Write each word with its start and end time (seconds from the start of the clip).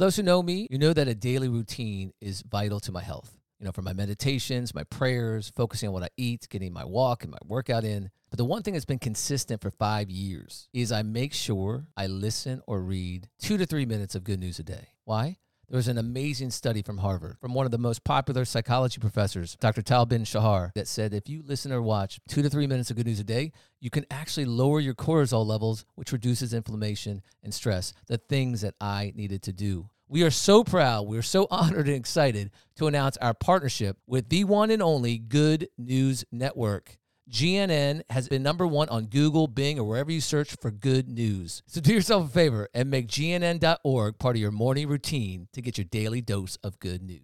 those 0.00 0.16
who 0.16 0.22
know 0.22 0.42
me, 0.42 0.66
you 0.70 0.78
know 0.78 0.94
that 0.94 1.08
a 1.08 1.14
daily 1.14 1.48
routine 1.48 2.12
is 2.20 2.42
vital 2.42 2.80
to 2.80 2.90
my 2.92 3.02
health. 3.02 3.36
You 3.58 3.66
know, 3.66 3.72
for 3.72 3.82
my 3.82 3.92
meditations, 3.92 4.74
my 4.74 4.84
prayers, 4.84 5.52
focusing 5.54 5.88
on 5.88 5.92
what 5.92 6.02
I 6.02 6.08
eat, 6.16 6.48
getting 6.48 6.72
my 6.72 6.86
walk 6.86 7.22
and 7.22 7.30
my 7.30 7.38
workout 7.44 7.84
in. 7.84 8.10
But 8.30 8.38
the 8.38 8.46
one 8.46 8.62
thing 8.62 8.72
that's 8.72 8.86
been 8.86 8.98
consistent 8.98 9.60
for 9.60 9.70
five 9.70 10.08
years 10.08 10.68
is 10.72 10.90
I 10.90 11.02
make 11.02 11.34
sure 11.34 11.86
I 11.98 12.06
listen 12.06 12.62
or 12.66 12.80
read 12.80 13.28
two 13.38 13.58
to 13.58 13.66
three 13.66 13.84
minutes 13.84 14.14
of 14.14 14.24
good 14.24 14.40
news 14.40 14.58
a 14.58 14.62
day. 14.62 14.88
Why? 15.04 15.36
There 15.70 15.76
was 15.76 15.86
an 15.86 15.98
amazing 15.98 16.50
study 16.50 16.82
from 16.82 16.98
Harvard 16.98 17.36
from 17.40 17.54
one 17.54 17.64
of 17.64 17.70
the 17.70 17.78
most 17.78 18.02
popular 18.02 18.44
psychology 18.44 18.98
professors, 18.98 19.56
Dr. 19.60 19.82
Tal 19.82 20.04
Ben 20.04 20.24
Shahar, 20.24 20.72
that 20.74 20.88
said 20.88 21.14
if 21.14 21.28
you 21.28 21.44
listen 21.46 21.70
or 21.70 21.80
watch 21.80 22.18
two 22.28 22.42
to 22.42 22.50
three 22.50 22.66
minutes 22.66 22.90
of 22.90 22.96
good 22.96 23.06
news 23.06 23.20
a 23.20 23.24
day, 23.24 23.52
you 23.78 23.88
can 23.88 24.04
actually 24.10 24.46
lower 24.46 24.80
your 24.80 24.94
cortisol 24.94 25.46
levels, 25.46 25.84
which 25.94 26.10
reduces 26.10 26.52
inflammation 26.52 27.22
and 27.44 27.54
stress, 27.54 27.92
the 28.08 28.18
things 28.18 28.62
that 28.62 28.74
I 28.80 29.12
needed 29.14 29.42
to 29.42 29.52
do. 29.52 29.88
We 30.08 30.24
are 30.24 30.32
so 30.32 30.64
proud, 30.64 31.06
we're 31.06 31.22
so 31.22 31.46
honored 31.52 31.86
and 31.86 31.94
excited 31.94 32.50
to 32.74 32.88
announce 32.88 33.16
our 33.18 33.32
partnership 33.32 33.96
with 34.08 34.28
the 34.28 34.42
one 34.42 34.72
and 34.72 34.82
only 34.82 35.18
Good 35.18 35.68
News 35.78 36.24
Network. 36.32 36.98
GNN 37.30 38.02
has 38.10 38.28
been 38.28 38.42
number 38.42 38.66
one 38.66 38.88
on 38.88 39.06
Google, 39.06 39.46
Bing, 39.46 39.78
or 39.78 39.84
wherever 39.84 40.10
you 40.10 40.20
search 40.20 40.56
for 40.60 40.70
good 40.70 41.08
news. 41.08 41.62
So 41.68 41.80
do 41.80 41.94
yourself 41.94 42.26
a 42.26 42.28
favor 42.28 42.68
and 42.74 42.90
make 42.90 43.06
GNN.org 43.06 44.18
part 44.18 44.36
of 44.36 44.42
your 44.42 44.50
morning 44.50 44.88
routine 44.88 45.46
to 45.52 45.62
get 45.62 45.78
your 45.78 45.84
daily 45.84 46.20
dose 46.20 46.56
of 46.64 46.80
good 46.80 47.02
news. 47.02 47.20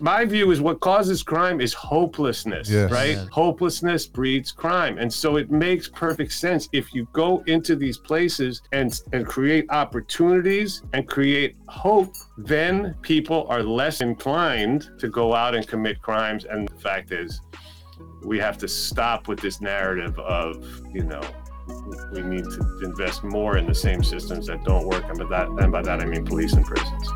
My 0.00 0.24
view 0.24 0.50
is 0.50 0.60
what 0.60 0.80
causes 0.80 1.22
crime 1.22 1.60
is 1.60 1.72
hopelessness, 1.72 2.68
Yes. 2.68 2.90
right? 2.90 3.10
Yeah. 3.16 3.26
Hopelessness 3.30 4.06
breeds 4.06 4.50
crime. 4.50 4.98
And 4.98 5.12
so 5.12 5.36
it 5.36 5.52
makes 5.52 5.88
perfect 5.88 6.32
sense 6.32 6.68
if 6.72 6.92
you 6.92 7.06
go 7.12 7.44
into 7.46 7.76
these 7.76 7.96
places 7.96 8.60
and 8.72 9.00
and 9.12 9.24
create 9.24 9.66
opportunities 9.70 10.82
and 10.94 11.06
create 11.08 11.54
hope, 11.68 12.12
then 12.36 12.96
people 13.02 13.46
are 13.48 13.62
less 13.62 14.00
inclined 14.00 14.90
to 14.98 15.08
go 15.08 15.32
out 15.32 15.54
and 15.54 15.66
commit 15.66 16.02
crimes 16.02 16.44
and 16.44 16.68
the 16.68 16.74
fact 16.80 17.12
is 17.12 17.40
we 18.24 18.38
have 18.38 18.56
to 18.58 18.68
stop 18.68 19.28
with 19.28 19.38
this 19.40 19.60
narrative 19.60 20.18
of, 20.18 20.64
you 20.92 21.04
know, 21.04 21.20
we 22.12 22.22
need 22.22 22.44
to 22.44 22.80
invest 22.82 23.22
more 23.22 23.58
in 23.58 23.66
the 23.66 23.74
same 23.74 24.02
systems 24.02 24.46
that 24.46 24.64
don't 24.64 24.86
work 24.86 25.04
and 25.08 25.18
by 25.18 25.24
that 25.26 25.48
and 25.48 25.72
by 25.72 25.82
that 25.82 26.00
I 26.00 26.04
mean 26.06 26.24
police 26.24 26.54
and 26.54 26.64
prisons. 26.64 27.10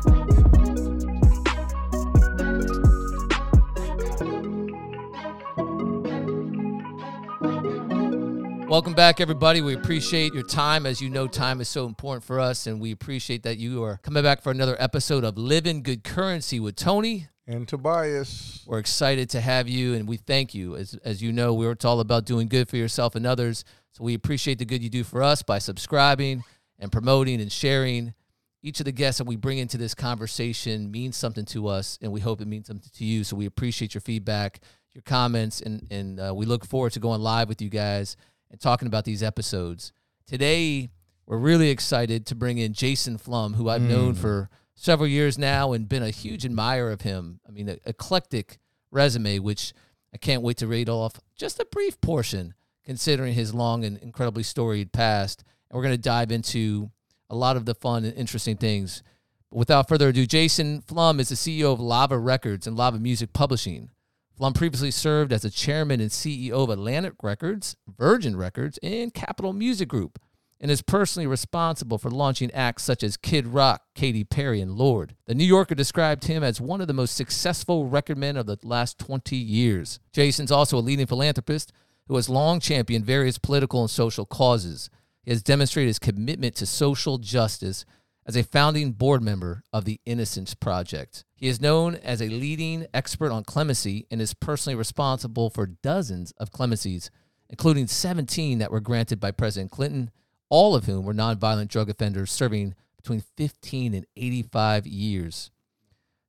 Welcome 8.69 8.93
back, 8.93 9.19
everybody. 9.19 9.61
We 9.61 9.73
appreciate 9.73 10.31
your 10.35 10.43
time. 10.43 10.85
As 10.85 11.01
you 11.01 11.09
know, 11.09 11.27
time 11.27 11.59
is 11.59 11.67
so 11.67 11.87
important 11.87 12.23
for 12.23 12.39
us, 12.39 12.67
and 12.67 12.79
we 12.79 12.91
appreciate 12.91 13.41
that 13.41 13.57
you 13.57 13.83
are 13.83 13.99
coming 14.03 14.21
back 14.21 14.43
for 14.43 14.51
another 14.51 14.75
episode 14.79 15.23
of 15.23 15.39
Living 15.39 15.81
Good 15.81 16.03
Currency 16.03 16.59
with 16.59 16.75
Tony. 16.75 17.29
And 17.49 17.67
Tobias. 17.67 18.63
We're 18.67 18.77
excited 18.77 19.31
to 19.31 19.41
have 19.41 19.67
you, 19.67 19.95
and 19.95 20.07
we 20.07 20.17
thank 20.17 20.53
you. 20.53 20.75
As, 20.75 20.93
as 21.03 21.19
you 21.23 21.33
know, 21.33 21.55
we're 21.55 21.71
it's 21.71 21.83
all 21.83 21.99
about 21.99 22.25
doing 22.25 22.47
good 22.47 22.69
for 22.69 22.77
yourself 22.77 23.15
and 23.15 23.25
others. 23.25 23.65
So 23.93 24.03
we 24.03 24.13
appreciate 24.13 24.59
the 24.59 24.65
good 24.65 24.83
you 24.83 24.89
do 24.91 25.03
for 25.03 25.23
us 25.23 25.41
by 25.41 25.57
subscribing 25.57 26.43
and 26.77 26.91
promoting 26.91 27.41
and 27.41 27.51
sharing. 27.51 28.13
Each 28.61 28.79
of 28.79 28.85
the 28.85 28.91
guests 28.91 29.17
that 29.17 29.23
we 29.23 29.35
bring 29.35 29.57
into 29.57 29.79
this 29.79 29.95
conversation 29.95 30.91
means 30.91 31.17
something 31.17 31.45
to 31.45 31.67
us, 31.67 31.97
and 32.03 32.11
we 32.11 32.19
hope 32.19 32.39
it 32.39 32.47
means 32.47 32.67
something 32.67 32.91
to 32.93 33.03
you. 33.03 33.23
So 33.23 33.35
we 33.35 33.47
appreciate 33.47 33.95
your 33.95 34.01
feedback, 34.01 34.59
your 34.93 35.01
comments, 35.01 35.59
and 35.59 35.87
and 35.89 36.19
uh, 36.19 36.31
we 36.35 36.45
look 36.45 36.63
forward 36.63 36.91
to 36.91 36.99
going 36.99 37.19
live 37.19 37.49
with 37.49 37.63
you 37.63 37.69
guys 37.69 38.15
and 38.51 38.61
talking 38.61 38.87
about 38.87 39.05
these 39.05 39.23
episodes. 39.23 39.91
Today, 40.27 40.91
we're 41.25 41.39
really 41.39 41.71
excited 41.71 42.27
to 42.27 42.35
bring 42.35 42.59
in 42.59 42.73
Jason 42.73 43.17
Flom, 43.17 43.55
who 43.55 43.69
I've 43.69 43.81
known 43.81 44.13
for 44.13 44.51
several 44.79 45.07
years 45.07 45.37
now 45.37 45.73
and 45.73 45.89
been 45.89 46.03
a 46.03 46.09
huge 46.09 46.45
admirer 46.45 46.91
of 46.91 47.01
him. 47.01 47.41
I 47.47 47.51
mean, 47.51 47.77
eclectic 47.85 48.59
resume, 48.91 49.39
which 49.39 49.73
I 50.13 50.17
can't 50.17 50.41
wait 50.41 50.57
to 50.57 50.67
read 50.67 50.87
off 50.87 51.19
just 51.35 51.59
a 51.59 51.65
brief 51.65 51.99
portion, 51.99 52.53
considering 52.85 53.33
his 53.33 53.53
long 53.53 53.83
and 53.83 53.97
incredibly 53.97 54.43
storied 54.43 54.93
past. 54.93 55.43
And 55.69 55.75
we're 55.75 55.83
going 55.83 55.95
to 55.95 56.01
dive 56.01 56.31
into 56.31 56.91
a 57.29 57.35
lot 57.35 57.57
of 57.57 57.65
the 57.65 57.75
fun 57.75 58.05
and 58.05 58.15
interesting 58.15 58.55
things. 58.55 59.03
But 59.51 59.57
without 59.57 59.89
further 59.89 60.09
ado, 60.09 60.25
Jason 60.25 60.81
Flom 60.81 61.19
is 61.19 61.29
the 61.29 61.35
CEO 61.35 61.73
of 61.73 61.81
Lava 61.81 62.17
Records 62.17 62.65
and 62.65 62.77
Lava 62.77 62.99
Music 62.99 63.33
Publishing. 63.33 63.89
Flom 64.37 64.53
previously 64.53 64.91
served 64.91 65.33
as 65.33 65.41
the 65.41 65.49
chairman 65.49 65.99
and 65.99 66.09
CEO 66.09 66.63
of 66.63 66.69
Atlantic 66.69 67.15
Records, 67.21 67.75
Virgin 67.85 68.37
Records, 68.37 68.79
and 68.81 69.13
Capitol 69.13 69.51
Music 69.51 69.89
Group, 69.89 70.17
and 70.61 70.69
is 70.69 70.81
personally 70.81 71.27
responsible 71.27 71.97
for 71.97 72.09
launching 72.09 72.51
acts 72.51 72.83
such 72.83 73.03
as 73.03 73.17
Kid 73.17 73.47
Rock, 73.47 73.81
Katy 73.95 74.23
Perry, 74.23 74.59
and 74.59 74.71
Lorde. 74.71 75.15
The 75.25 75.35
New 75.35 75.45
Yorker 75.45 75.75
described 75.75 76.25
him 76.25 76.43
as 76.43 76.59
one 76.59 76.81
of 76.81 76.87
the 76.87 76.93
most 76.93 77.15
successful 77.15 77.87
record 77.87 78.17
men 78.17 78.35
of 78.35 78.45
the 78.45 78.57
last 78.63 78.99
20 78.99 79.35
years. 79.35 79.99
Jason's 80.11 80.51
also 80.51 80.77
a 80.77 80.81
leading 80.81 81.07
philanthropist 81.07 81.71
who 82.07 82.15
has 82.15 82.27
long 82.27 82.59
championed 82.59 83.05
various 83.05 83.37
political 83.37 83.81
and 83.81 83.89
social 83.89 84.25
causes. 84.25 84.89
He 85.23 85.31
has 85.31 85.43
demonstrated 85.43 85.87
his 85.87 85.99
commitment 85.99 86.55
to 86.55 86.65
social 86.65 87.19
justice 87.19 87.85
as 88.25 88.35
a 88.35 88.43
founding 88.43 88.91
board 88.91 89.23
member 89.23 89.63
of 89.71 89.85
the 89.85 89.99
Innocence 90.05 90.53
Project. 90.53 91.23
He 91.35 91.47
is 91.47 91.61
known 91.61 91.95
as 91.95 92.21
a 92.21 92.29
leading 92.29 92.85
expert 92.93 93.31
on 93.31 93.43
clemency 93.43 94.05
and 94.11 94.21
is 94.21 94.33
personally 94.33 94.75
responsible 94.75 95.49
for 95.49 95.65
dozens 95.65 96.31
of 96.33 96.51
clemencies, 96.51 97.09
including 97.49 97.87
17 97.87 98.59
that 98.59 98.71
were 98.71 98.81
granted 98.81 99.19
by 99.19 99.31
President 99.31 99.71
Clinton, 99.71 100.11
all 100.49 100.75
of 100.75 100.85
whom 100.85 101.05
were 101.05 101.13
nonviolent 101.13 101.67
drug 101.67 101.89
offenders 101.89 102.31
serving 102.31 102.75
between 102.97 103.23
15 103.37 103.93
and 103.93 104.05
85 104.17 104.85
years. 104.87 105.51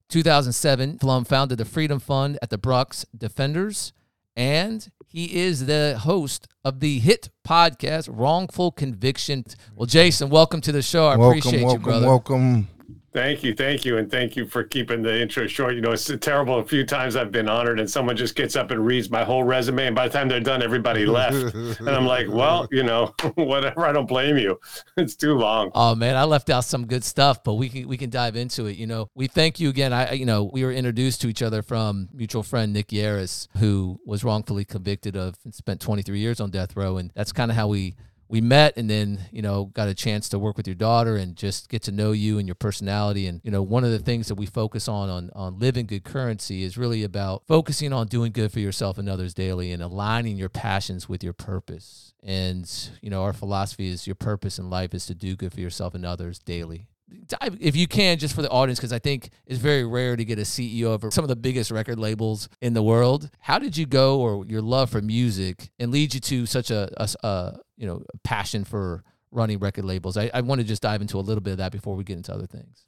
2007, 0.08 0.98
Flom 0.98 1.24
founded 1.24 1.58
the 1.58 1.64
Freedom 1.64 2.00
Fund 2.00 2.38
at 2.42 2.50
the 2.50 2.58
Bronx 2.58 3.06
Defenders, 3.16 3.92
and 4.36 4.90
he 5.06 5.40
is 5.40 5.66
the 5.66 5.98
host 6.02 6.48
of 6.64 6.80
the 6.80 6.98
hit 6.98 7.30
podcast 7.46 8.08
Wrongful 8.10 8.72
Conviction. 8.72 9.44
Well, 9.74 9.86
Jason, 9.86 10.28
welcome 10.28 10.60
to 10.62 10.72
the 10.72 10.82
show. 10.82 11.06
I 11.06 11.16
welcome, 11.16 11.38
appreciate 11.38 11.64
welcome, 11.64 11.80
you, 11.80 11.84
brother. 11.84 12.06
welcome. 12.06 12.68
Thank 13.12 13.42
you, 13.42 13.54
thank 13.54 13.84
you, 13.84 13.98
and 13.98 14.08
thank 14.08 14.36
you 14.36 14.46
for 14.46 14.62
keeping 14.62 15.02
the 15.02 15.20
intro 15.20 15.48
short. 15.48 15.74
You 15.74 15.80
know, 15.80 15.90
it's 15.90 16.10
terrible. 16.20 16.60
A 16.60 16.64
few 16.64 16.86
times 16.86 17.16
I've 17.16 17.32
been 17.32 17.48
honored, 17.48 17.80
and 17.80 17.90
someone 17.90 18.16
just 18.16 18.36
gets 18.36 18.54
up 18.54 18.70
and 18.70 18.86
reads 18.86 19.10
my 19.10 19.24
whole 19.24 19.42
resume, 19.42 19.86
and 19.86 19.96
by 19.96 20.06
the 20.06 20.12
time 20.12 20.28
they're 20.28 20.38
done, 20.38 20.62
everybody 20.62 21.06
left, 21.06 21.54
and 21.54 21.88
I'm 21.88 22.06
like, 22.06 22.28
well, 22.28 22.68
you 22.70 22.84
know, 22.84 23.06
whatever. 23.34 23.84
I 23.84 23.92
don't 23.92 24.06
blame 24.06 24.36
you. 24.36 24.60
It's 24.96 25.16
too 25.16 25.34
long. 25.34 25.70
Oh 25.74 25.94
man, 25.94 26.14
I 26.14 26.24
left 26.24 26.50
out 26.50 26.64
some 26.64 26.86
good 26.86 27.02
stuff, 27.04 27.42
but 27.42 27.54
we 27.54 27.68
can 27.70 27.88
we 27.88 27.96
can 27.96 28.10
dive 28.10 28.36
into 28.36 28.66
it. 28.66 28.76
You 28.76 28.86
know, 28.86 29.08
we 29.14 29.28
thank 29.28 29.58
you 29.58 29.70
again. 29.70 29.92
I 29.94 30.12
you 30.12 30.26
know 30.26 30.44
we 30.44 30.62
were 30.62 30.72
introduced 30.72 31.22
to 31.22 31.28
each 31.28 31.42
other 31.42 31.62
from 31.62 32.10
mutual 32.12 32.42
friend 32.42 32.72
Nick 32.72 32.88
Yarris, 32.88 33.48
who 33.56 33.98
was 34.04 34.22
wrongfully 34.22 34.64
convicted 34.66 35.16
of 35.16 35.36
and 35.44 35.54
spent 35.54 35.80
23 35.80 36.18
years 36.18 36.38
on 36.38 36.50
death 36.50 36.76
row, 36.76 36.98
and 36.98 37.10
that's 37.14 37.32
kind 37.32 37.50
of 37.50 37.56
how 37.56 37.68
we 37.68 37.94
we 38.30 38.40
met, 38.40 38.76
and 38.76 38.88
then 38.88 39.18
you 39.32 39.42
know 39.42 39.66
got 39.66 39.88
a 39.88 39.94
chance 39.94 40.28
to 40.28 40.38
work 40.38 40.56
with 40.56 40.66
your 40.66 40.76
daughter 40.76 41.16
and 41.16 41.34
just 41.34 41.68
get 41.68 41.82
to 41.82 41.92
know 41.92 42.12
you 42.12 42.38
and 42.38 42.46
your 42.46 42.54
personality. 42.54 43.26
And 43.26 43.40
you 43.42 43.50
know, 43.50 43.60
one 43.60 43.84
of 43.84 43.90
the 43.90 43.98
things 43.98 44.28
that 44.28 44.36
we 44.36 44.46
focus 44.46 44.88
on 44.88 45.10
on 45.10 45.30
on 45.34 45.58
living 45.58 45.86
good 45.86 46.04
currency 46.04 46.62
is 46.62 46.78
really 46.78 47.02
about 47.02 47.42
focusing 47.46 47.92
on 47.92 48.06
doing 48.06 48.30
good 48.30 48.52
for 48.52 48.60
yourself 48.60 48.98
and 48.98 49.08
others 49.08 49.34
daily, 49.34 49.72
and 49.72 49.82
aligning 49.82 50.36
your 50.36 50.48
passions 50.48 51.08
with 51.08 51.24
your 51.24 51.32
purpose. 51.32 52.14
And 52.22 52.70
you 53.02 53.10
know, 53.10 53.24
our 53.24 53.32
philosophy 53.32 53.88
is 53.88 54.06
your 54.06 54.14
purpose 54.14 54.58
in 54.58 54.70
life 54.70 54.94
is 54.94 55.06
to 55.06 55.14
do 55.14 55.34
good 55.34 55.52
for 55.52 55.60
yourself 55.60 55.94
and 55.94 56.06
others 56.06 56.38
daily. 56.38 56.86
Dive, 57.26 57.58
if 57.60 57.74
you 57.74 57.88
can, 57.88 58.18
just 58.18 58.36
for 58.36 58.42
the 58.42 58.50
audience, 58.50 58.78
because 58.78 58.92
I 58.92 59.00
think 59.00 59.30
it's 59.44 59.58
very 59.58 59.84
rare 59.84 60.14
to 60.14 60.24
get 60.24 60.38
a 60.38 60.42
CEO 60.42 60.94
of 60.94 61.12
some 61.12 61.24
of 61.24 61.28
the 61.28 61.34
biggest 61.34 61.72
record 61.72 61.98
labels 61.98 62.48
in 62.60 62.72
the 62.72 62.84
world. 62.84 63.30
How 63.40 63.58
did 63.58 63.76
you 63.76 63.84
go, 63.84 64.20
or 64.20 64.46
your 64.46 64.62
love 64.62 64.90
for 64.90 65.02
music, 65.02 65.70
and 65.80 65.90
lead 65.90 66.14
you 66.14 66.20
to 66.20 66.46
such 66.46 66.70
a, 66.70 66.88
a, 66.96 67.26
a 67.26 67.58
you 67.80 67.86
know 67.86 68.04
passion 68.22 68.64
for 68.64 69.02
running 69.32 69.58
record 69.58 69.84
labels? 69.84 70.16
I, 70.16 70.30
I 70.32 70.42
want 70.42 70.60
to 70.60 70.66
just 70.66 70.82
dive 70.82 71.00
into 71.00 71.18
a 71.18 71.20
little 71.20 71.40
bit 71.40 71.52
of 71.52 71.58
that 71.58 71.72
before 71.72 71.96
we 71.96 72.04
get 72.04 72.16
into 72.16 72.32
other 72.32 72.46
things. 72.46 72.84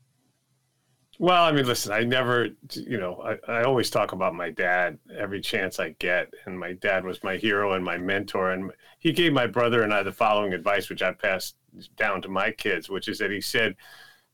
Well, 1.19 1.45
I 1.45 1.53
mean, 1.53 1.67
listen, 1.67 1.93
I 1.93 2.01
never, 2.01 2.49
you 2.73 2.99
know, 2.99 3.23
I, 3.23 3.59
I 3.61 3.63
always 3.63 3.91
talk 3.91 4.13
about 4.13 4.35
my 4.35 4.51
dad 4.51 4.99
every 5.17 5.41
chance 5.41 5.79
I 5.79 5.91
get. 5.99 6.33
And 6.47 6.59
my 6.59 6.73
dad 6.73 7.05
was 7.05 7.23
my 7.23 7.37
hero 7.37 7.75
and 7.75 7.85
my 7.85 7.97
mentor. 7.99 8.53
And 8.53 8.73
he 8.99 9.13
gave 9.13 9.33
my 9.33 9.47
brother 9.47 9.83
and 9.83 9.93
I 9.93 10.03
the 10.03 10.11
following 10.11 10.53
advice, 10.53 10.89
which 10.89 11.03
I 11.03 11.13
passed 11.13 11.55
down 11.97 12.23
to 12.23 12.29
my 12.29 12.51
kids, 12.51 12.89
which 12.89 13.09
is 13.09 13.19
that 13.19 13.31
he 13.31 13.41
said, 13.41 13.77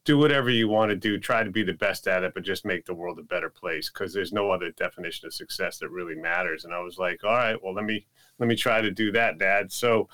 do 0.08 0.16
whatever 0.16 0.49
you 0.49 0.69
want 0.69 0.88
to 0.88 0.96
do, 0.96 1.19
try 1.19 1.44
to 1.44 1.50
be 1.50 1.62
the 1.62 1.75
best 1.75 2.08
at 2.08 2.25
it, 2.25 2.32
but 2.32 2.43
just 2.43 2.64
make 2.64 2.87
the 2.87 2.94
world 2.94 3.19
a 3.19 3.22
better 3.22 3.50
place 3.50 3.90
because 3.90 4.10
there's 4.10 4.32
no 4.32 4.50
other 4.50 4.70
definition 4.70 5.26
of 5.26 5.34
success 5.34 5.76
that 5.76 5.90
really 5.90 6.14
matters. 6.14 6.64
And 6.64 6.72
I 6.72 6.81
was 6.81 6.96
like, 6.96 7.25
all 7.25 7.34
right, 7.34 7.62
well, 7.62 7.75
let 7.75 7.84
me 7.84 8.06
let 8.38 8.49
me 8.49 8.56
try 8.56 8.81
to 8.81 8.90
do 8.90 9.12
that, 9.12 9.38
Dad. 9.38 9.70
So 9.70 10.08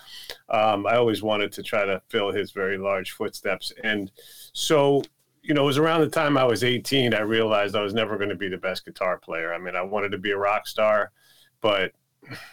um, 0.48 0.84
I 0.84 0.96
always 0.96 1.22
wanted 1.22 1.52
to 1.52 1.62
try 1.62 1.84
to 1.84 2.02
fill 2.08 2.32
his 2.32 2.50
very 2.50 2.76
large 2.76 3.12
footsteps. 3.12 3.72
And 3.84 4.10
so 4.52 5.04
you 5.42 5.54
know, 5.54 5.62
it 5.62 5.66
was 5.66 5.78
around 5.78 6.00
the 6.00 6.08
time 6.08 6.36
I 6.36 6.44
was 6.44 6.64
18, 6.64 7.14
I 7.14 7.20
realized 7.20 7.76
I 7.76 7.82
was 7.82 7.94
never 7.94 8.16
going 8.16 8.30
to 8.30 8.34
be 8.34 8.48
the 8.48 8.56
best 8.56 8.84
guitar 8.84 9.18
player. 9.18 9.54
I 9.54 9.58
mean, 9.58 9.76
I 9.76 9.82
wanted 9.82 10.10
to 10.10 10.18
be 10.18 10.32
a 10.32 10.36
rock 10.36 10.66
star, 10.66 11.12
but 11.60 11.92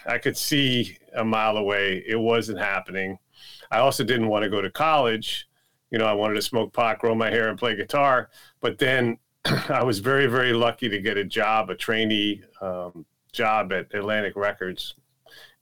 I 0.06 0.18
could 0.18 0.36
see 0.36 0.96
a 1.16 1.24
mile 1.24 1.56
away 1.56 2.04
it 2.06 2.20
wasn't 2.20 2.60
happening. 2.60 3.18
I 3.72 3.78
also 3.78 4.04
didn't 4.04 4.28
want 4.28 4.44
to 4.44 4.50
go 4.50 4.60
to 4.60 4.70
college 4.70 5.48
you 5.92 5.98
know, 5.98 6.06
I 6.06 6.14
wanted 6.14 6.34
to 6.34 6.42
smoke 6.42 6.72
pot, 6.72 6.98
grow 6.98 7.14
my 7.14 7.30
hair, 7.30 7.50
and 7.50 7.58
play 7.58 7.76
guitar. 7.76 8.30
But 8.60 8.78
then 8.78 9.18
I 9.68 9.84
was 9.84 9.98
very, 9.98 10.26
very 10.26 10.54
lucky 10.54 10.88
to 10.88 10.98
get 11.00 11.18
a 11.18 11.24
job, 11.24 11.68
a 11.68 11.76
trainee 11.76 12.42
um, 12.62 13.04
job 13.32 13.72
at 13.72 13.94
Atlantic 13.94 14.34
Records, 14.34 14.94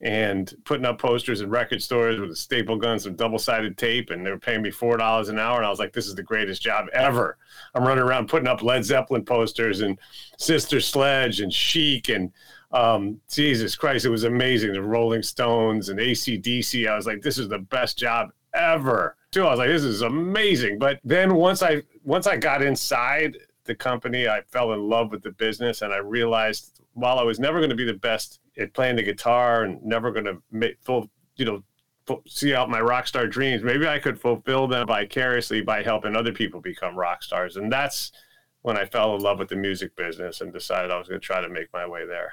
and 0.01 0.55
putting 0.65 0.87
up 0.87 0.99
posters 0.99 1.41
in 1.41 1.51
record 1.51 1.83
stores 1.83 2.21
with 2.21 2.31
a 2.31 2.37
staple 2.37 2.77
gun, 2.77 3.01
some 3.01 3.17
double 3.17 3.41
sided 3.41 3.77
tape, 3.77 4.11
and 4.11 4.25
they 4.25 4.31
were 4.31 4.39
paying 4.39 4.63
me 4.63 4.71
four 4.71 4.97
dollars 4.97 5.29
an 5.29 5.39
hour. 5.39 5.59
And 5.59 5.67
I 5.67 5.71
was 5.71 5.81
like, 5.81 5.93
"This 5.93 6.07
is 6.07 6.15
the 6.15 6.23
greatest 6.23 6.63
job 6.63 6.87
ever." 6.93 7.37
I'm 7.75 7.83
running 7.85 8.05
around 8.05 8.29
putting 8.29 8.49
up 8.49 8.63
Led 8.63 8.85
Zeppelin 8.85 9.25
posters 9.25 9.81
and 9.81 9.99
Sister 10.39 10.81
Sledge 10.81 11.41
and 11.41 11.53
Chic 11.53 12.09
and 12.09 12.33
um, 12.73 13.21
Jesus 13.29 13.75
Christ, 13.75 14.05
it 14.05 14.11
was 14.11 14.23
amazing. 14.23 14.73
The 14.73 14.83
Rolling 14.83 15.25
Stones 15.25 15.89
and 15.89 15.99
AC/DC. 15.99 16.89
I 16.89 16.95
was 16.95 17.05
like, 17.05 17.21
"This 17.21 17.37
is 17.37 17.49
the 17.49 17.59
best 17.59 17.99
job 17.99 18.31
ever." 18.55 19.17
Too, 19.31 19.45
I 19.45 19.51
was 19.51 19.59
like, 19.59 19.69
"This 19.69 19.85
is 19.85 20.03
amazing." 20.03 20.79
But 20.79 21.01
then 21.05 21.35
once 21.35 21.63
I 21.63 21.83
once 22.05 22.27
I 22.27 22.37
got 22.37 22.63
inside 22.63 23.37
the 23.65 23.75
company, 23.75 24.29
I 24.29 24.43
fell 24.43 24.73
in 24.73 24.89
love 24.89 25.11
with 25.11 25.23
the 25.23 25.33
business, 25.33 25.83
and 25.83 25.93
I 25.93 25.99
realized 25.99 26.81
while 26.95 27.19
I 27.19 27.23
was 27.23 27.39
never 27.39 27.59
going 27.59 27.71
to 27.71 27.77
be 27.77 27.85
the 27.85 27.95
best 27.95 28.41
at 28.59 28.75
playing 28.75 28.97
the 28.97 29.03
guitar 29.03 29.63
and 29.63 29.83
never 29.83 30.11
going 30.11 30.25
to 30.25 30.43
make 30.51 30.77
full, 30.83 31.09
you 31.37 31.45
know, 31.45 31.63
see 32.27 32.55
out 32.55 32.71
my 32.71 32.81
rock 32.81 33.07
star 33.07 33.27
dreams, 33.27 33.63
maybe 33.63 33.87
I 33.87 33.99
could 33.99 34.21
fulfill 34.21 34.67
them 34.67 34.87
vicariously 34.87 35.63
by 35.63 35.83
helping 35.83 36.17
other 36.17 36.33
people 36.33 36.61
become 36.61 36.97
rock 36.97 37.23
stars. 37.23 37.57
And 37.57 37.73
that's 37.73 38.13
when 38.63 38.77
I 38.77 38.85
fell 38.85 39.15
in 39.15 39.23
love 39.23 39.39
with 39.39 39.49
the 39.49 39.57
music 39.57 39.97
business 39.97 40.41
and 40.41 40.53
decided 40.53 40.91
I 40.91 40.99
was 40.99 41.09
going 41.09 41.21
to 41.21 41.27
try 41.27 41.41
to 41.41 41.49
make 41.49 41.73
my 41.73 41.87
way 41.87 42.07
there. 42.07 42.33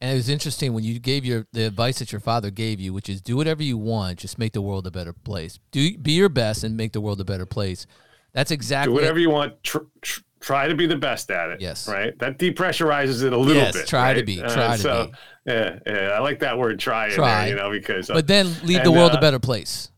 And 0.00 0.12
it 0.12 0.14
was 0.14 0.30
interesting 0.30 0.72
when 0.72 0.82
you 0.82 0.98
gave 0.98 1.24
your 1.24 1.46
the 1.52 1.66
advice 1.66 1.98
that 1.98 2.10
your 2.10 2.20
father 2.20 2.50
gave 2.50 2.80
you, 2.80 2.92
which 2.92 3.08
is 3.08 3.20
do 3.20 3.36
whatever 3.36 3.62
you 3.62 3.76
want, 3.76 4.18
just 4.18 4.38
make 4.38 4.54
the 4.54 4.62
world 4.62 4.86
a 4.86 4.90
better 4.90 5.12
place. 5.12 5.58
Do 5.72 5.96
be 5.98 6.12
your 6.12 6.30
best 6.30 6.64
and 6.64 6.76
make 6.76 6.92
the 6.92 7.00
world 7.00 7.20
a 7.20 7.24
better 7.24 7.46
place. 7.46 7.86
That's 8.32 8.50
exactly 8.50 8.92
do 8.92 8.94
whatever 8.94 9.18
you 9.18 9.30
want. 9.30 9.62
Tr- 9.62 9.78
tr- 10.00 10.20
try 10.40 10.68
to 10.68 10.74
be 10.74 10.86
the 10.86 10.96
best 10.96 11.30
at 11.30 11.50
it. 11.50 11.60
Yes. 11.60 11.86
Right. 11.86 12.18
That 12.18 12.38
depressurizes 12.38 13.22
it 13.22 13.32
a 13.32 13.36
little 13.36 13.62
yes, 13.62 13.74
bit. 13.74 13.86
Try 13.86 14.02
right? 14.02 14.14
to 14.14 14.24
be. 14.24 14.38
Try 14.38 14.48
uh, 14.48 14.76
to 14.76 14.78
so, 14.78 15.06
be. 15.06 15.52
Yeah, 15.52 15.78
yeah. 15.86 15.92
I 16.14 16.18
like 16.20 16.40
that 16.40 16.58
word 16.58 16.78
try, 16.78 17.10
try. 17.10 17.42
There, 17.42 17.48
you 17.50 17.54
know, 17.56 17.70
because. 17.70 18.08
Uh, 18.10 18.14
but 18.14 18.26
then 18.26 18.46
leave 18.64 18.78
and, 18.78 18.86
the 18.86 18.92
world 18.92 19.12
uh, 19.12 19.18
a 19.18 19.20
better 19.20 19.38
place. 19.38 19.90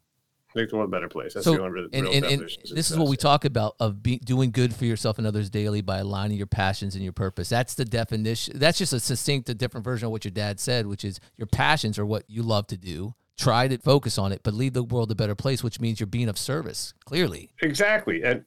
Make 0.54 0.68
the 0.68 0.76
world 0.76 0.88
a 0.88 0.90
better 0.90 1.08
place. 1.08 1.34
That's 1.34 1.44
so, 1.44 1.54
the 1.54 1.62
only 1.62 1.88
and, 1.92 2.06
and, 2.06 2.24
and 2.24 2.40
this 2.72 2.90
is 2.90 2.98
what 2.98 3.08
we 3.08 3.16
talk 3.16 3.44
about 3.44 3.74
of 3.80 4.02
be, 4.02 4.18
doing 4.18 4.50
good 4.50 4.74
for 4.74 4.84
yourself 4.84 5.18
and 5.18 5.26
others 5.26 5.48
daily 5.48 5.80
by 5.80 5.98
aligning 5.98 6.36
your 6.36 6.46
passions 6.46 6.94
and 6.94 7.02
your 7.02 7.12
purpose. 7.12 7.48
That's 7.48 7.74
the 7.74 7.84
definition. 7.84 8.58
That's 8.58 8.78
just 8.78 8.92
a 8.92 9.00
succinct, 9.00 9.48
a 9.48 9.54
different 9.54 9.84
version 9.84 10.06
of 10.06 10.12
what 10.12 10.24
your 10.24 10.32
dad 10.32 10.60
said, 10.60 10.86
which 10.86 11.04
is 11.04 11.20
your 11.36 11.46
passions 11.46 11.98
are 11.98 12.06
what 12.06 12.24
you 12.28 12.42
love 12.42 12.66
to 12.68 12.76
do. 12.76 13.14
Try 13.38 13.66
to 13.66 13.78
focus 13.78 14.18
on 14.18 14.30
it, 14.30 14.42
but 14.42 14.52
leave 14.52 14.74
the 14.74 14.82
world 14.82 15.10
a 15.10 15.14
better 15.14 15.34
place, 15.34 15.64
which 15.64 15.80
means 15.80 15.98
you're 15.98 16.06
being 16.06 16.28
of 16.28 16.38
service. 16.38 16.92
Clearly, 17.06 17.50
exactly. 17.62 18.22
And 18.22 18.44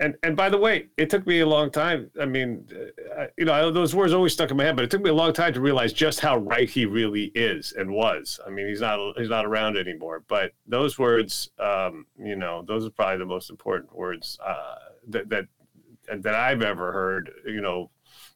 and 0.00 0.16
and 0.22 0.34
by 0.34 0.48
the 0.48 0.56
way, 0.56 0.86
it 0.96 1.10
took 1.10 1.26
me 1.26 1.40
a 1.40 1.46
long 1.46 1.70
time. 1.70 2.10
I 2.20 2.24
mean, 2.24 2.66
uh, 3.16 3.26
you 3.36 3.44
know, 3.44 3.70
those 3.70 3.94
words 3.94 4.12
always 4.12 4.32
stuck 4.32 4.50
in 4.50 4.56
my 4.56 4.64
head, 4.64 4.74
but 4.74 4.84
it 4.84 4.90
took 4.90 5.02
me 5.02 5.10
a 5.10 5.14
long 5.14 5.32
time 5.32 5.52
to 5.52 5.60
realize 5.60 5.92
just 5.92 6.20
how 6.20 6.38
right 6.38 6.68
he 6.68 6.86
really 6.86 7.24
is 7.34 7.72
and 7.72 7.92
was. 7.92 8.40
I 8.46 8.50
mean, 8.50 8.66
he's 8.66 8.80
not 8.80 8.98
he's 9.18 9.28
not 9.28 9.44
around 9.44 9.76
anymore, 9.76 10.24
but 10.26 10.52
those 10.66 10.98
words, 10.98 11.50
um, 11.58 12.06
you 12.18 12.34
know, 12.34 12.64
those 12.66 12.86
are 12.86 12.90
probably 12.90 13.18
the 13.18 13.26
most 13.26 13.50
important 13.50 13.94
words 13.94 14.38
uh, 14.44 14.76
that 15.08 15.28
that 15.28 15.44
that 16.08 16.34
I've 16.34 16.62
ever 16.62 16.92
heard. 16.92 17.30
You 17.46 17.60
know, 17.60 17.90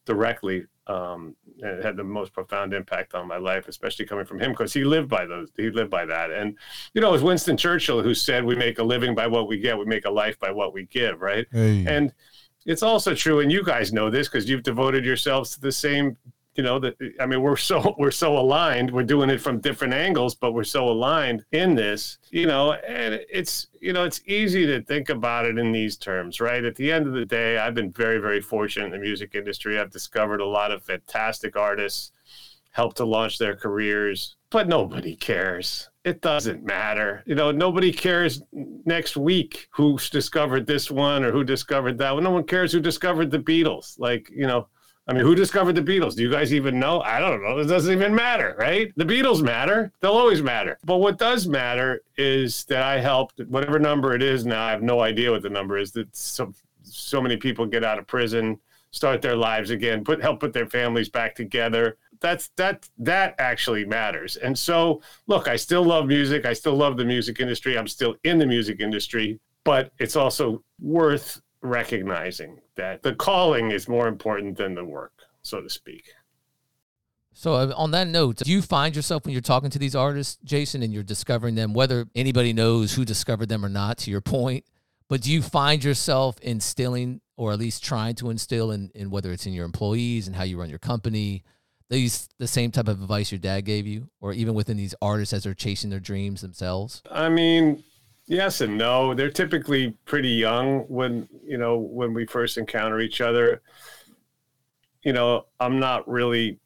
directly 0.05 0.67
um, 0.87 1.35
and 1.63 1.79
it 1.79 1.85
had 1.85 1.97
the 1.97 2.05
most 2.05 2.33
profound 2.33 2.75
impact 2.75 3.15
on 3.15 3.27
my 3.27 3.39
life, 3.39 3.69
especially 3.69 4.05
coming 4.05 4.27
from 4.27 4.41
him 4.41 4.51
because 4.51 4.73
he 4.73 4.85
lived 4.85 5.09
by 5.09 5.25
those. 5.25 5.51
He 5.57 5.71
lived 5.71 5.91
by 5.91 6.05
that, 6.05 6.31
and 6.31 6.57
you 6.93 7.01
know, 7.01 7.09
it 7.09 7.13
was 7.13 7.23
Winston 7.23 7.57
Churchill 7.57 8.03
who 8.03 8.15
said, 8.15 8.45
"We 8.45 8.55
make 8.55 8.79
a 8.79 8.85
living 8.85 9.15
by 9.15 9.27
what 9.27 9.49
we 9.49 9.59
get. 9.59 9.79
We 9.79 9.87
make 9.87 10.05
a 10.05 10.11
life 10.11 10.39
by 10.39 10.51
what 10.51 10.75
we 10.75 10.85
give." 10.87 11.21
Right, 11.21 11.47
hey. 11.53 11.85
and 11.87 12.13
it's 12.67 12.83
also 12.83 13.15
true, 13.15 13.41
and 13.41 13.51
you 13.51 13.65
guys 13.65 13.93
know 13.93 14.11
this 14.11 14.29
because 14.29 14.49
you've 14.49 14.63
devoted 14.63 15.05
yourselves 15.05 15.51
to 15.55 15.61
the 15.61 15.73
same 15.73 16.17
you 16.55 16.63
know 16.63 16.79
that 16.79 16.97
i 17.21 17.27
mean 17.27 17.43
we're 17.43 17.57
so 17.57 17.95
we're 17.99 18.11
so 18.11 18.39
aligned 18.39 18.91
we're 18.91 19.03
doing 19.03 19.31
it 19.31 19.41
from 19.41 19.61
different 19.61 19.93
angles 19.93 20.35
but 20.35 20.53
we're 20.53 20.65
so 20.65 20.89
aligned 20.89 21.45
in 21.53 21.75
this 21.75 22.19
you 22.31 22.47
know 22.47 22.73
and 22.73 23.21
it's 23.31 23.69
you 23.81 23.93
know 23.93 24.05
it's 24.05 24.21
easy 24.27 24.67
to 24.67 24.83
think 24.83 25.09
about 25.09 25.45
it 25.45 25.59
in 25.59 25.73
these 25.73 25.97
terms 25.97 26.41
right 26.41 26.65
at 26.65 26.75
the 26.77 26.91
end 26.91 27.07
of 27.07 27.13
the 27.13 27.25
day 27.25 27.59
i've 27.59 27.75
been 27.75 27.93
very 27.93 28.19
very 28.19 28.41
fortunate 28.41 28.87
in 28.87 28.93
the 28.93 28.99
music 28.99 29.35
industry 29.35 29.79
i've 29.79 29.91
discovered 29.91 30.41
a 30.41 30.47
lot 30.47 30.71
of 30.71 30.83
fantastic 30.83 31.57
artists 31.57 32.13
helped 32.71 32.97
to 32.97 33.05
launch 33.05 33.39
their 33.39 33.57
careers 33.57 34.37
but 34.51 34.69
nobody 34.69 35.17
cares 35.17 35.89
it 36.05 36.21
doesn't 36.21 36.63
matter. 36.63 37.23
You 37.25 37.35
know, 37.35 37.51
nobody 37.51 37.91
cares 37.91 38.43
next 38.53 39.17
week 39.17 39.69
who 39.71 39.99
discovered 40.11 40.67
this 40.67 40.91
one 40.91 41.25
or 41.25 41.33
who 41.33 41.45
discovered 41.45 41.97
that 41.99 42.13
one. 42.13 42.25
No 42.25 42.31
one 42.31 42.45
cares 42.45 42.73
who 42.73 42.81
discovered 42.81 43.31
the 43.31 43.39
Beatles. 43.39 43.99
Like, 43.99 44.31
you 44.31 44.47
know, 44.47 44.69
I 45.07 45.13
mean, 45.13 45.23
who 45.23 45.35
discovered 45.35 45.75
the 45.75 45.83
Beatles? 45.83 46.17
Do 46.17 46.23
you 46.23 46.31
guys 46.31 46.55
even 46.55 46.81
know? 46.81 47.03
I 47.03 47.21
don't 47.21 47.43
know. 47.43 47.59
It 47.59 47.67
doesn't 47.67 47.93
even 47.93 48.15
matter, 48.15 48.57
right? 48.59 48.91
The 48.97 49.05
Beatles 49.05 49.43
matter. 49.43 49.93
They'll 50.01 50.13
always 50.13 50.41
matter. 50.41 50.79
But 50.83 50.99
what 50.99 51.19
does 51.19 51.47
matter 51.47 52.03
is 52.17 52.65
that 52.65 52.83
I 52.83 53.01
helped, 53.01 53.39
whatever 53.49 53.79
number 53.79 54.15
it 54.15 54.23
is 54.23 54.47
now, 54.47 54.65
I 54.65 54.71
have 54.71 54.83
no 54.83 55.01
idea 55.01 55.31
what 55.31 55.43
the 55.43 55.51
number 55.51 55.77
is, 55.77 55.93
that 55.93 56.15
so, 56.17 56.55
so 56.83 57.21
many 57.21 57.37
people 57.37 57.67
get 57.67 57.85
out 57.85 57.99
of 57.99 58.07
prison, 58.07 58.59
start 58.93 59.21
their 59.21 59.37
lives 59.37 59.71
again, 59.71 60.05
put 60.05 60.23
help 60.23 60.41
put 60.41 60.55
their 60.55 60.67
families 60.67 61.11
back 61.11 61.35
together. 61.35 61.99
That's 62.21 62.49
that 62.57 62.89
that 62.99 63.35
actually 63.39 63.85
matters. 63.85 64.37
And 64.37 64.59
so, 64.59 65.03
look, 65.27 65.49
I 65.49 65.57
still 65.57 65.85
love 65.85 66.07
music. 66.07 66.47
I 66.47 66.55
still 66.55 66.77
love 66.77 66.97
the 66.97 67.05
music 67.05 67.41
industry. 67.41 67.77
I'm 67.77 67.89
still 67.89 68.15
in 68.25 68.39
the 68.39 68.47
music 68.47 68.81
industry, 68.81 69.39
but 69.65 69.93
it's 69.99 70.17
also 70.17 70.63
worth 70.81 71.43
recognizing 71.61 72.59
that 72.77 73.03
the 73.03 73.15
calling 73.15 73.71
is 73.71 73.89
more 73.89 74.09
important 74.09 74.57
than 74.57 74.75
the 74.75 74.85
work, 74.85 75.13
so 75.43 75.61
to 75.61 75.71
speak. 75.71 76.05
So, 77.37 77.55
uh, 77.55 77.75
on 77.77 77.91
that 77.91 78.07
note, 78.07 78.37
do 78.37 78.51
you 78.51 78.63
find 78.63 78.95
yourself 78.95 79.25
when 79.25 79.33
you're 79.33 79.43
talking 79.43 79.71
to 79.71 79.79
these 79.79 79.97
artists, 79.97 80.39
Jason, 80.45 80.83
and 80.83 80.93
you're 80.93 81.03
discovering 81.03 81.57
them, 81.57 81.75
whether 81.75 82.07
anybody 82.15 82.53
knows 82.53 82.95
who 82.95 83.05
discovered 83.05 83.49
them 83.49 83.65
or 83.65 83.69
not, 83.69 83.99
to 83.99 84.11
your 84.11 84.21
point, 84.21 84.65
but 85.09 85.21
do 85.21 85.33
you 85.33 85.43
find 85.43 85.83
yourself 85.83 86.39
instilling, 86.41 87.21
or 87.37 87.53
at 87.53 87.59
least 87.59 87.83
trying 87.83 88.15
to 88.17 88.31
instill, 88.31 88.71
in, 88.71 88.91
in 88.95 89.11
whether 89.11 89.33
it's 89.33 89.47
in 89.47 89.53
your 89.53 89.65
employees 89.65 90.29
and 90.29 90.37
how 90.37 90.45
you 90.45 90.59
run 90.59 90.71
your 90.71 90.79
company, 90.79 91.43
these 91.91 92.29
the 92.39 92.47
same 92.47 92.71
type 92.71 92.89
of 92.89 93.03
advice 93.03 93.31
your 93.33 93.41
dad 93.41 93.63
gave 93.63 93.87
you, 93.87 94.09
or 94.21 94.33
even 94.33 94.55
within 94.55 94.77
these 94.77 94.95
artists 95.03 95.33
as 95.35 95.43
they're 95.43 95.55
chasing 95.55 95.91
their 95.91 96.01
dreams 96.01 96.41
themselves? 96.41 97.03
I 97.11 97.29
mean, 97.29 97.83
Yes 98.27 98.61
and 98.61 98.79
no. 98.79 99.15
They're 99.15 99.31
typically 99.31 99.97
pretty 100.07 100.31
young 100.31 100.81
when 100.83 101.29
you 101.45 101.59
know 101.59 101.79
when 101.79 102.15
we 102.15 102.27
first 102.27 102.57
encounter 102.57 103.01
each 103.01 103.21
other. 103.21 103.63
You 105.03 105.13
know, 105.13 105.47
I'm 105.61 105.79
not 105.79 106.09
really, 106.09 106.59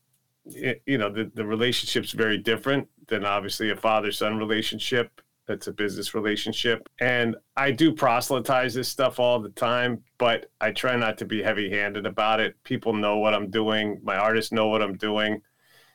you 0.45 0.99
know, 0.99 1.11
the 1.11 1.31
the 1.35 1.45
relationship's 1.45 2.13
very 2.13 2.39
different 2.39 2.89
than 3.09 3.25
obviously 3.25 3.71
a 3.71 3.77
father 3.77 4.13
son 4.13 4.39
relationship. 4.39 5.21
It's 5.49 5.67
a 5.67 5.73
business 5.73 6.15
relationship, 6.15 6.87
and 7.01 7.35
I 7.57 7.71
do 7.71 7.95
proselytize 7.95 8.75
this 8.75 8.89
stuff 8.89 9.19
all 9.19 9.41
the 9.41 9.49
time, 9.49 10.05
but 10.19 10.51
I 10.61 10.73
try 10.73 10.95
not 10.95 11.17
to 11.19 11.25
be 11.25 11.43
heavy 11.43 11.71
handed 11.71 12.05
about 12.05 12.39
it. 12.39 12.63
People 12.65 12.93
know 12.93 13.17
what 13.17 13.33
I'm 13.33 13.51
doing. 13.51 13.99
My 14.03 14.17
artists 14.17 14.53
know 14.53 14.69
what 14.69 14.83
I'm 14.83 14.99
doing. 14.99 15.41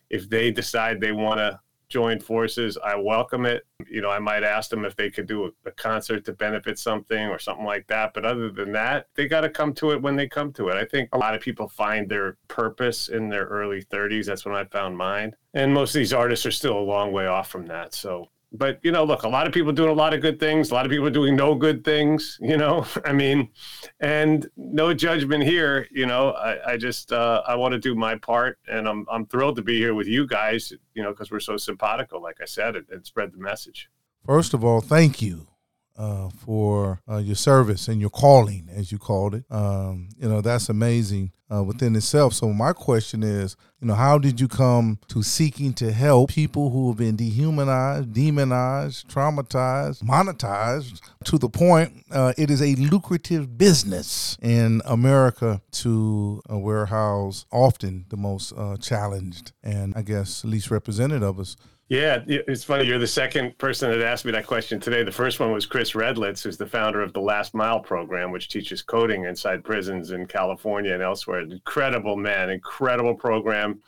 If 0.10 0.28
they 0.28 0.50
decide 0.50 1.00
they 1.00 1.12
want 1.12 1.38
to 1.38 1.60
join 1.94 2.20
forces, 2.20 2.76
I 2.84 2.96
welcome 2.96 3.46
it. 3.46 3.68
You 3.88 4.02
know, 4.02 4.10
I 4.10 4.18
might 4.18 4.44
ask 4.44 4.72
them 4.72 4.84
if 4.84 4.96
they 4.96 5.12
could 5.12 5.28
do 5.28 5.46
a, 5.46 5.70
a 5.70 5.72
concert 5.72 6.26
to 6.26 6.34
benefit 6.34 6.80
something 6.80 7.28
or 7.28 7.38
something 7.38 7.66
like 7.66 7.86
that. 7.88 8.16
But 8.16 8.26
other 8.26 8.50
than 8.50 8.72
that, 8.72 9.06
they 9.14 9.28
got 9.28 9.42
to 9.42 9.50
come 9.50 9.74
to 9.76 9.92
it 9.92 10.02
when 10.02 10.16
they 10.16 10.28
come 10.28 10.52
to 10.54 10.70
it. 10.70 10.76
I 10.76 10.86
think 10.86 11.10
a 11.14 11.20
lot 11.20 11.36
of 11.36 11.42
people 11.42 11.70
find 11.70 12.10
their 12.10 12.38
purpose 12.48 13.10
in 13.10 13.30
their 13.30 13.46
early 13.46 13.84
30s. 13.84 14.26
That's 14.26 14.44
when 14.44 14.56
I 14.56 14.66
found 14.66 14.98
mine. 14.98 15.36
And 15.54 15.72
most 15.72 15.92
of 15.92 16.00
these 16.00 16.14
artists 16.14 16.48
are 16.48 16.52
still 16.52 16.80
a 16.80 16.82
long 16.82 17.12
way 17.12 17.28
off 17.28 17.48
from 17.48 17.68
that. 17.68 17.94
So 17.94 18.30
but 18.54 18.80
you 18.84 18.92
know, 18.92 19.04
look, 19.04 19.24
a 19.24 19.28
lot 19.28 19.48
of 19.48 19.54
people 19.54 19.72
doing 19.72 19.90
a 19.90 19.94
lot 19.94 20.14
of 20.14 20.22
good 20.22 20.40
things. 20.40 20.70
A 20.70 20.74
lot 20.74 20.86
of 20.86 20.92
people 20.92 21.10
doing 21.10 21.36
no 21.36 21.56
good 21.56 21.84
things. 21.84 22.38
You 22.54 22.58
know, 22.58 22.86
I 23.04 23.14
mean, 23.14 23.50
and 24.00 24.48
no 24.58 24.94
judgment 24.94 25.44
here. 25.44 25.88
You 25.92 26.06
know, 26.06 26.32
I, 26.32 26.74
I 26.74 26.78
just 26.78 27.12
uh, 27.12 27.42
I 27.48 27.56
want 27.56 27.72
to 27.72 27.80
do 27.80 27.96
my 27.96 28.16
part, 28.16 28.60
and 28.68 28.88
I'm 28.88 29.08
I'm 29.10 29.26
thrilled 29.26 29.56
to 29.56 29.64
be 29.64 29.78
here 29.78 29.96
with 29.96 30.08
you 30.08 30.28
guys. 30.28 30.72
You 30.94 31.02
know, 31.02 31.10
because 31.10 31.32
we're 31.32 31.40
so 31.40 31.58
simpatico, 31.58 32.20
like 32.20 32.42
I 32.42 32.46
said, 32.46 32.76
and, 32.76 32.86
and 32.90 33.04
spread 33.06 33.32
the 33.32 33.40
message. 33.40 33.90
First 34.26 34.54
of 34.54 34.64
all, 34.64 34.82
thank 34.82 35.22
you 35.22 35.48
uh, 35.98 36.30
for 36.30 37.02
uh, 37.10 37.18
your 37.18 37.36
service 37.36 37.88
and 37.88 38.02
your 38.02 38.10
calling, 38.10 38.68
as 38.74 38.92
you 38.92 38.98
called 38.98 39.36
it. 39.36 39.46
Um, 39.50 40.10
you 40.18 40.28
know, 40.28 40.42
that's 40.42 40.70
amazing 40.70 41.32
uh, 41.54 41.64
within 41.64 41.96
itself. 41.96 42.34
So, 42.34 42.50
my 42.50 42.74
question 42.74 43.24
is, 43.24 43.56
you 43.80 43.88
know, 43.88 43.96
how 43.96 44.18
did 44.18 44.40
you 44.40 44.48
come 44.48 45.00
to 45.10 45.22
seeking 45.22 45.74
to 45.74 45.92
help 45.92 46.32
people 46.32 46.70
who 46.70 46.90
have 46.90 46.98
been 46.98 47.16
dehumanized, 47.16 48.14
demonized, 48.14 49.10
traumatized, 49.10 50.04
monetized 50.04 51.02
to 51.26 51.38
the 51.38 51.50
point 51.50 52.04
uh, 52.12 52.34
it 52.38 52.50
is 52.50 52.62
a 52.62 52.76
lucrative 52.76 53.58
business 53.58 54.38
in 54.42 54.82
America 54.86 55.62
to 55.72 56.42
uh, 56.52 56.58
warehouse 56.58 57.46
often 57.52 58.06
the 58.10 58.18
most 58.18 58.54
uh, 58.58 58.78
challenged 58.78 59.52
and 59.64 59.94
I 59.96 60.02
guess 60.02 60.44
least 60.44 60.72
represented 60.72 61.24
of 61.24 61.40
us 61.40 61.56
Yeah, 61.94 62.24
it's 62.26 62.64
funny. 62.64 62.86
You're 62.86 62.98
the 62.98 63.06
second 63.06 63.56
person 63.60 63.92
that 63.92 64.02
asked 64.02 64.26
me 64.26 64.32
that 64.32 64.48
question 64.48 64.80
today. 64.80 65.04
The 65.04 65.12
first 65.12 65.40
one 65.40 65.52
was 65.52 65.68
Chris 65.68 65.92
Redlitz, 65.92 66.42
who's 66.42 66.58
the 66.58 66.66
founder 66.66 67.04
of 67.04 67.14
the 67.14 67.22
Last 67.22 67.54
Mile 67.54 67.80
program, 67.80 68.32
which 68.32 68.50
teaches 68.50 68.82
coding 68.82 69.26
inside 69.26 69.64
prisons 69.64 70.10
in 70.10 70.26
California 70.26 70.92
and 70.92 71.04
elsewhere. 71.04 71.42
Incredible 71.42 72.16
man, 72.16 72.50
incredible 72.50 73.14
program, 73.14 73.80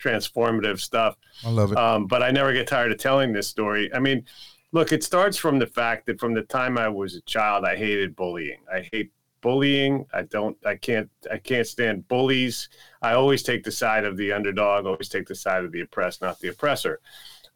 transformative 0.00 0.78
stuff. 0.78 1.16
I 1.44 1.50
love 1.50 1.72
it. 1.72 1.78
Um, 1.78 2.06
but 2.06 2.22
I 2.22 2.30
never 2.30 2.52
get 2.52 2.68
tired 2.68 2.92
of 2.92 2.98
telling 2.98 3.32
this 3.32 3.48
story. 3.48 3.92
I 3.92 3.98
mean, 3.98 4.24
look, 4.70 4.92
it 4.92 5.02
starts 5.02 5.36
from 5.36 5.58
the 5.58 5.66
fact 5.66 6.06
that 6.06 6.20
from 6.20 6.34
the 6.34 6.42
time 6.42 6.78
I 6.78 6.88
was 6.88 7.16
a 7.16 7.22
child, 7.22 7.64
I 7.64 7.74
hated 7.74 8.14
bullying. 8.14 8.60
I 8.72 8.88
hate 8.92 9.10
bullying. 9.40 10.06
I 10.14 10.22
don't. 10.22 10.56
I 10.64 10.76
can't. 10.76 11.10
I 11.28 11.38
can't 11.38 11.66
stand 11.66 12.06
bullies. 12.06 12.68
I 13.02 13.14
always 13.14 13.42
take 13.42 13.64
the 13.64 13.72
side 13.72 14.04
of 14.04 14.16
the 14.16 14.32
underdog. 14.32 14.86
Always 14.86 15.08
take 15.08 15.26
the 15.26 15.34
side 15.34 15.64
of 15.64 15.72
the 15.72 15.80
oppressed, 15.80 16.22
not 16.22 16.38
the 16.38 16.48
oppressor. 16.48 17.00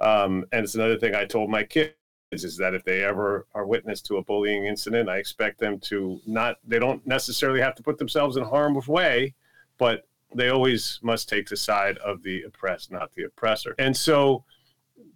Um, 0.00 0.44
and 0.52 0.64
it's 0.64 0.74
another 0.74 0.98
thing 0.98 1.14
I 1.14 1.24
told 1.24 1.50
my 1.50 1.62
kids 1.62 1.94
is 2.32 2.56
that 2.56 2.74
if 2.74 2.84
they 2.84 3.04
ever 3.04 3.46
are 3.54 3.66
witness 3.66 4.00
to 4.02 4.16
a 4.16 4.24
bullying 4.24 4.66
incident, 4.66 5.08
I 5.08 5.18
expect 5.18 5.58
them 5.60 5.78
to 5.80 6.20
not, 6.26 6.56
they 6.66 6.78
don't 6.78 7.06
necessarily 7.06 7.60
have 7.60 7.74
to 7.74 7.82
put 7.82 7.98
themselves 7.98 8.36
in 8.36 8.44
harm's 8.44 8.88
way, 8.88 9.34
but 9.78 10.06
they 10.34 10.48
always 10.48 10.98
must 11.02 11.28
take 11.28 11.48
the 11.48 11.56
side 11.56 11.98
of 11.98 12.22
the 12.22 12.42
oppressed, 12.44 12.90
not 12.90 13.12
the 13.12 13.24
oppressor. 13.24 13.74
And 13.78 13.94
so 13.94 14.44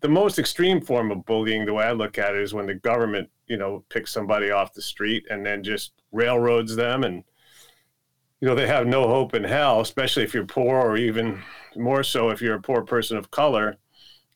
the 0.01 0.09
most 0.09 0.39
extreme 0.39 0.81
form 0.81 1.11
of 1.11 1.25
bullying, 1.25 1.65
the 1.65 1.73
way 1.73 1.85
I 1.85 1.93
look 1.93 2.19
at 2.19 2.35
it, 2.35 2.43
is 2.43 2.53
when 2.53 2.67
the 2.67 2.75
government, 2.75 3.31
you 3.47 3.57
know, 3.57 3.85
picks 3.89 4.13
somebody 4.13 4.51
off 4.51 4.75
the 4.75 4.83
street 4.83 5.25
and 5.31 5.45
then 5.45 5.63
just 5.63 5.93
railroads 6.13 6.77
them 6.77 7.05
and, 7.05 7.25
you 8.41 8.49
know, 8.49 8.55
they 8.55 8.67
have 8.67 8.87
no 8.87 9.09
hope 9.09 9.33
in 9.33 9.43
hell, 9.43 9.81
especially 9.81 10.23
if 10.23 10.35
you're 10.35 10.45
poor 10.45 10.77
or 10.77 10.99
even 10.99 11.43
more 11.75 12.03
so 12.03 12.29
if 12.29 12.43
you're 12.43 12.57
a 12.57 12.61
poor 12.61 12.83
person 12.83 13.17
of 13.17 13.31
color 13.31 13.79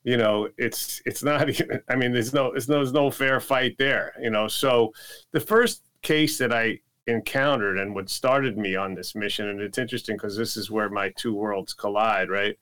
you 0.05 0.17
know 0.17 0.49
it's 0.57 1.03
it's 1.07 1.23
not 1.23 1.49
even 1.51 1.81
i 1.89 1.97
mean 1.97 2.13
there's 2.13 2.33
no 2.33 2.51
there's 2.53 2.69
no, 2.69 2.77
there's 2.77 2.93
no 2.93 3.11
fair 3.11 3.41
fight 3.41 3.77
there 3.79 4.13
you 4.21 4.31
know? 4.31 4.49
So 4.49 4.93
the 5.33 5.41
first 5.41 5.83
case 6.03 6.39
that 6.39 6.53
i 6.53 6.79
encountered 7.07 7.79
and 7.79 7.95
what 7.95 8.09
started 8.09 8.57
me 8.57 8.77
on 8.77 8.95
this 8.95 9.15
mission 9.15 9.49
and 9.49 9.61
it's 9.61 9.79
interesting 9.79 10.17
because 10.17 10.37
this 10.37 10.57
is 10.57 10.71
where 10.71 10.89
my 10.89 11.13
two 11.17 11.35
worlds 11.35 11.75
collide 11.75 12.31
right 12.31 12.57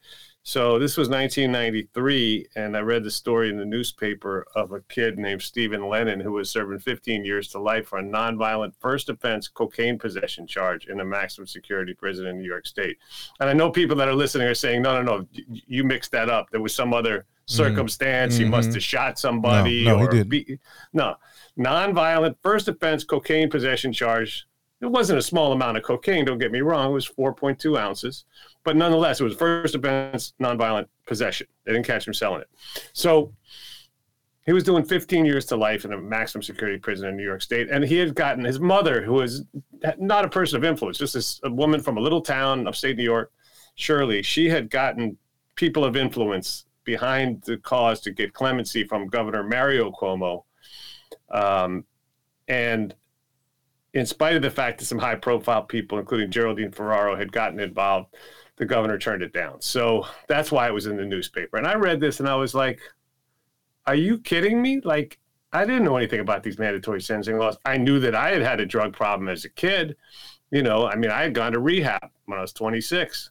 so 0.48 0.78
this 0.78 0.96
was 0.96 1.10
1993 1.10 2.48
and 2.56 2.74
i 2.74 2.80
read 2.80 3.04
the 3.04 3.10
story 3.10 3.50
in 3.50 3.58
the 3.58 3.64
newspaper 3.66 4.46
of 4.54 4.72
a 4.72 4.80
kid 4.88 5.18
named 5.18 5.42
stephen 5.42 5.86
lennon 5.86 6.18
who 6.18 6.32
was 6.32 6.50
serving 6.50 6.78
15 6.78 7.22
years 7.22 7.48
to 7.48 7.58
life 7.58 7.88
for 7.88 7.98
a 7.98 8.02
nonviolent 8.02 8.72
first 8.80 9.10
offense 9.10 9.46
cocaine 9.46 9.98
possession 9.98 10.46
charge 10.46 10.86
in 10.86 11.00
a 11.00 11.04
maximum 11.04 11.46
security 11.46 11.92
prison 11.92 12.26
in 12.26 12.38
new 12.38 12.48
york 12.48 12.66
state 12.66 12.96
and 13.40 13.50
i 13.50 13.52
know 13.52 13.70
people 13.70 13.94
that 13.94 14.08
are 14.08 14.14
listening 14.14 14.46
are 14.46 14.54
saying 14.54 14.80
no 14.80 15.02
no 15.02 15.18
no 15.18 15.26
you 15.66 15.84
mixed 15.84 16.12
that 16.12 16.30
up 16.30 16.48
there 16.48 16.62
was 16.62 16.74
some 16.74 16.94
other 16.94 17.18
mm-hmm. 17.18 17.54
circumstance 17.54 18.34
mm-hmm. 18.34 18.44
he 18.44 18.48
must 18.48 18.72
have 18.72 18.82
shot 18.82 19.18
somebody 19.18 19.84
no, 19.84 19.98
no, 19.98 20.04
or 20.04 20.10
he 20.10 20.16
did. 20.16 20.28
Be, 20.30 20.58
no 20.94 21.14
nonviolent 21.58 22.36
first 22.42 22.68
offense 22.68 23.04
cocaine 23.04 23.50
possession 23.50 23.92
charge. 23.92 24.46
It 24.80 24.86
wasn't 24.86 25.18
a 25.18 25.22
small 25.22 25.52
amount 25.52 25.76
of 25.76 25.82
cocaine, 25.82 26.24
don't 26.24 26.38
get 26.38 26.52
me 26.52 26.60
wrong. 26.60 26.90
It 26.90 26.94
was 26.94 27.08
4.2 27.08 27.78
ounces. 27.78 28.24
But 28.64 28.76
nonetheless, 28.76 29.20
it 29.20 29.24
was 29.24 29.34
first 29.34 29.74
offense 29.74 30.34
nonviolent 30.40 30.86
possession. 31.06 31.48
They 31.64 31.72
didn't 31.72 31.86
catch 31.86 32.06
him 32.06 32.14
selling 32.14 32.42
it. 32.42 32.48
So 32.92 33.32
he 34.46 34.52
was 34.52 34.64
doing 34.64 34.84
15 34.84 35.24
years 35.24 35.44
to 35.46 35.56
life 35.56 35.84
in 35.84 35.92
a 35.92 35.98
maximum 35.98 36.42
security 36.42 36.78
prison 36.78 37.08
in 37.08 37.16
New 37.16 37.24
York 37.24 37.42
State. 37.42 37.68
And 37.70 37.84
he 37.84 37.96
had 37.96 38.14
gotten 38.14 38.44
his 38.44 38.60
mother, 38.60 39.02
who 39.02 39.14
was 39.14 39.44
not 39.98 40.24
a 40.24 40.28
person 40.28 40.56
of 40.56 40.64
influence, 40.64 40.98
just 40.98 41.14
this, 41.14 41.40
a 41.42 41.50
woman 41.50 41.80
from 41.80 41.98
a 41.98 42.00
little 42.00 42.20
town 42.20 42.66
upstate 42.66 42.96
New 42.96 43.02
York, 43.02 43.32
Shirley, 43.74 44.22
she 44.22 44.48
had 44.48 44.70
gotten 44.70 45.16
people 45.54 45.84
of 45.84 45.96
influence 45.96 46.66
behind 46.84 47.42
the 47.42 47.58
cause 47.58 48.00
to 48.00 48.10
get 48.10 48.32
clemency 48.32 48.84
from 48.84 49.06
Governor 49.06 49.42
Mario 49.42 49.92
Cuomo 49.92 50.44
um, 51.30 51.84
and 52.48 52.94
in 53.94 54.06
spite 54.06 54.36
of 54.36 54.42
the 54.42 54.50
fact 54.50 54.78
that 54.78 54.86
some 54.86 54.98
high 54.98 55.14
profile 55.14 55.62
people, 55.62 55.98
including 55.98 56.30
Geraldine 56.30 56.72
Ferraro, 56.72 57.16
had 57.16 57.32
gotten 57.32 57.60
involved, 57.60 58.14
the 58.56 58.66
governor 58.66 58.98
turned 58.98 59.22
it 59.22 59.32
down. 59.32 59.60
So 59.60 60.06
that's 60.28 60.52
why 60.52 60.66
it 60.66 60.74
was 60.74 60.86
in 60.86 60.96
the 60.96 61.04
newspaper. 61.04 61.56
And 61.56 61.66
I 61.66 61.74
read 61.74 62.00
this 62.00 62.20
and 62.20 62.28
I 62.28 62.34
was 62.34 62.54
like, 62.54 62.80
are 63.86 63.94
you 63.94 64.18
kidding 64.18 64.60
me? 64.60 64.80
Like, 64.84 65.18
I 65.52 65.64
didn't 65.64 65.84
know 65.84 65.96
anything 65.96 66.20
about 66.20 66.42
these 66.42 66.58
mandatory 66.58 67.00
sentencing 67.00 67.38
laws. 67.38 67.56
I 67.64 67.78
knew 67.78 67.98
that 68.00 68.14
I 68.14 68.30
had 68.30 68.42
had 68.42 68.60
a 68.60 68.66
drug 68.66 68.92
problem 68.92 69.28
as 69.28 69.44
a 69.44 69.48
kid. 69.48 69.96
You 70.50 70.62
know, 70.62 70.86
I 70.86 70.96
mean, 70.96 71.10
I 71.10 71.22
had 71.22 71.34
gone 71.34 71.52
to 71.52 71.60
rehab 71.60 72.10
when 72.26 72.38
I 72.38 72.42
was 72.42 72.52
26 72.52 73.30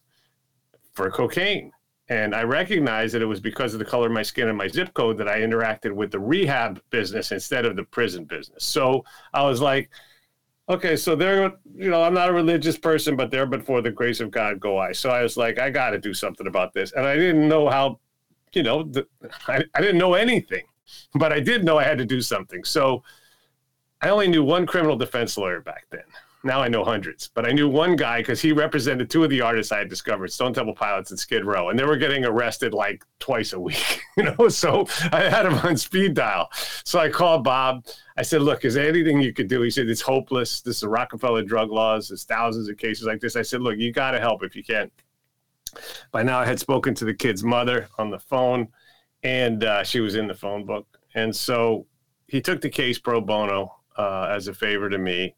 for 0.94 1.10
cocaine. 1.10 1.72
And 2.08 2.34
I 2.34 2.42
recognized 2.42 3.14
that 3.14 3.22
it 3.22 3.26
was 3.26 3.40
because 3.40 3.74
of 3.74 3.78
the 3.78 3.84
color 3.84 4.06
of 4.06 4.12
my 4.12 4.22
skin 4.22 4.48
and 4.48 4.56
my 4.56 4.66
zip 4.66 4.94
code 4.94 5.18
that 5.18 5.28
I 5.28 5.40
interacted 5.40 5.92
with 5.92 6.10
the 6.10 6.18
rehab 6.18 6.80
business 6.90 7.32
instead 7.32 7.66
of 7.66 7.76
the 7.76 7.84
prison 7.84 8.24
business. 8.24 8.64
So 8.64 9.04
I 9.34 9.44
was 9.44 9.60
like, 9.60 9.90
okay, 10.68 10.96
so 10.96 11.16
there, 11.16 11.52
you 11.74 11.90
know, 11.90 12.02
I'm 12.02 12.14
not 12.14 12.28
a 12.28 12.32
religious 12.32 12.76
person, 12.76 13.16
but 13.16 13.30
there, 13.30 13.46
but 13.46 13.64
for 13.64 13.80
the 13.80 13.90
grace 13.90 14.20
of 14.20 14.30
God, 14.30 14.60
go 14.60 14.78
I. 14.78 14.92
So 14.92 15.10
I 15.10 15.22
was 15.22 15.36
like, 15.36 15.58
I 15.58 15.70
got 15.70 15.90
to 15.90 15.98
do 15.98 16.12
something 16.14 16.46
about 16.46 16.72
this. 16.72 16.92
And 16.92 17.06
I 17.06 17.16
didn't 17.16 17.48
know 17.48 17.68
how, 17.68 18.00
you 18.52 18.62
know, 18.62 18.82
the, 18.82 19.06
I, 19.46 19.64
I 19.74 19.80
didn't 19.80 19.98
know 19.98 20.14
anything, 20.14 20.64
but 21.14 21.32
I 21.32 21.40
did 21.40 21.64
know 21.64 21.78
I 21.78 21.84
had 21.84 21.98
to 21.98 22.04
do 22.04 22.20
something. 22.20 22.64
So 22.64 23.02
I 24.00 24.10
only 24.10 24.28
knew 24.28 24.44
one 24.44 24.66
criminal 24.66 24.96
defense 24.96 25.36
lawyer 25.36 25.60
back 25.60 25.86
then 25.90 26.04
now 26.44 26.60
I 26.60 26.68
know 26.68 26.84
hundreds, 26.84 27.28
but 27.34 27.44
I 27.46 27.50
knew 27.50 27.68
one 27.68 27.96
guy 27.96 28.20
because 28.20 28.40
he 28.40 28.52
represented 28.52 29.10
two 29.10 29.24
of 29.24 29.30
the 29.30 29.40
artists 29.40 29.72
I 29.72 29.78
had 29.78 29.88
discovered, 29.88 30.32
Stone 30.32 30.54
Temple 30.54 30.74
Pilots 30.74 31.10
and 31.10 31.18
Skid 31.18 31.44
Row, 31.44 31.70
and 31.70 31.78
they 31.78 31.84
were 31.84 31.96
getting 31.96 32.24
arrested 32.24 32.72
like 32.72 33.04
twice 33.18 33.52
a 33.52 33.60
week, 33.60 34.00
you 34.16 34.22
know. 34.22 34.48
So 34.48 34.86
I 35.10 35.22
had 35.22 35.46
him 35.46 35.54
on 35.54 35.76
speed 35.76 36.14
dial. 36.14 36.48
So 36.84 37.00
I 37.00 37.08
called 37.08 37.42
Bob. 37.42 37.86
I 38.16 38.22
said, 38.22 38.42
"Look, 38.42 38.64
is 38.64 38.74
there 38.74 38.88
anything 38.88 39.20
you 39.20 39.32
could 39.32 39.48
do?" 39.48 39.62
He 39.62 39.70
said, 39.70 39.88
"It's 39.88 40.00
hopeless. 40.00 40.60
This 40.60 40.76
is 40.78 40.84
Rockefeller 40.84 41.42
drug 41.42 41.70
laws. 41.70 42.08
There's 42.08 42.24
thousands 42.24 42.68
of 42.68 42.76
cases 42.76 43.04
like 43.04 43.20
this." 43.20 43.34
I 43.34 43.42
said, 43.42 43.60
"Look, 43.60 43.76
you 43.76 43.92
got 43.92 44.12
to 44.12 44.20
help 44.20 44.44
if 44.44 44.54
you 44.54 44.62
can." 44.62 44.90
By 46.12 46.22
now, 46.22 46.38
I 46.38 46.46
had 46.46 46.60
spoken 46.60 46.94
to 46.96 47.04
the 47.04 47.14
kid's 47.14 47.42
mother 47.42 47.88
on 47.98 48.10
the 48.10 48.18
phone, 48.18 48.68
and 49.24 49.64
uh, 49.64 49.82
she 49.82 49.98
was 49.98 50.14
in 50.14 50.28
the 50.28 50.34
phone 50.34 50.64
book, 50.64 50.86
and 51.14 51.34
so 51.34 51.86
he 52.28 52.40
took 52.40 52.60
the 52.60 52.70
case 52.70 52.98
pro 52.98 53.20
bono 53.20 53.74
uh, 53.96 54.28
as 54.30 54.46
a 54.46 54.54
favor 54.54 54.88
to 54.88 54.98
me 54.98 55.34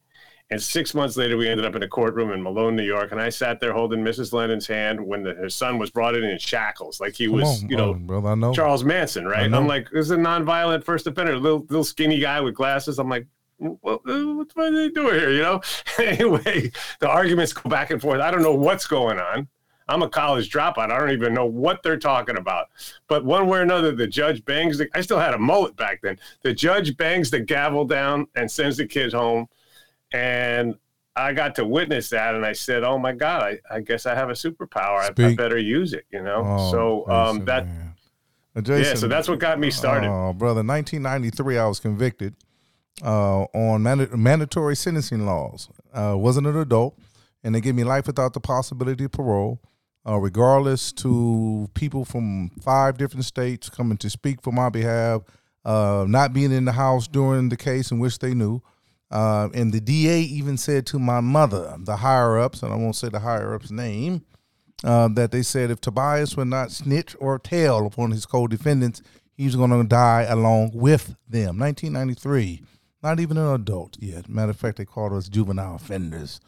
and 0.53 0.61
six 0.61 0.95
months 0.95 1.17
later, 1.17 1.37
we 1.37 1.49
ended 1.49 1.65
up 1.65 1.77
in 1.77 1.83
a 1.85 1.89
courtroom 1.89 2.33
in 2.33 2.43
Malone, 2.43 2.75
New 2.75 2.83
York, 2.83 3.13
and 3.13 3.21
I 3.21 3.29
sat 3.29 3.61
there 3.61 3.73
holding 3.73 4.03
Mrs. 4.03 4.33
Lennon's 4.33 4.67
hand 4.67 5.01
when 5.01 5.23
the, 5.23 5.35
her 5.35 5.49
son 5.49 5.79
was 5.79 5.91
brought 5.91 6.17
in 6.17 6.25
in 6.25 6.39
shackles, 6.39 7.01
like 7.01 7.15
he 7.15 7.29
was, 7.29 7.63
on, 7.63 7.71
you 7.71 7.77
know, 7.77 7.91
oh, 7.91 7.95
brother, 7.95 8.35
know. 8.35 8.53
Charles 8.53 8.83
Manson, 8.83 9.27
right? 9.27 9.53
I'm 9.53 9.69
like, 9.69 9.89
this 9.93 10.07
is 10.07 10.11
a 10.11 10.17
nonviolent 10.17 10.83
first 10.83 11.07
offender, 11.07 11.39
little 11.39 11.61
little 11.69 11.85
skinny 11.85 12.19
guy 12.19 12.41
with 12.41 12.57
glasses. 12.57 12.99
I'm 12.99 13.09
like, 13.09 13.29
uh, 13.65 13.69
what, 13.81 14.05
what 14.05 14.57
are 14.59 14.71
they 14.73 14.89
doing 14.89 15.15
here? 15.15 15.31
You 15.31 15.43
know. 15.43 15.61
anyway, 15.99 16.73
the 16.99 17.09
arguments 17.09 17.53
go 17.53 17.71
back 17.71 17.91
and 17.91 18.01
forth. 18.01 18.21
I 18.21 18.33
don't 18.33 18.43
know 18.43 18.55
what's 18.55 18.89
going 18.89 19.21
on. 19.21 19.47
I'm 19.89 20.03
a 20.03 20.09
college 20.09 20.51
dropout. 20.51 20.91
I 20.91 20.99
don't 20.99 21.11
even 21.11 21.33
know 21.33 21.47
what 21.47 21.83
they're 21.83 21.97
talking 21.97 22.37
about. 22.37 22.69
But 23.09 23.25
one 23.25 23.47
way 23.47 23.59
or 23.59 23.63
another, 23.63 23.93
the 23.93 24.07
judge 24.09 24.45
bangs 24.45 24.79
the. 24.79 24.89
I 24.95 25.01
still 25.01 25.21
had 25.21 25.35
a 25.35 25.39
mullet 25.39 25.77
back 25.77 26.01
then. 26.03 26.19
The 26.43 26.53
judge 26.53 26.97
bangs 26.97 27.31
the 27.31 27.39
gavel 27.39 27.85
down 27.85 28.27
and 28.35 28.51
sends 28.51 28.79
the 28.79 28.87
kid 28.87 29.13
home 29.13 29.47
and 30.13 30.75
I 31.17 31.33
got 31.33 31.55
to 31.57 31.65
witness 31.65 32.11
that, 32.11 32.35
and 32.35 32.45
I 32.47 32.53
said, 32.53 32.85
"Oh 32.85 32.99
my 32.99 33.13
God, 33.13 33.43
I, 33.43 33.59
I 33.71 33.81
guess 33.81 34.07
I 34.07 34.15
have 34.15 34.31
a 34.31 34.35
superpower. 34.35 34.99
I, 35.01 35.27
I, 35.27 35.35
better 35.35 35.59
use 35.59 35.93
it." 35.93 36.07
You 36.11 36.23
know. 36.23 36.43
Oh, 36.45 36.71
so 36.71 37.09
um, 37.13 37.45
that. 37.47 37.67
Jason, 38.63 38.83
yeah, 38.83 38.95
so 38.95 39.07
that's 39.07 39.29
what 39.29 39.39
got 39.39 39.61
me 39.61 39.71
started. 39.71 40.09
Oh, 40.09 40.33
brother, 40.33 40.65
1993, 40.65 41.57
I 41.57 41.67
was 41.67 41.79
convicted 41.79 42.35
uh, 43.03 43.43
on 43.55 43.83
mandatory 43.83 44.77
sentencing 44.77 45.25
laws. 45.25 45.69
Uh, 45.93 46.15
wasn't 46.17 46.47
an 46.47 46.57
adult, 46.57 46.99
and 47.43 47.55
they 47.55 47.61
gave 47.61 47.75
me 47.75 47.85
life 47.85 48.07
without 48.07 48.35
the 48.35 48.41
possibility 48.41 49.05
of 49.05 49.13
parole, 49.13 49.61
uh, 50.07 50.19
regardless 50.19 50.93
to 50.93 51.69
people 51.75 52.05
from 52.05 52.51
five 52.61 52.99
different 52.99 53.25
states 53.25 53.69
coming 53.69 53.97
to 53.99 54.11
speak 54.11 54.43
for 54.43 54.53
my 54.53 54.69
behalf, 54.69 55.23
uh, 55.65 56.05
not 56.09 56.33
being 56.33 56.53
in 56.53 56.65
the 56.65 56.73
house 56.73 57.07
during 57.07 57.49
the 57.49 57.57
case 57.57 57.91
in 57.91 57.99
which 57.99 58.19
they 58.19 58.35
knew. 58.35 58.61
Uh, 59.11 59.49
and 59.55 59.73
the 59.73 59.81
DA 59.81 60.21
even 60.21 60.57
said 60.57 60.87
to 60.87 60.99
my 60.99 61.21
mother, 61.21 61.77
the 61.81 61.97
higher 61.97 62.39
ups, 62.39 62.63
and 62.63 62.73
I 62.73 62.77
won't 62.77 62.97
say 62.97 63.09
the 63.09 63.21
higher 63.21 63.55
ups' 63.55 63.71
name, 63.71 64.25
uh, 64.85 65.09
that 65.09 65.33
they 65.33 65.43
said 65.43 65.71
if 65.71 65.81
Tobias 65.81 66.37
would 66.37 66.49
not 66.49 66.71
snitch 66.71 67.17
or 67.19 67.39
tell 67.39 67.87
upon 67.87 68.13
his 68.13 68.25
co 68.25 68.47
defendants, 68.47 69.03
he's 69.33 69.57
going 69.57 69.71
to 69.71 69.83
die 69.85 70.23
along 70.23 70.73
with 70.75 71.17
them. 71.29 71.59
1993, 71.59 72.63
not 73.03 73.21
even 73.21 73.37
an 73.37 73.53
adult 73.53 73.97
yet. 74.01 74.29
Matter 74.29 74.51
of 74.51 74.57
fact, 74.57 74.79
they 74.79 74.85
called 74.85 75.13
us 75.13 75.29
juvenile 75.29 75.77
offenders. 75.77 76.41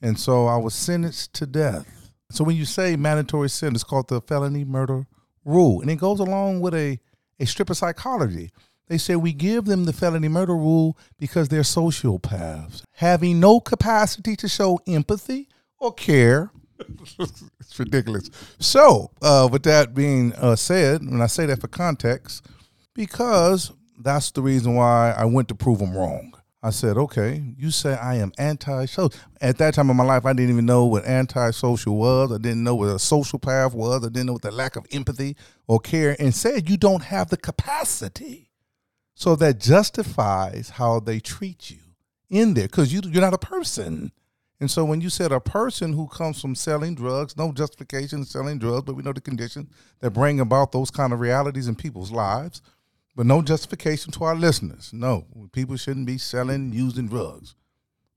And 0.00 0.18
so 0.18 0.46
I 0.46 0.56
was 0.56 0.74
sentenced 0.74 1.34
to 1.34 1.46
death. 1.46 2.10
So 2.30 2.44
when 2.44 2.56
you 2.56 2.64
say 2.64 2.96
mandatory 2.96 3.48
sentence, 3.48 3.82
it's 3.82 3.88
called 3.88 4.08
the 4.08 4.20
felony 4.20 4.64
murder 4.64 5.06
rule. 5.44 5.80
And 5.80 5.90
it 5.90 5.96
goes 5.96 6.20
along 6.20 6.60
with 6.60 6.74
a, 6.74 6.98
a 7.38 7.46
strip 7.46 7.70
of 7.70 7.76
psychology. 7.76 8.50
They 8.88 8.98
say 8.98 9.16
we 9.16 9.32
give 9.32 9.64
them 9.64 9.84
the 9.84 9.92
felony 9.92 10.28
murder 10.28 10.56
rule 10.56 10.96
because 11.18 11.48
they're 11.48 11.62
sociopaths, 11.62 12.82
having 12.92 13.40
no 13.40 13.60
capacity 13.60 14.36
to 14.36 14.48
show 14.48 14.80
empathy 14.86 15.48
or 15.78 15.92
care 15.92 16.50
it's 17.18 17.78
ridiculous. 17.78 18.30
So, 18.58 19.10
uh, 19.22 19.48
with 19.50 19.62
that 19.64 19.94
being 19.94 20.32
uh, 20.34 20.56
said, 20.56 21.00
and 21.00 21.22
I 21.22 21.26
say 21.26 21.46
that 21.46 21.60
for 21.60 21.68
context, 21.68 22.46
because 22.94 23.72
that's 23.98 24.30
the 24.30 24.42
reason 24.42 24.74
why 24.74 25.14
I 25.16 25.24
went 25.24 25.48
to 25.48 25.54
prove 25.54 25.78
them 25.78 25.96
wrong. 25.96 26.34
I 26.62 26.70
said, 26.70 26.96
okay, 26.96 27.42
you 27.56 27.70
say 27.70 27.94
I 27.94 28.16
am 28.16 28.32
anti-social. 28.38 29.12
At 29.40 29.58
that 29.58 29.74
time 29.74 29.88
in 29.88 29.96
my 29.96 30.04
life, 30.04 30.26
I 30.26 30.32
didn't 30.32 30.50
even 30.50 30.66
know 30.66 30.86
what 30.86 31.04
anti-social 31.04 31.96
was. 31.96 32.32
I 32.32 32.38
didn't 32.38 32.64
know 32.64 32.74
what 32.74 32.88
a 32.88 32.94
sociopath 32.94 33.72
was. 33.72 34.04
I 34.04 34.08
didn't 34.08 34.26
know 34.26 34.32
what 34.32 34.42
the 34.42 34.50
lack 34.50 34.74
of 34.74 34.86
empathy 34.90 35.36
or 35.68 35.78
care. 35.78 36.16
And 36.18 36.34
said 36.34 36.68
you 36.68 36.76
don't 36.76 37.04
have 37.04 37.28
the 37.28 37.36
capacity. 37.36 38.45
So 39.16 39.34
that 39.36 39.58
justifies 39.58 40.68
how 40.68 41.00
they 41.00 41.20
treat 41.20 41.70
you 41.70 41.78
in 42.28 42.52
there 42.52 42.66
because 42.66 42.92
you, 42.92 43.00
you're 43.06 43.22
not 43.22 43.32
a 43.32 43.38
person. 43.38 44.12
And 44.60 44.70
so 44.70 44.84
when 44.84 45.00
you 45.00 45.08
said 45.08 45.32
a 45.32 45.40
person 45.40 45.94
who 45.94 46.06
comes 46.06 46.38
from 46.38 46.54
selling 46.54 46.94
drugs, 46.94 47.34
no 47.34 47.50
justification 47.50 48.26
selling 48.26 48.58
drugs, 48.58 48.82
but 48.82 48.94
we 48.94 49.02
know 49.02 49.14
the 49.14 49.22
conditions 49.22 49.70
that 50.00 50.10
bring 50.10 50.38
about 50.38 50.70
those 50.70 50.90
kind 50.90 51.14
of 51.14 51.20
realities 51.20 51.66
in 51.66 51.76
people's 51.76 52.12
lives, 52.12 52.60
but 53.16 53.24
no 53.24 53.40
justification 53.40 54.12
to 54.12 54.24
our 54.24 54.36
listeners. 54.36 54.90
No, 54.92 55.24
people 55.50 55.76
shouldn't 55.76 56.06
be 56.06 56.18
selling, 56.18 56.74
using 56.74 57.08
drugs. 57.08 57.54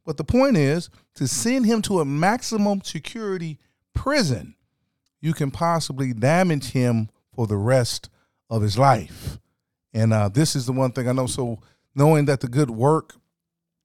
But 0.05 0.17
the 0.17 0.25
point 0.25 0.57
is 0.57 0.89
to 1.15 1.29
send 1.29 1.65
him 1.65 1.81
to 1.83 2.01
a 2.01 2.05
maximum 2.05 2.81
security 2.81 3.57
prison, 3.93 4.55
you 5.21 5.33
can 5.33 5.49
possibly 5.49 6.11
damage 6.11 6.71
him 6.71 7.09
for 7.33 7.47
the 7.47 7.57
rest 7.57 8.09
of 8.49 8.61
his 8.61 8.77
life. 8.77 9.39
And 9.93 10.13
uh, 10.13 10.29
this 10.29 10.55
is 10.55 10.65
the 10.65 10.73
one 10.73 10.91
thing 10.91 11.07
I 11.07 11.11
know. 11.11 11.27
So 11.27 11.59
knowing 11.95 12.25
that 12.25 12.41
the 12.41 12.47
good 12.47 12.69
work 12.69 13.15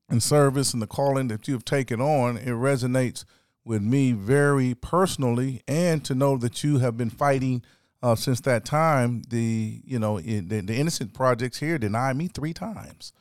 and 0.09 0.23
service 0.23 0.73
and 0.73 0.83
the 0.83 0.87
calling 0.87 1.29
that 1.29 1.49
you've 1.49 1.65
taken 1.65 2.01
on, 2.01 2.37
it 2.37 2.49
resonates 2.49 3.25
with 3.65 3.83
me 3.83 4.13
very 4.13 4.75
personally, 4.75 5.63
and 5.67 6.05
to 6.05 6.15
know 6.15 6.37
that 6.37 6.63
you 6.63 6.79
have 6.79 6.97
been 6.97 7.11
fighting 7.11 7.63
uh, 8.03 8.15
since 8.15 8.41
that 8.43 8.65
time. 8.65 9.23
The 9.31 9.81
you 9.85 9.99
know 9.99 10.21
the, 10.21 10.41
the, 10.41 10.75
innocent 10.75 11.15
projects 11.15 11.59
here 11.59 11.79
denied 11.79 12.17
me 12.17 12.29
three 12.29 12.53
times, 12.53 13.13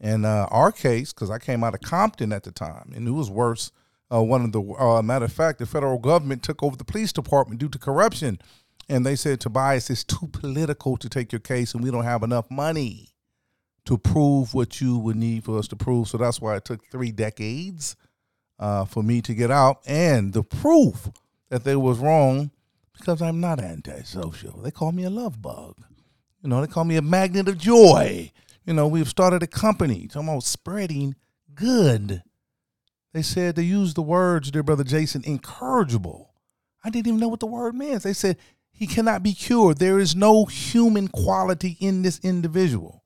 and 0.00 0.24
uh, 0.24 0.46
our 0.50 0.70
case 0.70 1.12
because 1.12 1.30
I 1.30 1.38
came 1.38 1.64
out 1.64 1.74
of 1.74 1.80
Compton 1.80 2.32
at 2.32 2.44
the 2.44 2.52
time, 2.52 2.92
and 2.94 3.06
it 3.08 3.12
was 3.12 3.30
worse. 3.30 3.72
Uh, 4.12 4.22
one 4.22 4.44
of 4.44 4.52
the 4.52 4.62
uh, 4.62 5.02
matter 5.02 5.24
of 5.24 5.32
fact, 5.32 5.58
the 5.58 5.66
federal 5.66 5.98
government 5.98 6.42
took 6.42 6.62
over 6.62 6.76
the 6.76 6.84
police 6.84 7.12
department 7.12 7.60
due 7.60 7.68
to 7.68 7.78
corruption, 7.78 8.40
and 8.90 9.06
they 9.06 9.14
said 9.14 9.40
Tobias 9.40 9.88
is 9.88 10.02
too 10.04 10.28
political 10.32 10.96
to 10.96 11.08
take 11.08 11.32
your 11.32 11.40
case, 11.40 11.74
and 11.74 11.82
we 11.82 11.92
don't 11.92 12.04
have 12.04 12.24
enough 12.24 12.50
money 12.50 13.08
to 13.86 13.96
prove 13.96 14.52
what 14.52 14.80
you 14.80 14.98
would 14.98 15.16
need 15.16 15.44
for 15.44 15.58
us 15.58 15.68
to 15.68 15.76
prove. 15.76 16.08
So 16.08 16.18
that's 16.18 16.40
why 16.40 16.56
it 16.56 16.64
took 16.64 16.84
three 16.90 17.12
decades 17.12 17.96
uh, 18.58 18.84
for 18.84 19.02
me 19.02 19.22
to 19.22 19.32
get 19.32 19.50
out. 19.50 19.80
And 19.86 20.32
the 20.32 20.42
proof 20.42 21.08
that 21.48 21.62
they 21.64 21.76
was 21.76 21.98
wrong 21.98 22.50
because 22.98 23.22
I'm 23.22 23.40
not 23.40 23.60
antisocial. 23.60 24.60
They 24.60 24.70
call 24.70 24.92
me 24.92 25.04
a 25.04 25.10
love 25.10 25.40
bug. 25.40 25.76
You 26.42 26.50
know, 26.50 26.60
they 26.60 26.66
call 26.66 26.84
me 26.84 26.96
a 26.96 27.02
magnet 27.02 27.48
of 27.48 27.58
joy. 27.58 28.32
You 28.66 28.74
know, 28.74 28.88
we've 28.88 29.08
started 29.08 29.42
a 29.42 29.46
company 29.46 30.08
talking 30.08 30.28
about 30.28 30.42
spreading 30.42 31.14
good. 31.54 32.22
They 33.12 33.22
said 33.22 33.54
they 33.54 33.62
used 33.62 33.96
the 33.96 34.02
words, 34.02 34.50
dear 34.50 34.62
brother 34.62 34.84
Jason, 34.84 35.22
incorrigible. 35.24 36.34
I 36.84 36.90
didn't 36.90 37.06
even 37.06 37.20
know 37.20 37.28
what 37.28 37.40
the 37.40 37.46
word 37.46 37.74
means. 37.74 38.02
They 38.02 38.12
said 38.12 38.36
he 38.80 38.86
cannot 38.86 39.22
be 39.22 39.34
cured. 39.34 39.76
There 39.76 39.98
is 39.98 40.16
no 40.16 40.46
human 40.46 41.08
quality 41.08 41.76
in 41.80 42.00
this 42.00 42.18
individual. 42.22 43.04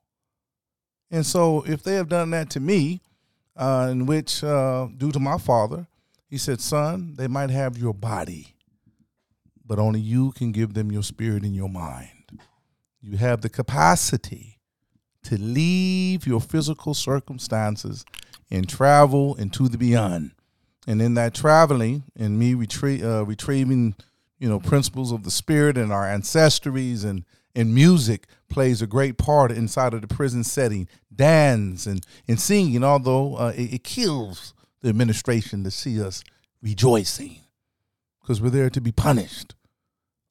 And 1.11 1.27
so, 1.27 1.65
if 1.67 1.83
they 1.83 1.95
have 1.95 2.09
done 2.09 2.31
that 2.31 2.49
to 2.51 2.61
me, 2.61 3.01
uh, 3.57 3.89
in 3.91 4.07
which, 4.07 4.45
uh, 4.45 4.87
due 4.97 5.11
to 5.11 5.19
my 5.19 5.37
father, 5.37 5.89
he 6.31 6.39
said, 6.39 6.61
Son, 6.61 7.15
they 7.17 7.27
might 7.27 7.51
have 7.51 7.77
your 7.77 7.93
body, 7.93 8.55
but 9.67 9.81
only 9.81 9.99
you 9.99 10.31
can 10.31 10.53
give 10.53 10.75
them 10.75 10.93
your 10.93 11.03
spirit 11.03 11.43
and 11.43 11.57
your 11.57 11.69
mind. 11.69 12.31
You 13.01 13.17
have 13.17 13.41
the 13.41 13.51
capacity 13.51 14.61
to 15.25 15.37
leave 15.37 16.25
your 16.25 16.41
physical 16.41 16.95
circumstances 16.95 18.05
and 18.49 18.69
travel 18.69 19.35
into 19.35 19.69
the 19.69 19.79
beyond. 19.79 20.31
And 20.87 21.03
in 21.03 21.15
that 21.15 21.35
traveling 21.35 22.05
and 22.15 22.39
me 22.39 22.55
retrie- 22.55 23.03
uh, 23.03 23.25
retrieving, 23.25 23.97
you 24.45 24.51
know, 24.51 24.61
principles 24.61 25.11
of 25.11 25.23
the 25.23 25.31
spirit 25.31 25.79
and 25.79 25.91
our 25.91 26.05
ancestries 26.05 27.03
and 27.03 27.25
and 27.55 27.75
music 27.75 28.27
plays 28.51 28.83
a 28.83 28.87
great 28.87 29.17
part 29.17 29.51
inside 29.51 29.95
of 29.95 30.03
the 30.03 30.07
prison 30.07 30.45
setting. 30.45 30.87
Dance 31.15 31.87
and, 31.87 32.05
and 32.29 32.39
singing, 32.39 32.85
although 32.85 33.37
uh, 33.37 33.55
it, 33.57 33.73
it 33.73 33.85
kills 33.85 34.53
the 34.83 34.91
administration 34.91 35.65
to 35.65 35.71
see 35.71 36.03
us 36.03 36.23
rejoicing 36.61 37.39
because 38.21 38.43
we're 38.43 38.51
there 38.51 38.69
to 38.69 38.83
be 38.83 38.93
punished. 38.93 39.55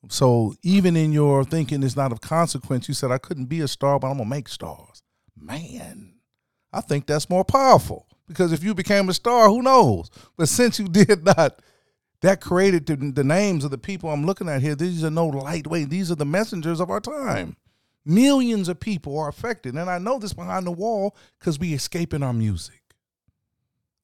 So 0.10 0.54
even 0.62 0.96
in 0.96 1.12
your 1.12 1.44
thinking 1.44 1.82
it's 1.82 1.96
not 1.96 2.12
of 2.12 2.22
consequence, 2.22 2.88
you 2.88 2.94
said, 2.94 3.10
I 3.10 3.18
couldn't 3.18 3.46
be 3.46 3.62
a 3.62 3.68
star, 3.68 3.98
but 3.98 4.12
I'm 4.12 4.20
to 4.20 4.26
make 4.26 4.48
stars. 4.48 5.02
Man, 5.36 6.14
I 6.72 6.82
think 6.82 7.08
that's 7.08 7.32
more 7.32 7.46
powerful 7.46 8.06
because 8.28 8.52
if 8.52 8.64
you 8.64 8.76
became 8.76 9.10
a 9.10 9.14
star, 9.16 9.50
who 9.50 9.64
knows? 9.64 10.12
But 10.38 10.50
since 10.50 10.78
you 10.78 10.88
did 10.90 11.26
not, 11.26 11.60
that 12.24 12.40
created 12.40 12.86
the, 12.86 12.96
the 12.96 13.24
names 13.24 13.66
of 13.66 13.72
the 13.72 13.78
people 13.78 14.10
I'm 14.10 14.26
looking 14.26 14.48
at 14.48 14.62
here. 14.62 14.76
These 14.76 15.04
are 15.04 15.10
no 15.10 15.28
lightweight. 15.28 15.90
These 15.90 16.10
are 16.10 16.16
the 16.16 16.26
messengers 16.26 16.80
of 16.80 16.90
our 16.90 17.02
time. 17.02 17.58
Millions 18.06 18.70
of 18.70 18.80
people 18.80 19.20
are 19.20 19.28
affected. 19.28 19.76
And 19.76 19.90
I 19.90 19.98
know 19.98 20.20
this 20.20 20.32
behind 20.32 20.66
the 20.66 20.72
wall 20.72 21.18
because 21.38 21.60
we 21.60 21.74
escaping 21.74 22.24
our 22.24 22.32
music. 22.32 22.82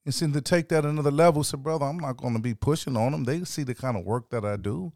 And 0.04 0.14
since 0.14 0.34
to 0.34 0.42
take 0.42 0.68
that 0.68 0.84
another 0.84 1.10
level, 1.10 1.42
said, 1.42 1.62
brother, 1.62 1.86
I'm 1.86 1.96
not 1.96 2.18
going 2.18 2.34
to 2.34 2.40
be 2.40 2.52
pushing 2.52 2.94
on 2.94 3.12
them. 3.12 3.24
They 3.24 3.42
see 3.44 3.62
the 3.62 3.74
kind 3.74 3.96
of 3.96 4.04
work 4.04 4.28
that 4.30 4.44
I 4.44 4.56
do. 4.56 4.92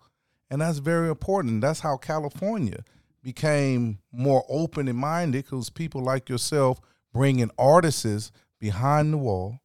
And 0.51 0.61
that's 0.61 0.79
very 0.79 1.09
important. 1.09 1.63
That's 1.63 1.81
how 1.81 1.97
California 1.97 2.85
became 3.23 4.01
more 4.13 4.45
open 4.51 4.87
and 4.87 4.99
minded 4.99 5.45
because 5.45 5.71
people 5.71 6.03
like 6.03 6.29
yourself 6.29 6.79
bringing 7.15 7.51
artists 7.59 8.31
behind 8.61 9.15
the 9.15 9.19
wall 9.19 9.61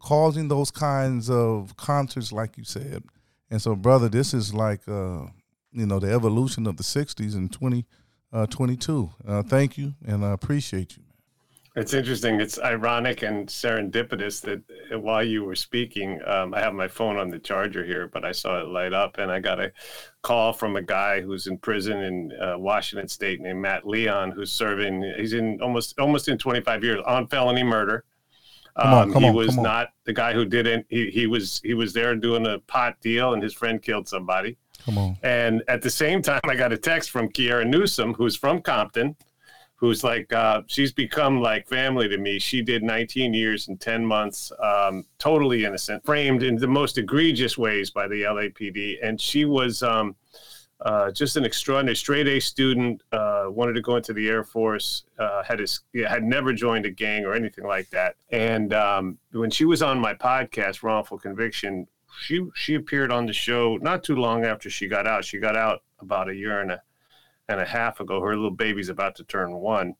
causing 0.00 0.48
those 0.48 0.70
kinds 0.70 1.30
of 1.30 1.76
concerts, 1.76 2.32
like 2.32 2.56
you 2.56 2.64
said. 2.64 3.02
And 3.50 3.60
so, 3.60 3.74
brother, 3.74 4.08
this 4.08 4.34
is 4.34 4.52
like, 4.52 4.86
uh, 4.88 5.26
you 5.72 5.86
know, 5.86 5.98
the 5.98 6.12
evolution 6.12 6.66
of 6.66 6.76
the 6.76 6.82
60s 6.82 7.34
in 7.34 7.48
2022. 7.48 9.10
Uh, 9.26 9.30
uh, 9.30 9.42
thank 9.42 9.78
you, 9.78 9.94
and 10.06 10.24
I 10.24 10.32
appreciate 10.32 10.96
you. 10.96 11.02
It's 11.78 11.94
interesting. 11.94 12.40
It's 12.40 12.58
ironic 12.58 13.22
and 13.22 13.46
serendipitous 13.46 14.40
that 14.40 14.62
uh, 14.92 14.98
while 14.98 15.22
you 15.22 15.44
were 15.44 15.54
speaking, 15.54 16.20
um, 16.26 16.52
I 16.52 16.58
have 16.58 16.74
my 16.74 16.88
phone 16.88 17.16
on 17.16 17.30
the 17.30 17.38
charger 17.38 17.84
here, 17.84 18.08
but 18.08 18.24
I 18.24 18.32
saw 18.32 18.60
it 18.60 18.66
light 18.66 18.92
up, 18.92 19.18
and 19.18 19.30
I 19.30 19.38
got 19.38 19.60
a 19.60 19.70
call 20.22 20.52
from 20.52 20.74
a 20.74 20.82
guy 20.82 21.20
who's 21.20 21.46
in 21.46 21.56
prison 21.56 22.00
in 22.00 22.32
uh, 22.40 22.58
Washington 22.58 23.06
State 23.06 23.40
named 23.40 23.60
Matt 23.60 23.86
Leon, 23.86 24.32
who's 24.32 24.50
serving. 24.50 25.14
He's 25.16 25.34
in 25.34 25.60
almost 25.62 25.96
almost 26.00 26.26
in 26.26 26.36
25 26.36 26.82
years 26.82 27.00
on 27.06 27.28
felony 27.28 27.62
murder. 27.62 28.04
Come 28.78 28.94
on, 28.94 29.02
um, 29.04 29.12
come 29.12 29.22
he 29.22 29.28
on, 29.28 29.34
was 29.34 29.56
not 29.56 29.88
the 30.04 30.12
guy 30.12 30.32
who 30.32 30.44
didn't. 30.44 30.86
He, 30.88 31.10
he 31.10 31.26
was 31.26 31.60
he 31.64 31.74
was 31.74 31.92
there 31.92 32.14
doing 32.14 32.46
a 32.46 32.58
pot 32.60 33.00
deal, 33.00 33.32
and 33.32 33.42
his 33.42 33.52
friend 33.52 33.82
killed 33.82 34.08
somebody. 34.08 34.56
Come 34.84 34.98
on. 34.98 35.16
And 35.22 35.62
at 35.66 35.82
the 35.82 35.90
same 35.90 36.22
time, 36.22 36.40
I 36.44 36.54
got 36.54 36.72
a 36.72 36.78
text 36.78 37.10
from 37.10 37.28
Kiara 37.28 37.66
Newsom, 37.66 38.14
who's 38.14 38.36
from 38.36 38.62
Compton, 38.62 39.16
who's 39.74 40.04
like 40.04 40.32
uh, 40.32 40.62
she's 40.68 40.92
become 40.92 41.40
like 41.40 41.66
family 41.66 42.08
to 42.08 42.18
me. 42.18 42.38
She 42.38 42.62
did 42.62 42.84
19 42.84 43.34
years 43.34 43.66
and 43.66 43.80
10 43.80 44.06
months, 44.06 44.52
um, 44.62 45.04
totally 45.18 45.64
innocent, 45.64 46.04
framed 46.04 46.44
in 46.44 46.54
the 46.54 46.68
most 46.68 46.98
egregious 46.98 47.58
ways 47.58 47.90
by 47.90 48.06
the 48.06 48.22
LAPD, 48.22 48.98
and 49.02 49.20
she 49.20 49.44
was. 49.44 49.82
Um, 49.82 50.14
uh, 50.80 51.10
just 51.10 51.36
an 51.36 51.44
extraordinary 51.44 51.96
straight 51.96 52.28
A 52.28 52.40
student. 52.40 53.02
Uh, 53.10 53.46
wanted 53.48 53.72
to 53.74 53.80
go 53.80 53.96
into 53.96 54.12
the 54.12 54.28
Air 54.28 54.44
Force. 54.44 55.04
Uh, 55.18 55.42
had 55.42 55.58
his 55.58 55.80
had 56.06 56.22
never 56.22 56.52
joined 56.52 56.86
a 56.86 56.90
gang 56.90 57.24
or 57.24 57.34
anything 57.34 57.66
like 57.66 57.90
that. 57.90 58.14
And 58.30 58.72
um, 58.72 59.18
when 59.32 59.50
she 59.50 59.64
was 59.64 59.82
on 59.82 59.98
my 59.98 60.14
podcast, 60.14 60.82
Wrongful 60.82 61.18
Conviction, 61.18 61.86
she 62.20 62.46
she 62.54 62.74
appeared 62.74 63.10
on 63.10 63.26
the 63.26 63.32
show 63.32 63.76
not 63.78 64.04
too 64.04 64.16
long 64.16 64.44
after 64.44 64.70
she 64.70 64.86
got 64.86 65.06
out. 65.06 65.24
She 65.24 65.38
got 65.38 65.56
out 65.56 65.82
about 66.00 66.28
a 66.28 66.34
year 66.34 66.60
and 66.60 66.72
a 66.72 66.82
and 67.48 67.60
a 67.60 67.66
half 67.66 67.98
ago. 68.00 68.20
Her 68.20 68.36
little 68.36 68.50
baby's 68.50 68.88
about 68.88 69.16
to 69.16 69.24
turn 69.24 69.52
one. 69.52 69.96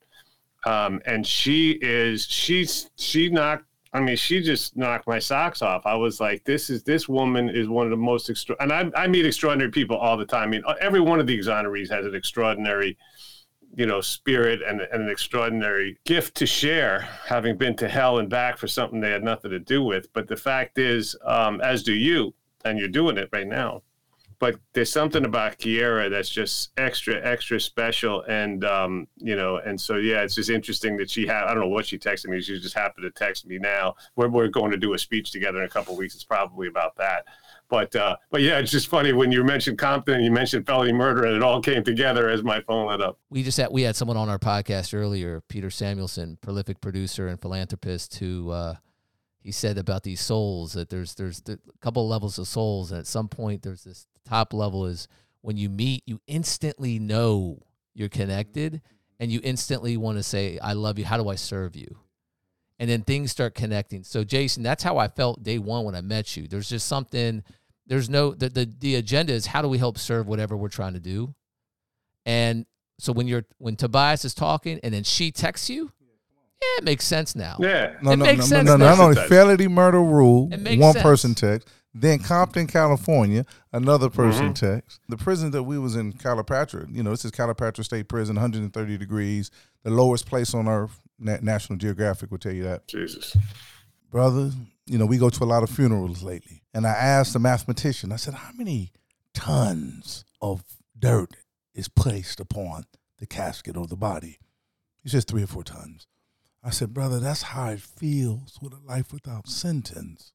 Um, 0.65 1.01
and 1.05 1.25
she 1.25 1.71
is 1.81 2.25
she's 2.25 2.89
she 2.95 3.29
knocked 3.29 3.65
I 3.91 3.99
mean, 3.99 4.17
she 4.17 4.41
just 4.41 4.77
knocked 4.77 5.07
my 5.07 5.17
socks 5.17 5.61
off. 5.61 5.85
I 5.85 5.95
was 5.95 6.19
like, 6.19 6.43
this 6.43 6.69
is 6.69 6.83
this 6.83 7.09
woman 7.09 7.49
is 7.49 7.67
one 7.67 7.87
of 7.87 7.89
the 7.89 7.97
most 7.97 8.29
extra. 8.29 8.55
And 8.59 8.71
I, 8.71 8.91
I 8.95 9.07
meet 9.07 9.25
extraordinary 9.25 9.71
people 9.71 9.97
all 9.97 10.15
the 10.15 10.25
time. 10.25 10.49
I 10.49 10.51
mean, 10.51 10.63
every 10.79 10.99
one 10.99 11.19
of 11.19 11.25
the 11.25 11.37
exonerees 11.37 11.89
has 11.89 12.05
an 12.05 12.13
extraordinary, 12.13 12.97
you 13.75 13.87
know, 13.87 13.99
spirit 13.99 14.61
and, 14.61 14.81
and 14.81 15.03
an 15.03 15.09
extraordinary 15.09 15.97
gift 16.05 16.35
to 16.35 16.45
share, 16.45 17.01
having 17.25 17.57
been 17.57 17.75
to 17.77 17.89
hell 17.89 18.19
and 18.19 18.29
back 18.29 18.57
for 18.57 18.67
something 18.67 18.99
they 18.99 19.09
had 19.09 19.23
nothing 19.23 19.49
to 19.51 19.59
do 19.59 19.83
with. 19.83 20.11
But 20.13 20.27
the 20.27 20.37
fact 20.37 20.77
is, 20.77 21.15
um, 21.25 21.59
as 21.61 21.81
do 21.81 21.93
you, 21.93 22.35
and 22.65 22.77
you're 22.77 22.89
doing 22.89 23.17
it 23.17 23.29
right 23.31 23.47
now. 23.47 23.81
But 24.39 24.57
there's 24.73 24.91
something 24.91 25.25
about 25.25 25.59
Kiera 25.59 26.09
that's 26.09 26.29
just 26.29 26.71
extra, 26.77 27.19
extra 27.21 27.59
special. 27.59 28.23
And, 28.23 28.63
um, 28.63 29.07
you 29.17 29.35
know, 29.35 29.57
and 29.57 29.79
so, 29.79 29.97
yeah, 29.97 30.21
it's 30.21 30.35
just 30.35 30.49
interesting 30.49 30.95
that 30.97 31.09
she 31.09 31.27
had, 31.27 31.43
I 31.43 31.53
don't 31.53 31.63
know 31.63 31.67
what 31.67 31.85
she 31.85 31.99
texted 31.99 32.29
me. 32.29 32.41
She 32.41 32.57
just 32.57 32.73
happened 32.73 33.03
to 33.03 33.11
text 33.11 33.45
me 33.45 33.57
now. 33.59 33.95
We're, 34.15 34.29
we're 34.29 34.47
going 34.47 34.71
to 34.71 34.77
do 34.77 34.93
a 34.93 34.97
speech 34.97 35.31
together 35.31 35.59
in 35.59 35.65
a 35.65 35.69
couple 35.69 35.95
weeks. 35.97 36.15
It's 36.15 36.23
probably 36.23 36.69
about 36.69 36.95
that. 36.95 37.25
But, 37.67 37.93
uh, 37.97 38.15
but 38.31 38.41
yeah, 38.41 38.59
it's 38.59 38.71
just 38.71 38.87
funny 38.87 39.11
when 39.11 39.29
you 39.29 39.43
mentioned 39.43 39.77
Compton 39.77 40.15
and 40.15 40.23
you 40.23 40.31
mentioned 40.31 40.65
felony 40.65 40.93
murder 40.93 41.25
and 41.25 41.35
it 41.35 41.43
all 41.43 41.61
came 41.61 41.83
together 41.83 42.29
as 42.29 42.41
my 42.41 42.61
phone 42.61 42.87
lit 42.87 43.01
up. 43.01 43.19
We 43.29 43.43
just 43.43 43.57
had, 43.57 43.71
we 43.71 43.81
had 43.81 43.97
someone 43.97 44.17
on 44.17 44.29
our 44.29 44.39
podcast 44.39 44.97
earlier, 44.97 45.41
Peter 45.49 45.69
Samuelson, 45.69 46.37
prolific 46.41 46.79
producer 46.79 47.27
and 47.27 47.39
philanthropist 47.41 48.15
who, 48.15 48.51
uh, 48.51 48.75
he 49.41 49.51
said 49.51 49.77
about 49.77 50.03
these 50.03 50.19
souls 50.19 50.73
that 50.73 50.89
there's 50.89 51.15
there's 51.15 51.41
a 51.47 51.57
couple 51.79 52.07
levels 52.07 52.37
of 52.37 52.47
souls 52.47 52.91
and 52.91 52.99
at 52.99 53.07
some 53.07 53.29
point 53.29 53.63
there's 53.63 53.85
this 53.85 54.05
top 54.29 54.53
level 54.53 54.85
is 54.85 55.07
when 55.41 55.57
you 55.57 55.69
meet 55.69 56.03
you 56.05 56.19
instantly 56.27 56.99
know 56.99 57.61
you're 57.95 58.09
connected 58.09 58.73
mm-hmm. 58.73 58.83
and 59.19 59.31
you 59.31 59.39
instantly 59.43 59.97
want 59.97 60.17
to 60.17 60.23
say 60.23 60.59
i 60.61 60.73
love 60.73 60.99
you 60.99 61.05
how 61.05 61.17
do 61.17 61.29
i 61.29 61.35
serve 61.35 61.75
you 61.75 61.97
and 62.77 62.89
then 62.89 63.01
things 63.01 63.31
start 63.31 63.55
connecting 63.55 64.03
so 64.03 64.23
jason 64.23 64.61
that's 64.61 64.83
how 64.83 64.97
i 64.97 65.07
felt 65.07 65.41
day 65.43 65.57
one 65.57 65.83
when 65.83 65.95
i 65.95 66.01
met 66.01 66.37
you 66.37 66.47
there's 66.47 66.69
just 66.69 66.87
something 66.87 67.43
there's 67.87 68.09
no 68.09 68.31
the, 68.31 68.49
the 68.49 68.71
the 68.79 68.95
agenda 68.95 69.33
is 69.33 69.47
how 69.47 69.61
do 69.61 69.67
we 69.67 69.77
help 69.77 69.97
serve 69.97 70.27
whatever 70.27 70.55
we're 70.55 70.69
trying 70.69 70.93
to 70.93 70.99
do 70.99 71.33
and 72.25 72.65
so 72.99 73.11
when 73.11 73.27
you're 73.27 73.45
when 73.57 73.75
tobias 73.75 74.23
is 74.25 74.33
talking 74.33 74.79
and 74.83 74.93
then 74.93 75.03
she 75.03 75.31
texts 75.31 75.69
you 75.69 75.91
yeah, 76.61 76.79
it 76.79 76.83
makes 76.83 77.05
sense 77.05 77.35
now. 77.35 77.55
Yeah. 77.59 77.93
No, 78.01 78.11
It 78.11 78.17
no, 78.17 78.25
makes 78.25 78.39
no, 78.39 78.45
sense 78.45 78.67
no, 78.67 78.75
now. 78.75 78.95
not 78.95 78.99
only 78.99 79.21
It 79.21 79.29
felony 79.29 79.67
murder 79.67 80.01
rule, 80.01 80.47
one 80.49 80.59
sense. 80.59 81.01
person 81.01 81.33
text. 81.33 81.69
Then 81.93 82.19
Compton, 82.19 82.67
California, 82.67 83.45
another 83.73 84.09
person 84.09 84.53
Mm-hmm. 84.53 84.75
text. 84.75 84.99
The 85.09 85.17
prison 85.17 85.51
that 85.51 85.63
we 85.63 85.79
was 85.79 85.95
in, 85.95 86.13
Calipatria, 86.13 86.87
you 86.95 87.01
know, 87.03 87.09
this 87.11 87.25
is 87.25 87.31
Calipatria 87.31 87.83
State 87.83 88.07
Prison, 88.07 88.35
130 88.35 88.97
degrees, 88.97 89.49
the 89.83 89.89
lowest 89.89 90.25
place 90.27 90.53
on 90.53 90.67
earth. 90.67 90.99
Na- 91.17 91.37
National 91.41 91.77
Geographic 91.77 92.29
will 92.31 92.37
tell 92.37 92.53
you 92.53 92.63
that. 92.63 92.87
Jesus. 92.87 93.35
Brother, 94.11 94.51
you 94.85 94.97
know, 94.97 95.05
we 95.05 95.17
go 95.17 95.29
to 95.29 95.43
a 95.43 95.45
lot 95.45 95.63
of 95.63 95.69
funerals 95.69 96.23
lately. 96.23 96.61
And 96.73 96.85
I 96.85 96.91
asked 96.91 97.33
the 97.33 97.39
mathematician, 97.39 98.11
I 98.11 98.15
said, 98.17 98.35
how 98.35 98.51
many 98.53 98.91
tons 99.33 100.25
of 100.41 100.63
dirt 100.97 101.31
is 101.73 101.87
placed 101.89 102.39
upon 102.39 102.83
the 103.17 103.25
casket 103.25 103.75
or 103.75 103.87
the 103.87 103.95
body? 103.97 104.37
He 105.01 105.09
says 105.09 105.23
three 105.25 105.43
or 105.43 105.47
four 105.47 105.63
tons. 105.63 106.07
I 106.63 106.69
said, 106.71 106.93
brother, 106.93 107.19
that's 107.19 107.41
how 107.43 107.69
it 107.69 107.79
feels 107.81 108.59
with 108.61 108.73
a 108.73 108.85
life 108.85 109.11
without 109.13 109.47
sentence, 109.47 110.33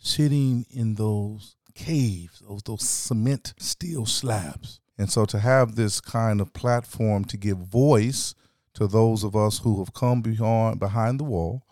sitting 0.00 0.66
in 0.70 0.94
those 0.96 1.56
caves, 1.74 2.42
those, 2.46 2.62
those 2.62 2.82
cement 2.82 3.54
steel 3.58 4.06
slabs. 4.06 4.80
And 4.98 5.10
so 5.10 5.24
to 5.26 5.38
have 5.38 5.76
this 5.76 6.00
kind 6.00 6.40
of 6.40 6.52
platform 6.52 7.24
to 7.26 7.36
give 7.36 7.58
voice 7.58 8.34
to 8.74 8.86
those 8.86 9.24
of 9.24 9.34
us 9.34 9.60
who 9.60 9.78
have 9.78 9.94
come 9.94 10.20
beyond, 10.22 10.78
behind 10.78 11.20
the 11.20 11.24
wall, 11.24 11.62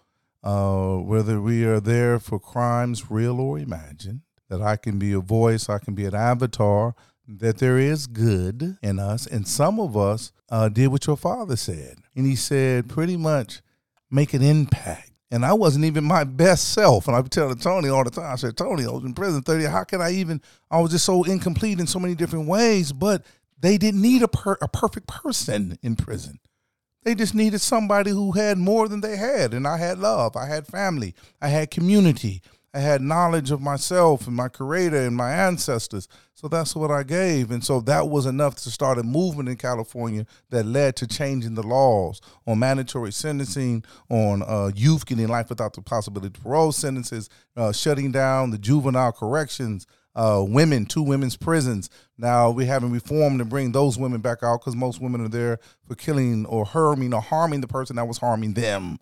uh, 0.42 0.96
whether 0.96 1.40
we 1.40 1.64
are 1.64 1.80
there 1.80 2.18
for 2.18 2.38
crimes 2.38 3.10
real 3.10 3.40
or 3.40 3.58
imagined, 3.58 4.20
that 4.48 4.62
I 4.62 4.76
can 4.76 4.98
be 4.98 5.12
a 5.12 5.20
voice, 5.20 5.68
I 5.68 5.78
can 5.78 5.94
be 5.94 6.06
an 6.06 6.14
avatar, 6.14 6.94
that 7.26 7.58
there 7.58 7.78
is 7.78 8.06
good 8.06 8.78
in 8.82 8.98
us. 8.98 9.26
And 9.26 9.46
some 9.46 9.78
of 9.78 9.96
us 9.96 10.32
uh, 10.48 10.70
did 10.70 10.88
what 10.88 11.06
your 11.06 11.16
father 11.16 11.56
said. 11.56 11.98
And 12.16 12.26
he 12.26 12.34
said, 12.34 12.88
pretty 12.88 13.16
much, 13.16 13.60
make 14.10 14.32
an 14.32 14.42
impact. 14.42 15.10
And 15.30 15.44
I 15.44 15.52
wasn't 15.52 15.84
even 15.84 16.04
my 16.04 16.24
best 16.24 16.72
self. 16.72 17.06
And 17.06 17.14
I 17.14 17.20
would 17.20 17.30
tell 17.30 17.54
Tony 17.54 17.88
all 17.88 18.04
the 18.04 18.10
time, 18.10 18.32
I 18.32 18.36
said, 18.36 18.56
Tony, 18.56 18.86
I 18.86 18.90
was 18.90 19.04
in 19.04 19.12
prison 19.12 19.42
30. 19.42 19.64
How 19.64 19.84
could 19.84 20.00
I 20.00 20.12
even, 20.12 20.40
I 20.70 20.80
was 20.80 20.90
just 20.90 21.04
so 21.04 21.22
incomplete 21.24 21.80
in 21.80 21.86
so 21.86 21.98
many 21.98 22.14
different 22.14 22.48
ways. 22.48 22.92
But 22.92 23.24
they 23.60 23.76
didn't 23.76 24.00
need 24.00 24.22
a, 24.22 24.28
per, 24.28 24.56
a 24.62 24.68
perfect 24.68 25.06
person 25.06 25.78
in 25.82 25.96
prison. 25.96 26.38
They 27.04 27.14
just 27.14 27.34
needed 27.34 27.60
somebody 27.60 28.10
who 28.10 28.32
had 28.32 28.58
more 28.58 28.88
than 28.88 29.00
they 29.00 29.16
had. 29.16 29.52
And 29.52 29.66
I 29.66 29.76
had 29.76 29.98
love. 29.98 30.34
I 30.34 30.46
had 30.46 30.66
family. 30.66 31.14
I 31.42 31.48
had 31.48 31.70
community. 31.70 32.42
I 32.74 32.80
had 32.80 33.00
knowledge 33.00 33.50
of 33.50 33.62
myself 33.62 34.26
and 34.26 34.36
my 34.36 34.48
creator 34.48 34.98
and 34.98 35.16
my 35.16 35.32
ancestors. 35.32 36.06
So 36.34 36.48
that's 36.48 36.76
what 36.76 36.90
I 36.90 37.02
gave. 37.02 37.50
And 37.50 37.64
so 37.64 37.80
that 37.80 38.08
was 38.08 38.26
enough 38.26 38.56
to 38.56 38.70
start 38.70 38.98
a 38.98 39.02
movement 39.02 39.48
in 39.48 39.56
California 39.56 40.26
that 40.50 40.66
led 40.66 40.94
to 40.96 41.06
changing 41.06 41.54
the 41.54 41.66
laws 41.66 42.20
on 42.46 42.58
mandatory 42.58 43.10
sentencing, 43.10 43.84
on 44.10 44.42
uh, 44.42 44.70
youth 44.74 45.06
getting 45.06 45.28
life 45.28 45.48
without 45.48 45.72
the 45.72 45.82
possibility 45.82 46.26
of 46.26 46.42
parole 46.42 46.72
sentences, 46.72 47.30
uh, 47.56 47.72
shutting 47.72 48.12
down 48.12 48.50
the 48.50 48.58
juvenile 48.58 49.12
corrections, 49.12 49.86
uh, 50.14 50.44
women, 50.46 50.84
two 50.84 51.02
women's 51.02 51.36
prisons. 51.36 51.88
Now 52.18 52.50
we 52.50 52.66
haven't 52.66 52.92
reformed 52.92 53.40
and 53.40 53.48
bring 53.48 53.72
those 53.72 53.98
women 53.98 54.20
back 54.20 54.42
out 54.42 54.60
because 54.60 54.76
most 54.76 55.00
women 55.00 55.22
are 55.22 55.28
there 55.28 55.58
for 55.86 55.94
killing 55.94 56.44
or 56.46 56.66
harming 56.66 57.14
or 57.14 57.22
harming 57.22 57.62
the 57.62 57.68
person 57.68 57.96
that 57.96 58.06
was 58.06 58.18
harming 58.18 58.52
them. 58.52 58.98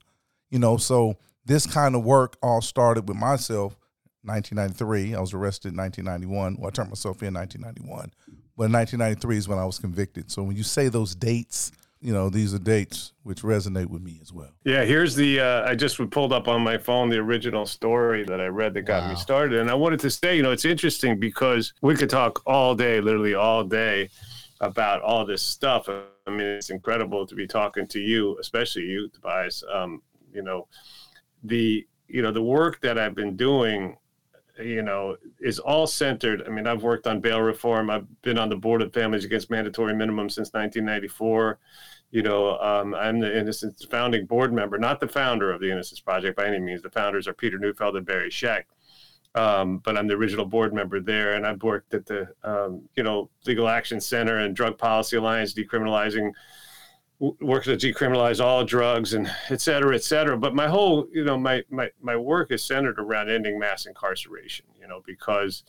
You 0.50 0.60
know, 0.60 0.76
so 0.76 1.16
this 1.46 1.66
kind 1.66 1.94
of 1.94 2.04
work 2.04 2.36
all 2.42 2.60
started 2.60 3.08
with 3.08 3.16
myself. 3.16 3.76
1993, 4.24 5.14
I 5.14 5.20
was 5.20 5.32
arrested 5.32 5.68
in 5.72 5.76
1991. 5.78 6.56
Well, 6.58 6.66
I 6.66 6.70
turned 6.70 6.90
myself 6.90 7.22
in 7.22 7.32
1991, 7.34 8.12
but 8.56 8.70
1993 8.70 9.36
is 9.36 9.48
when 9.48 9.58
I 9.58 9.64
was 9.64 9.78
convicted. 9.78 10.30
So 10.32 10.42
when 10.42 10.56
you 10.56 10.64
say 10.64 10.88
those 10.88 11.14
dates, 11.14 11.70
you 12.00 12.12
know 12.12 12.28
these 12.28 12.52
are 12.52 12.58
dates 12.58 13.12
which 13.22 13.42
resonate 13.42 13.86
with 13.86 14.02
me 14.02 14.18
as 14.20 14.32
well. 14.32 14.50
Yeah, 14.64 14.84
here's 14.84 15.14
the. 15.14 15.40
Uh, 15.40 15.70
I 15.70 15.74
just 15.76 15.98
pulled 16.10 16.32
up 16.32 16.46
on 16.48 16.60
my 16.62 16.76
phone 16.76 17.08
the 17.08 17.18
original 17.18 17.66
story 17.66 18.24
that 18.24 18.40
I 18.40 18.46
read 18.46 18.74
that 18.74 18.82
got 18.82 19.04
Wow. 19.04 19.10
me 19.10 19.16
started, 19.16 19.60
and 19.60 19.70
I 19.70 19.74
wanted 19.74 20.00
to 20.00 20.10
say, 20.10 20.36
you 20.36 20.42
know, 20.42 20.50
it's 20.50 20.64
interesting 20.64 21.18
because 21.18 21.72
we 21.80 21.94
could 21.94 22.10
talk 22.10 22.42
all 22.46 22.74
day, 22.74 23.00
literally 23.00 23.34
all 23.34 23.64
day, 23.64 24.10
about 24.60 25.02
all 25.02 25.24
this 25.24 25.42
stuff. 25.42 25.88
I 25.88 26.30
mean, 26.30 26.40
it's 26.40 26.70
incredible 26.70 27.26
to 27.26 27.34
be 27.34 27.46
talking 27.46 27.86
to 27.88 28.00
you, 28.00 28.36
especially 28.40 28.82
you, 28.82 29.08
Tobias. 29.08 29.62
Um, 29.72 30.02
you 30.32 30.42
know, 30.42 30.66
the 31.46 31.86
you 32.08 32.22
know 32.22 32.32
the 32.32 32.42
work 32.42 32.80
that 32.82 32.98
I've 32.98 33.14
been 33.14 33.36
doing 33.36 33.96
you 34.58 34.82
know, 34.82 35.16
is 35.40 35.58
all 35.58 35.86
centered. 35.86 36.42
I 36.46 36.50
mean, 36.50 36.66
I've 36.66 36.82
worked 36.82 37.06
on 37.06 37.20
bail 37.20 37.40
reform. 37.40 37.90
I've 37.90 38.06
been 38.22 38.38
on 38.38 38.48
the 38.48 38.56
board 38.56 38.82
of 38.82 38.92
Families 38.92 39.24
Against 39.24 39.50
Mandatory 39.50 39.94
Minimum 39.94 40.30
since 40.30 40.52
1994. 40.52 41.58
You 42.10 42.22
know, 42.22 42.58
um, 42.58 42.94
I'm 42.94 43.20
the 43.20 43.38
Innocence 43.38 43.84
founding 43.90 44.26
board 44.26 44.52
member, 44.52 44.78
not 44.78 45.00
the 45.00 45.08
founder 45.08 45.52
of 45.52 45.60
the 45.60 45.70
Innocence 45.70 46.00
Project 46.00 46.36
by 46.36 46.46
any 46.46 46.58
means. 46.58 46.82
The 46.82 46.90
founders 46.90 47.28
are 47.28 47.34
Peter 47.34 47.58
Neufeld 47.58 47.96
and 47.96 48.06
Barry 48.06 48.30
Scheck. 48.30 48.64
Um, 49.34 49.78
but 49.84 49.98
I'm 49.98 50.06
the 50.06 50.14
original 50.14 50.46
board 50.46 50.72
member 50.72 50.98
there, 51.00 51.34
and 51.34 51.46
I've 51.46 51.62
worked 51.62 51.92
at 51.92 52.06
the, 52.06 52.28
um, 52.42 52.88
you 52.96 53.02
know, 53.02 53.28
Legal 53.44 53.68
Action 53.68 54.00
Center 54.00 54.38
and 54.38 54.56
Drug 54.56 54.78
Policy 54.78 55.18
Alliance, 55.18 55.52
decriminalizing 55.52 56.30
work 57.18 57.64
to 57.64 57.76
decriminalize 57.76 58.44
all 58.44 58.64
drugs 58.64 59.14
and 59.14 59.30
et 59.50 59.60
cetera, 59.60 59.94
et 59.94 60.04
cetera. 60.04 60.36
But 60.36 60.54
my 60.54 60.68
whole, 60.68 61.06
you 61.12 61.24
know, 61.24 61.38
my 61.38 61.62
my 61.70 61.90
my 62.00 62.16
work 62.16 62.52
is 62.52 62.64
centered 62.64 62.98
around 62.98 63.30
ending 63.30 63.58
mass 63.58 63.86
incarceration. 63.86 64.66
You 64.80 64.88
know, 64.88 65.02
because 65.06 65.64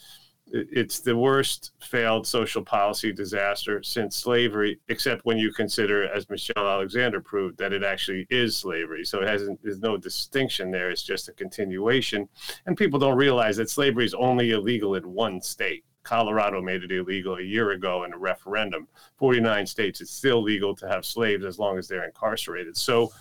it's 0.50 1.00
the 1.00 1.18
worst 1.18 1.72
failed 1.82 2.26
social 2.26 2.64
policy 2.64 3.12
disaster 3.12 3.84
since 3.84 4.16
slavery, 4.16 4.80
except 4.88 5.26
when 5.26 5.38
you 5.38 5.52
consider, 5.52 6.08
as 6.08 6.30
Michelle 6.30 6.68
Alexander 6.68 7.20
proved, 7.20 7.58
that 7.58 7.74
it 7.74 7.84
actually 7.84 8.26
is 8.30 8.56
slavery. 8.56 9.04
So 9.04 9.22
it 9.22 9.28
hasn't. 9.28 9.62
There's 9.62 9.80
no 9.80 9.98
distinction 9.98 10.72
there. 10.72 10.90
It's 10.90 11.04
just 11.04 11.28
a 11.28 11.34
continuation, 11.34 12.30
and 12.66 12.78
people 12.78 13.00
don't 13.00 13.18
realize 13.18 13.58
that 13.58 13.70
slavery 13.70 14.06
is 14.06 14.14
only 14.14 14.52
illegal 14.52 14.96
in 14.96 15.12
one 15.12 15.42
state. 15.42 15.84
Colorado 16.08 16.62
made 16.62 16.84
it 16.84 16.92
illegal 16.92 17.36
a 17.36 17.42
year 17.42 17.72
ago 17.72 18.06
in 18.06 18.14
a 18.14 18.18
referendum. 18.18 18.88
49 19.18 19.68
states, 19.68 20.00
it's 20.00 20.12
still 20.12 20.42
legal 20.42 20.74
to 20.76 20.88
have 20.88 21.06
slaves 21.06 21.44
as 21.44 21.60
long 21.60 21.78
as 21.78 21.88
they're 21.88 22.06
incarcerated. 22.06 22.78
So, 22.78 23.12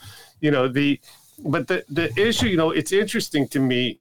you 0.40 0.52
know, 0.52 0.68
the, 0.68 1.00
but 1.44 1.66
the, 1.66 1.84
the 1.88 2.16
issue, 2.16 2.46
you 2.46 2.56
know, 2.56 2.70
it's 2.70 2.92
interesting 2.92 3.48
to 3.48 3.58
me. 3.58 3.98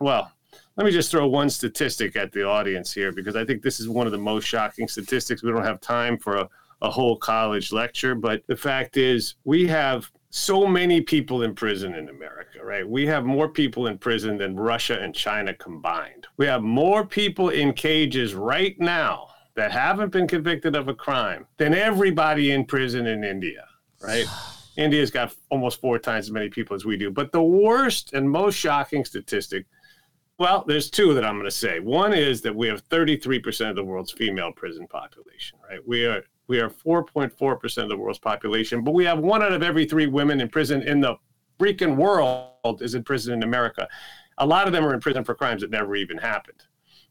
Well, 0.00 0.30
let 0.76 0.84
me 0.84 0.92
just 0.92 1.10
throw 1.10 1.26
one 1.26 1.48
statistic 1.48 2.16
at 2.16 2.30
the 2.30 2.46
audience 2.46 2.92
here 2.92 3.12
because 3.12 3.34
I 3.34 3.46
think 3.46 3.62
this 3.62 3.80
is 3.80 3.88
one 3.88 4.06
of 4.06 4.12
the 4.12 4.18
most 4.18 4.44
shocking 4.44 4.88
statistics. 4.88 5.42
We 5.42 5.50
don't 5.50 5.64
have 5.64 5.80
time 5.80 6.18
for 6.18 6.36
a, 6.36 6.48
a 6.82 6.90
whole 6.90 7.16
college 7.16 7.72
lecture, 7.72 8.14
but 8.14 8.42
the 8.46 8.56
fact 8.56 8.98
is, 8.98 9.36
we 9.44 9.66
have 9.68 10.10
so 10.30 10.66
many 10.66 11.00
people 11.00 11.42
in 11.42 11.54
prison 11.54 11.94
in 11.94 12.08
America, 12.08 12.62
right? 12.62 12.88
We 12.88 13.06
have 13.06 13.24
more 13.24 13.48
people 13.48 13.86
in 13.86 13.98
prison 13.98 14.36
than 14.36 14.56
Russia 14.56 15.00
and 15.00 15.14
China 15.14 15.54
combined. 15.54 16.26
We 16.36 16.46
have 16.46 16.62
more 16.62 17.06
people 17.06 17.48
in 17.48 17.72
cages 17.72 18.34
right 18.34 18.78
now 18.78 19.28
that 19.54 19.72
haven't 19.72 20.12
been 20.12 20.28
convicted 20.28 20.76
of 20.76 20.88
a 20.88 20.94
crime 20.94 21.46
than 21.56 21.74
everybody 21.74 22.52
in 22.52 22.64
prison 22.64 23.06
in 23.06 23.24
India, 23.24 23.66
right? 24.00 24.26
India's 24.76 25.10
got 25.10 25.34
almost 25.50 25.80
four 25.80 25.98
times 25.98 26.26
as 26.26 26.30
many 26.30 26.48
people 26.48 26.76
as 26.76 26.84
we 26.84 26.96
do. 26.96 27.10
But 27.10 27.32
the 27.32 27.42
worst 27.42 28.12
and 28.12 28.30
most 28.30 28.54
shocking 28.54 29.04
statistic 29.04 29.66
well, 30.38 30.64
there's 30.66 30.88
two 30.88 31.14
that 31.14 31.24
I'm 31.24 31.34
going 31.34 31.46
to 31.46 31.50
say. 31.50 31.80
One 31.80 32.14
is 32.14 32.40
that 32.42 32.54
we 32.54 32.68
have 32.68 32.88
33% 32.88 33.70
of 33.70 33.76
the 33.76 33.84
world's 33.84 34.12
female 34.12 34.52
prison 34.52 34.86
population, 34.86 35.58
right? 35.68 35.80
We 35.86 36.06
are 36.06 36.22
we 36.48 36.60
are 36.60 36.70
4.4% 36.70 37.82
of 37.82 37.88
the 37.88 37.96
world's 37.96 38.18
population, 38.18 38.82
but 38.82 38.94
we 38.94 39.04
have 39.04 39.18
one 39.18 39.42
out 39.42 39.52
of 39.52 39.62
every 39.62 39.84
three 39.84 40.06
women 40.06 40.40
in 40.40 40.48
prison 40.48 40.82
in 40.82 41.00
the 41.00 41.16
freaking 41.60 41.94
world 41.94 42.82
is 42.82 42.94
in 42.94 43.04
prison 43.04 43.34
in 43.34 43.42
America. 43.42 43.86
A 44.38 44.46
lot 44.46 44.66
of 44.66 44.72
them 44.72 44.84
are 44.84 44.94
in 44.94 45.00
prison 45.00 45.24
for 45.24 45.34
crimes 45.34 45.60
that 45.60 45.70
never 45.70 45.94
even 45.94 46.16
happened. 46.16 46.64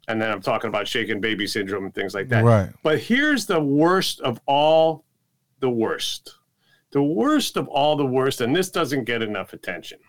And 0.07 0.21
then 0.21 0.31
I'm 0.31 0.41
talking 0.41 0.69
about 0.69 0.87
shaken 0.87 1.21
baby 1.21 1.45
syndrome 1.45 1.85
and 1.85 1.93
things 1.93 2.15
like 2.15 2.29
that. 2.29 2.43
Right. 2.43 2.69
But 2.81 2.99
here's 2.99 3.45
the 3.45 3.61
worst 3.61 4.21
of 4.21 4.39
all 4.45 5.05
the 5.59 5.69
worst. 5.69 6.35
The 6.91 7.03
worst 7.03 7.57
of 7.57 7.67
all 7.67 7.95
the 7.95 8.05
worst, 8.05 8.41
and 8.41 8.55
this 8.55 8.71
doesn't 8.71 9.03
get 9.03 9.21
enough 9.21 9.53
attention, 9.53 9.99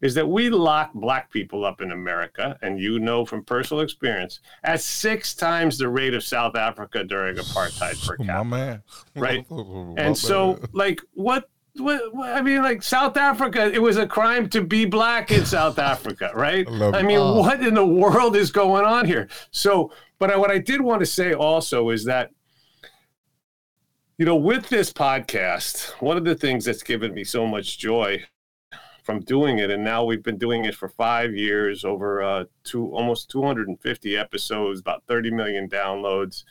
is 0.00 0.14
that 0.14 0.28
we 0.28 0.50
lock 0.50 0.92
black 0.94 1.30
people 1.30 1.64
up 1.64 1.80
in 1.80 1.92
America, 1.92 2.58
and 2.62 2.78
you 2.80 2.98
know 2.98 3.24
from 3.24 3.44
personal 3.44 3.82
experience, 3.82 4.40
at 4.64 4.80
six 4.80 5.34
times 5.34 5.78
the 5.78 5.88
rate 5.88 6.14
of 6.14 6.22
South 6.24 6.56
Africa 6.56 7.04
during 7.04 7.36
apartheid 7.36 8.06
per 8.06 8.16
My 8.24 8.42
man. 8.42 8.82
Right. 9.14 9.44
My 9.50 9.94
And 9.96 10.16
so, 10.16 10.54
man. 10.54 10.66
like, 10.72 11.00
what, 11.14 11.48
what, 11.76 12.14
what? 12.14 12.30
I 12.30 12.42
mean, 12.42 12.62
like 12.62 12.82
South 12.82 13.16
Africa, 13.16 13.70
it 13.72 13.80
was 13.80 13.96
a 13.96 14.06
crime 14.06 14.48
to 14.50 14.60
be 14.62 14.84
black 14.84 15.30
in 15.30 15.44
South 15.46 15.78
Africa, 15.92 16.30
right? 16.34 16.66
I 16.68 16.98
I 16.98 17.02
mean, 17.02 17.18
Oh. 17.18 17.38
what 17.40 17.62
in 17.62 17.74
the 17.74 17.86
world 17.86 18.36
is 18.36 18.50
going 18.50 18.84
on 18.84 19.06
here? 19.06 19.28
So, 19.50 19.92
but 20.18 20.30
I, 20.30 20.36
what 20.36 20.50
I 20.50 20.58
did 20.58 20.80
want 20.80 21.00
to 21.00 21.06
say 21.06 21.32
also 21.32 21.90
is 21.90 22.04
that, 22.04 22.30
you 24.18 24.26
know, 24.26 24.36
with 24.36 24.68
this 24.68 24.92
podcast, 24.92 25.90
one 26.02 26.16
of 26.18 26.24
the 26.24 26.34
things 26.34 26.64
that's 26.66 26.82
given 26.82 27.14
me 27.14 27.24
so 27.24 27.46
much 27.46 27.78
joy 27.78 28.22
from 29.10 29.20
doing 29.22 29.58
it, 29.58 29.72
and 29.72 29.82
now 29.82 30.04
we've 30.04 30.22
been 30.22 30.38
doing 30.38 30.64
it 30.66 30.74
for 30.76 30.88
five 30.88 31.34
years, 31.34 31.84
over 31.84 32.22
uh, 32.22 32.44
two 32.62 32.94
almost 32.94 33.28
250 33.28 34.16
episodes, 34.16 34.78
about 34.78 35.02
30 35.08 35.32
million 35.32 35.68
downloads, 35.68 36.44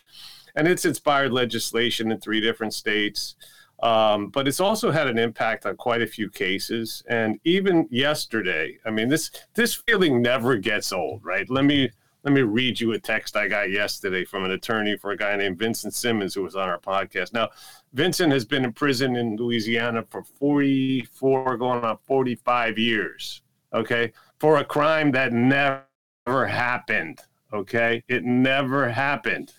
and 0.58 0.68
it's 0.68 0.84
inspired 0.84 1.32
legislation 1.32 2.12
in 2.12 2.20
three 2.20 2.42
different 2.42 2.74
states. 2.74 3.36
Um, 3.82 4.28
but 4.28 4.46
it's 4.46 4.60
also 4.60 4.92
had 4.92 5.08
an 5.08 5.18
impact 5.18 5.66
on 5.66 5.78
quite 5.78 6.02
a 6.02 6.08
few 6.08 6.30
cases. 6.30 7.02
And 7.08 7.40
even 7.46 7.88
yesterday, 7.90 8.78
I 8.86 8.90
mean, 8.90 9.08
this 9.08 9.32
this 9.54 9.76
feeling 9.76 10.22
never 10.22 10.58
gets 10.58 10.92
old, 10.92 11.24
right? 11.24 11.50
Let 11.50 11.64
me 11.64 11.92
let 12.24 12.34
me 12.34 12.42
read 12.42 12.80
you 12.80 12.92
a 12.92 13.00
text 13.00 13.38
I 13.38 13.48
got 13.48 13.72
yesterday 13.72 14.26
from 14.26 14.44
an 14.44 14.52
attorney 14.52 14.98
for 14.98 15.12
a 15.12 15.18
guy 15.18 15.36
named 15.38 15.58
Vincent 15.58 15.94
Simmons 15.94 16.34
who 16.34 16.44
was 16.44 16.56
on 16.56 16.68
our 16.68 16.80
podcast. 16.80 17.34
Now, 17.34 17.50
Vincent 17.94 18.34
has 18.34 18.44
been 18.44 18.66
in 18.66 18.74
prison 18.74 19.16
in 19.16 19.38
Louisiana 19.38 20.04
for 20.10 20.24
44, 20.24 21.58
going 21.58 21.84
on 21.84 21.98
45 22.06 22.78
years, 22.78 23.42
okay, 23.74 24.12
for 24.40 24.58
a 24.58 24.66
crime 24.66 25.12
that 25.12 25.32
never 25.32 25.86
happened, 26.28 27.20
okay? 27.54 28.04
It 28.10 28.26
never 28.26 28.90
happened. 28.90 29.54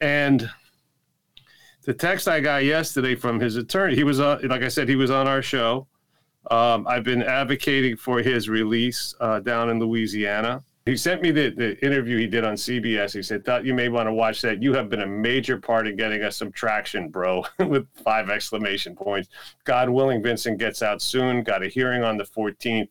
And 0.00 0.50
the 1.84 1.94
text 1.94 2.26
I 2.26 2.40
got 2.40 2.64
yesterday 2.64 3.14
from 3.14 3.38
his 3.38 3.56
attorney, 3.56 3.94
he 3.94 4.04
was, 4.04 4.18
uh, 4.18 4.40
like 4.44 4.62
I 4.62 4.68
said, 4.68 4.88
he 4.88 4.96
was 4.96 5.10
on 5.10 5.28
our 5.28 5.42
show. 5.42 5.86
Um, 6.50 6.86
I've 6.88 7.04
been 7.04 7.22
advocating 7.22 7.96
for 7.96 8.20
his 8.20 8.48
release 8.48 9.14
uh, 9.20 9.40
down 9.40 9.70
in 9.70 9.78
Louisiana. 9.78 10.62
He 10.86 10.98
sent 10.98 11.22
me 11.22 11.30
the, 11.30 11.48
the 11.48 11.82
interview 11.84 12.18
he 12.18 12.26
did 12.26 12.44
on 12.44 12.54
CBS. 12.54 13.14
He 13.14 13.22
said, 13.22 13.44
Thought 13.44 13.64
you 13.64 13.72
may 13.72 13.88
want 13.88 14.06
to 14.06 14.12
watch 14.12 14.42
that. 14.42 14.62
You 14.62 14.74
have 14.74 14.90
been 14.90 15.00
a 15.00 15.06
major 15.06 15.58
part 15.58 15.86
in 15.88 15.96
getting 15.96 16.22
us 16.22 16.36
some 16.36 16.52
traction, 16.52 17.08
bro, 17.08 17.44
with 17.58 17.86
five 18.04 18.28
exclamation 18.28 18.94
points. 18.94 19.30
God 19.64 19.88
willing, 19.88 20.22
Vincent 20.22 20.58
gets 20.58 20.82
out 20.82 21.00
soon. 21.00 21.42
Got 21.42 21.62
a 21.62 21.68
hearing 21.68 22.04
on 22.04 22.18
the 22.18 22.24
14th. 22.24 22.88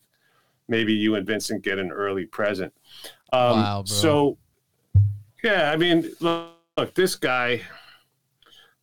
Maybe 0.67 0.93
you 0.93 1.15
and 1.15 1.27
Vincent 1.27 1.63
get 1.63 1.77
an 1.77 1.91
early 1.91 2.25
present. 2.25 2.73
Um, 3.31 3.57
Wow, 3.57 3.83
bro. 3.83 3.93
So, 3.93 4.37
yeah, 5.43 5.71
I 5.71 5.77
mean, 5.77 6.11
look, 6.19 6.49
look 6.77 6.95
this 6.95 7.15
guy. 7.15 7.61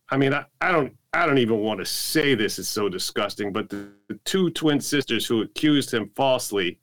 I 0.09 0.15
mean, 0.15 0.33
I, 0.33 0.45
I 0.61 0.71
don't 0.71 0.95
I 1.13 1.25
don't 1.25 1.39
even 1.39 1.59
want 1.59 1.79
to 1.79 1.85
say 1.85 2.35
this. 2.35 2.59
It's 2.59 2.69
so 2.69 2.87
disgusting. 2.87 3.51
But 3.51 3.69
the, 3.69 3.89
the 4.07 4.15
two 4.23 4.49
twin 4.51 4.79
sisters 4.79 5.25
who 5.25 5.41
accused 5.41 5.93
him 5.93 6.09
falsely 6.15 6.79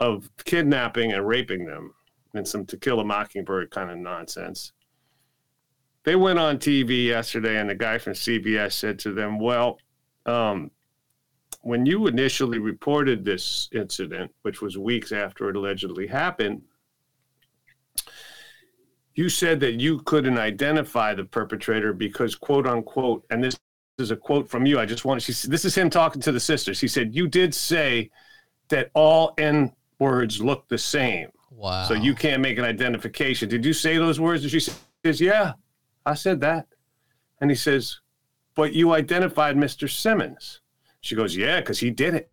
of 0.00 0.28
kidnapping 0.44 1.12
and 1.12 1.26
raping 1.26 1.66
them 1.66 1.94
and 2.34 2.46
some 2.46 2.64
To 2.66 2.76
Kill 2.76 3.00
a 3.00 3.04
Mockingbird 3.04 3.70
kind 3.70 3.90
of 3.90 3.98
nonsense. 3.98 4.72
They 6.04 6.16
went 6.16 6.38
on 6.38 6.58
TV 6.58 7.06
yesterday, 7.06 7.58
and 7.58 7.68
the 7.68 7.74
guy 7.74 7.98
from 7.98 8.14
CBS 8.14 8.72
said 8.72 8.98
to 9.00 9.12
them, 9.12 9.38
"Well, 9.38 9.78
um, 10.24 10.70
when 11.62 11.84
you 11.84 12.06
initially 12.06 12.58
reported 12.58 13.24
this 13.24 13.68
incident, 13.72 14.32
which 14.42 14.62
was 14.62 14.78
weeks 14.78 15.12
after 15.12 15.50
it 15.50 15.56
allegedly 15.56 16.06
happened, 16.06 16.62
you 19.14 19.28
said 19.28 19.60
that 19.60 19.74
you 19.74 19.98
couldn't 20.00 20.38
identify 20.38 21.14
the 21.14 21.24
perpetrator 21.24 21.92
because, 21.92 22.34
quote 22.34 22.66
unquote, 22.66 23.26
and 23.30 23.44
this 23.44 23.58
is 23.98 24.10
a 24.10 24.16
quote 24.16 24.48
from 24.48 24.64
you. 24.64 24.78
I 24.80 24.86
just 24.86 25.04
want 25.04 25.20
to, 25.20 25.48
this 25.48 25.66
is 25.66 25.74
him 25.74 25.90
talking 25.90 26.22
to 26.22 26.32
the 26.32 26.40
sisters. 26.40 26.80
He 26.80 26.88
said, 26.88 27.14
You 27.14 27.28
did 27.28 27.54
say 27.54 28.10
that 28.68 28.90
all 28.94 29.34
N 29.36 29.72
words 30.00 30.40
look 30.40 30.68
the 30.68 30.78
same. 30.78 31.28
Wow. 31.50 31.84
So 31.84 31.94
you 31.94 32.14
can't 32.14 32.40
make 32.40 32.58
an 32.58 32.64
identification. 32.64 33.48
Did 33.48 33.64
you 33.64 33.72
say 33.72 33.98
those 33.98 34.18
words? 34.18 34.42
And 34.42 34.50
she 34.50 34.60
says, 34.60 35.20
Yeah, 35.20 35.52
I 36.06 36.14
said 36.14 36.40
that. 36.40 36.66
And 37.40 37.50
he 37.50 37.56
says, 37.56 38.00
But 38.54 38.72
you 38.72 38.92
identified 38.92 39.56
Mr. 39.56 39.90
Simmons. 39.90 40.60
She 41.00 41.14
goes, 41.14 41.36
Yeah, 41.36 41.60
because 41.60 41.78
he 41.78 41.90
did 41.90 42.14
it. 42.14 42.30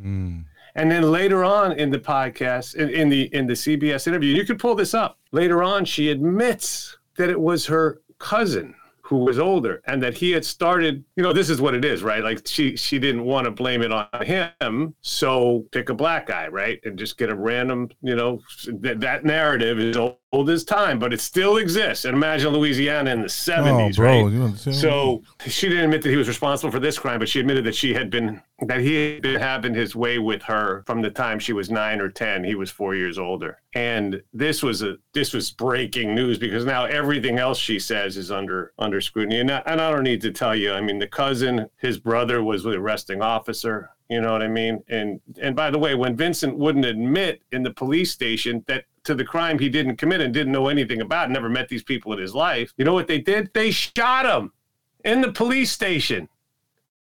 Mm. 0.00 0.44
And 0.74 0.90
then 0.90 1.10
later 1.10 1.44
on 1.44 1.72
in 1.72 1.90
the 1.90 2.00
podcast, 2.00 2.74
in, 2.74 2.90
in 2.90 3.08
the 3.08 3.22
in 3.34 3.46
the 3.46 3.52
CBS 3.52 4.08
interview, 4.08 4.34
you 4.34 4.44
could 4.44 4.58
pull 4.58 4.74
this 4.74 4.92
up. 4.92 5.18
Later 5.30 5.62
on, 5.62 5.84
she 5.84 6.10
admits 6.10 6.98
that 7.16 7.30
it 7.30 7.40
was 7.40 7.66
her 7.66 8.00
cousin 8.18 8.74
who 9.06 9.18
was 9.18 9.38
older 9.38 9.82
and 9.86 10.02
that 10.02 10.14
he 10.14 10.30
had 10.30 10.44
started 10.44 11.04
you 11.16 11.22
know 11.22 11.32
this 11.32 11.50
is 11.50 11.60
what 11.60 11.74
it 11.74 11.84
is 11.84 12.02
right? 12.02 12.24
Like 12.24 12.46
she 12.46 12.74
she 12.76 12.98
didn't 12.98 13.24
want 13.24 13.44
to 13.44 13.50
blame 13.50 13.82
it 13.82 13.92
on 13.92 14.06
him 14.24 14.94
so 15.02 15.66
pick 15.72 15.90
a 15.90 15.94
black 15.94 16.26
guy 16.28 16.48
right? 16.48 16.80
And 16.84 16.98
just 16.98 17.18
get 17.18 17.28
a 17.30 17.34
random 17.34 17.90
you 18.02 18.16
know 18.16 18.40
that, 18.80 19.00
that 19.00 19.24
narrative 19.24 19.78
is 19.78 19.96
old, 19.96 20.50
as 20.50 20.64
time 20.64 20.98
but 20.98 21.12
it 21.12 21.20
still 21.20 21.58
exists. 21.58 22.06
And 22.06 22.14
imagine 22.14 22.52
louisiana 22.52 23.10
in 23.12 23.20
the 23.22 23.28
70s 23.28 23.92
Oh, 23.92 23.96
bro. 23.96 24.28
right? 24.28 24.58
so 24.74 25.22
she 25.46 25.68
didn't 25.68 25.84
admit 25.84 26.02
that 26.02 26.10
he 26.10 26.16
was 26.16 26.26
responsible 26.28 26.72
for 26.72 26.80
this 26.80 26.98
crime, 26.98 27.18
but 27.20 27.28
she 27.28 27.40
admitted 27.40 27.64
that 27.64 27.74
she 27.74 27.94
had 27.94 28.10
been 28.10 28.40
that 28.60 28.80
he 28.80 29.14
had 29.14 29.22
been 29.22 29.40
having 29.40 29.74
his 29.74 29.96
way 29.96 30.18
with 30.18 30.42
her 30.42 30.84
from 30.86 31.02
the 31.02 31.10
time 31.10 31.38
she 31.38 31.52
was 31.52 31.70
nine 31.70 32.00
or 32.00 32.08
ten. 32.08 32.44
He 32.44 32.54
was 32.54 32.70
four 32.70 32.94
years 32.94 33.18
older, 33.18 33.60
and 33.74 34.22
this 34.32 34.62
was 34.62 34.82
a 34.82 34.96
this 35.12 35.32
was 35.32 35.50
breaking 35.50 36.14
news 36.14 36.38
because 36.38 36.64
now 36.64 36.84
everything 36.84 37.38
else 37.38 37.58
she 37.58 37.78
says 37.78 38.16
is 38.16 38.30
under 38.30 38.72
under 38.78 39.00
scrutiny. 39.00 39.40
And 39.40 39.50
I, 39.50 39.62
and 39.66 39.80
I 39.80 39.90
don't 39.90 40.04
need 40.04 40.20
to 40.22 40.30
tell 40.30 40.54
you. 40.54 40.72
I 40.72 40.80
mean, 40.80 40.98
the 40.98 41.08
cousin, 41.08 41.68
his 41.78 41.98
brother 41.98 42.42
was 42.42 42.62
the 42.62 42.70
arresting 42.70 43.22
officer. 43.22 43.90
You 44.08 44.20
know 44.20 44.32
what 44.32 44.42
I 44.42 44.48
mean? 44.48 44.84
And 44.88 45.20
and 45.40 45.56
by 45.56 45.70
the 45.70 45.78
way, 45.78 45.94
when 45.94 46.16
Vincent 46.16 46.56
wouldn't 46.56 46.84
admit 46.84 47.42
in 47.50 47.62
the 47.62 47.72
police 47.72 48.12
station 48.12 48.64
that 48.68 48.84
to 49.04 49.14
the 49.14 49.24
crime 49.24 49.58
he 49.58 49.68
didn't 49.68 49.96
commit 49.96 50.20
and 50.20 50.32
didn't 50.32 50.52
know 50.52 50.68
anything 50.68 51.00
about, 51.00 51.30
never 51.30 51.48
met 51.48 51.68
these 51.68 51.82
people 51.82 52.12
in 52.12 52.18
his 52.18 52.34
life, 52.34 52.72
you 52.76 52.84
know 52.84 52.94
what 52.94 53.08
they 53.08 53.18
did? 53.18 53.50
They 53.52 53.70
shot 53.70 54.26
him 54.26 54.52
in 55.04 55.20
the 55.20 55.32
police 55.32 55.70
station, 55.70 56.28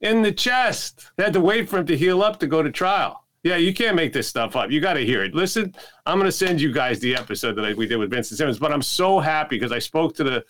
in 0.00 0.22
the 0.22 0.32
chest. 0.32 1.10
They 1.16 1.24
had 1.24 1.32
to 1.34 1.40
wait 1.40 1.68
for 1.68 1.78
him 1.78 1.86
to 1.86 1.96
heal 1.96 2.22
up 2.22 2.40
to 2.40 2.46
go 2.46 2.62
to 2.62 2.70
trial. 2.70 3.24
Yeah, 3.42 3.56
you 3.56 3.72
can't 3.72 3.96
make 3.96 4.12
this 4.12 4.28
stuff 4.28 4.54
up. 4.54 4.70
You 4.70 4.80
got 4.80 4.94
to 4.94 5.04
hear 5.04 5.24
it. 5.24 5.34
Listen, 5.34 5.74
I'm 6.04 6.18
going 6.18 6.26
to 6.26 6.32
send 6.32 6.60
you 6.60 6.72
guys 6.72 7.00
the 7.00 7.16
episode 7.16 7.54
that 7.54 7.76
we 7.76 7.86
did 7.86 7.96
with 7.96 8.10
Vincent 8.10 8.36
Simmons. 8.36 8.58
But 8.58 8.72
I'm 8.72 8.82
so 8.82 9.18
happy 9.18 9.56
because 9.56 9.72
I 9.72 9.78
spoke 9.78 10.14
to 10.16 10.24
the, 10.24 10.44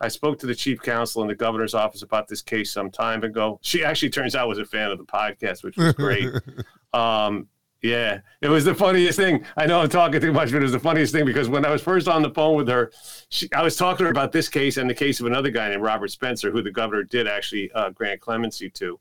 I 0.00 0.08
spoke 0.08 0.38
to 0.40 0.46
the 0.46 0.54
chief 0.54 0.80
counsel 0.80 1.22
in 1.22 1.28
the 1.28 1.34
governor's 1.34 1.74
office 1.74 2.02
about 2.02 2.28
this 2.28 2.40
case 2.40 2.72
some 2.72 2.90
time 2.90 3.24
ago. 3.24 3.58
She 3.62 3.84
actually 3.84 4.10
turns 4.10 4.36
out 4.36 4.46
was 4.46 4.58
a 4.58 4.64
fan 4.64 4.92
of 4.92 4.98
the 4.98 5.04
podcast, 5.04 5.64
which 5.64 5.76
was 5.76 5.92
great. 5.94 6.28
um, 6.92 7.48
yeah, 7.82 8.20
it 8.42 8.48
was 8.48 8.64
the 8.64 8.74
funniest 8.74 9.18
thing. 9.18 9.44
I 9.56 9.66
know 9.66 9.80
I'm 9.80 9.88
talking 9.88 10.20
too 10.20 10.32
much, 10.32 10.50
but 10.50 10.58
it 10.58 10.62
was 10.62 10.72
the 10.72 10.78
funniest 10.78 11.14
thing 11.14 11.24
because 11.24 11.48
when 11.48 11.64
I 11.64 11.70
was 11.70 11.80
first 11.80 12.08
on 12.08 12.20
the 12.20 12.30
phone 12.30 12.56
with 12.56 12.68
her, 12.68 12.92
she, 13.30 13.50
I 13.54 13.62
was 13.62 13.76
talking 13.76 13.98
to 13.98 14.04
her 14.04 14.10
about 14.10 14.32
this 14.32 14.48
case 14.48 14.76
and 14.76 14.88
the 14.88 14.94
case 14.94 15.18
of 15.20 15.26
another 15.26 15.50
guy 15.50 15.68
named 15.70 15.82
Robert 15.82 16.10
Spencer, 16.10 16.50
who 16.50 16.62
the 16.62 16.70
governor 16.70 17.04
did 17.04 17.26
actually 17.26 17.72
uh, 17.72 17.90
grant 17.90 18.20
clemency 18.20 18.68
to, 18.70 19.00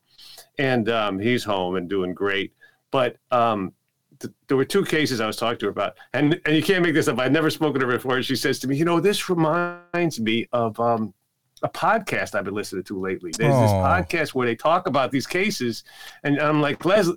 and 0.58 0.90
um, 0.90 1.20
he's 1.20 1.44
home 1.44 1.76
and 1.76 1.90
doing 1.90 2.14
great. 2.14 2.54
But 2.90 3.18
um, 3.32 3.74
th- 4.20 4.34
there 4.48 4.56
were 4.56 4.66
two 4.66 4.86
cases 4.86 5.20
I 5.20 5.28
was 5.28 5.36
talking 5.36 5.60
to 5.60 5.66
her 5.66 5.72
about, 5.72 5.98
and 6.14 6.40
and 6.46 6.56
you 6.56 6.64
can't 6.64 6.84
make 6.84 6.94
this 6.94 7.10
up. 7.10 7.20
I'd 7.20 7.34
never 7.34 7.50
spoken 7.50 7.82
to 7.82 7.88
her 7.88 7.94
before. 7.94 8.16
And 8.16 8.26
she 8.26 8.38
says 8.38 8.60
to 8.60 8.68
me, 8.68 8.78
"You 8.78 8.86
know, 8.86 9.00
this 9.00 9.30
reminds 9.30 10.20
me 10.20 10.48
of." 10.54 10.80
Um, 10.80 11.14
a 11.62 11.68
podcast 11.68 12.36
I've 12.36 12.46
been 12.46 12.54
listening 12.54 12.84
to 12.86 12.98
lately. 12.98 13.32
There's 13.38 13.54
this 13.54 13.72
podcast 13.72 14.30
where 14.30 14.48
they 14.48 14.56
talk 14.56 14.88
about 14.88 15.12
these 15.12 15.28
cases, 15.28 15.84
and 16.24 16.40
I'm 16.40 16.62
like, 16.62 16.86
Les, 16.86 17.10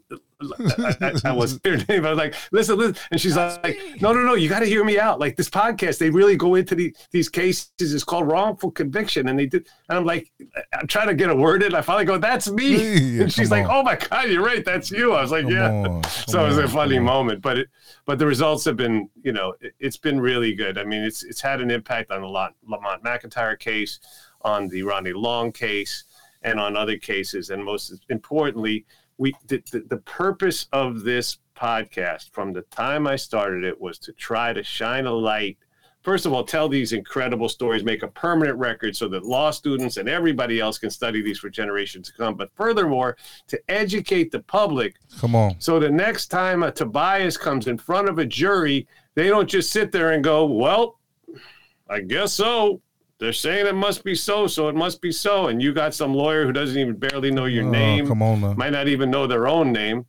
I, 0.78 0.96
I, 1.00 1.30
I 1.30 1.32
was 1.32 1.60
her 1.64 1.76
name. 1.88 2.06
I 2.06 2.10
was 2.10 2.18
like, 2.18 2.34
listen, 2.50 2.78
listen, 2.78 2.96
and 3.10 3.20
she's 3.20 3.36
like, 3.36 3.78
no, 4.00 4.12
no, 4.12 4.20
no, 4.20 4.34
you 4.34 4.48
got 4.48 4.60
to 4.60 4.66
hear 4.66 4.84
me 4.84 4.98
out. 4.98 5.20
Like 5.20 5.36
this 5.36 5.50
podcast, 5.50 5.98
they 5.98 6.10
really 6.10 6.36
go 6.36 6.54
into 6.54 6.74
the, 6.74 6.94
these 7.10 7.28
cases. 7.28 7.70
It's 7.78 8.04
called 8.04 8.28
wrongful 8.28 8.70
conviction, 8.70 9.28
and 9.28 9.38
they 9.38 9.46
did. 9.46 9.68
And 9.88 9.98
I'm 9.98 10.04
like, 10.04 10.32
I'm 10.72 10.86
trying 10.86 11.08
to 11.08 11.14
get 11.14 11.30
a 11.30 11.34
word 11.34 11.62
in. 11.62 11.74
I 11.74 11.80
finally 11.82 12.04
go, 12.04 12.18
that's 12.18 12.50
me. 12.50 12.76
Yeah, 12.76 13.22
and 13.22 13.32
she's 13.32 13.50
like, 13.50 13.64
on. 13.64 13.70
oh 13.70 13.82
my 13.82 13.96
god, 13.96 14.28
you're 14.28 14.44
right, 14.44 14.64
that's 14.64 14.90
you. 14.90 15.12
I 15.12 15.22
was 15.22 15.30
like, 15.30 15.44
Come 15.44 15.52
yeah. 15.52 15.70
on, 15.70 16.04
So 16.04 16.44
it 16.44 16.48
was 16.48 16.58
a 16.58 16.68
funny 16.68 16.98
moment, 16.98 17.42
but 17.42 17.58
it, 17.58 17.68
but 18.04 18.18
the 18.18 18.26
results 18.26 18.64
have 18.64 18.76
been, 18.76 19.08
you 19.22 19.32
know, 19.32 19.54
it, 19.60 19.74
it's 19.78 19.96
been 19.96 20.20
really 20.20 20.54
good. 20.54 20.78
I 20.78 20.84
mean, 20.84 21.02
it's 21.02 21.22
it's 21.22 21.40
had 21.40 21.60
an 21.60 21.70
impact 21.70 22.10
on 22.10 22.22
the 22.22 22.26
Lamont, 22.26 22.54
Lamont 22.66 23.02
McIntyre 23.02 23.58
case, 23.58 24.00
on 24.42 24.68
the 24.68 24.82
Ronnie 24.82 25.12
Long 25.12 25.52
case, 25.52 26.04
and 26.42 26.58
on 26.58 26.76
other 26.76 26.96
cases. 26.96 27.50
And 27.50 27.64
most 27.64 28.04
importantly, 28.08 28.84
we 29.18 29.34
the, 29.46 29.62
the, 29.70 29.80
the 29.88 29.98
purpose 29.98 30.66
of 30.72 31.02
this 31.02 31.38
podcast 31.56 32.30
from 32.30 32.52
the 32.52 32.62
time 32.62 33.06
I 33.06 33.16
started 33.16 33.64
it 33.64 33.80
was 33.80 33.98
to 34.00 34.12
try 34.12 34.52
to 34.52 34.62
shine 34.62 35.06
a 35.06 35.12
light 35.12 35.58
first 36.02 36.26
of 36.26 36.32
all, 36.32 36.44
tell 36.44 36.68
these 36.68 36.92
incredible 36.92 37.48
stories, 37.48 37.84
make 37.84 38.02
a 38.02 38.08
permanent 38.08 38.58
record 38.58 38.94
so 38.96 39.08
that 39.08 39.24
law 39.24 39.50
students 39.50 39.96
and 39.96 40.08
everybody 40.08 40.60
else 40.60 40.78
can 40.78 40.90
study 40.90 41.22
these 41.22 41.38
for 41.38 41.48
generations 41.48 42.08
to 42.08 42.14
come. 42.14 42.34
But 42.34 42.50
furthermore, 42.54 43.16
to 43.48 43.60
educate 43.68 44.30
the 44.30 44.40
public. 44.40 44.96
Come 45.18 45.34
on. 45.34 45.56
So 45.58 45.78
the 45.78 45.90
next 45.90 46.28
time 46.28 46.62
a 46.62 46.70
Tobias 46.70 47.36
comes 47.36 47.68
in 47.68 47.78
front 47.78 48.08
of 48.08 48.18
a 48.18 48.26
jury, 48.26 48.86
they 49.14 49.28
don't 49.28 49.48
just 49.48 49.72
sit 49.72 49.92
there 49.92 50.12
and 50.12 50.22
go, 50.22 50.44
well, 50.44 50.98
I 51.88 52.00
guess 52.00 52.32
so. 52.32 52.81
They're 53.22 53.32
saying 53.32 53.68
it 53.68 53.76
must 53.76 54.02
be 54.02 54.16
so, 54.16 54.48
so 54.48 54.68
it 54.68 54.74
must 54.74 55.00
be 55.00 55.12
so. 55.12 55.46
And 55.46 55.62
you 55.62 55.72
got 55.72 55.94
some 55.94 56.12
lawyer 56.12 56.44
who 56.44 56.52
doesn't 56.52 56.76
even 56.76 56.96
barely 56.96 57.30
know 57.30 57.44
your 57.44 57.64
Oh, 57.64 57.70
name, 57.70 58.08
come 58.08 58.20
on 58.20 58.40
now. 58.40 58.54
might 58.54 58.72
not 58.72 58.88
even 58.88 59.12
know 59.12 59.28
their 59.28 59.46
own 59.46 59.70
name. 59.72 60.06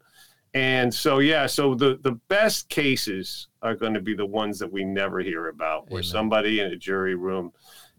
And 0.56 0.91
so, 0.91 1.19
yeah, 1.19 1.45
so 1.45 1.76
the, 1.76 1.99
the 2.02 2.13
best 2.28 2.69
cases 2.69 3.49
are 3.62 3.76
going 3.76 3.93
to 3.93 4.02
be 4.02 4.15
the 4.15 4.26
ones 4.26 4.58
that 4.58 4.71
we 4.73 4.84
never 4.84 5.19
hear 5.19 5.49
about, 5.49 5.91
where 5.91 6.02
somebody 6.02 6.60
in 6.60 6.71
a 6.71 6.76
jury 6.76 7.13
room 7.13 7.52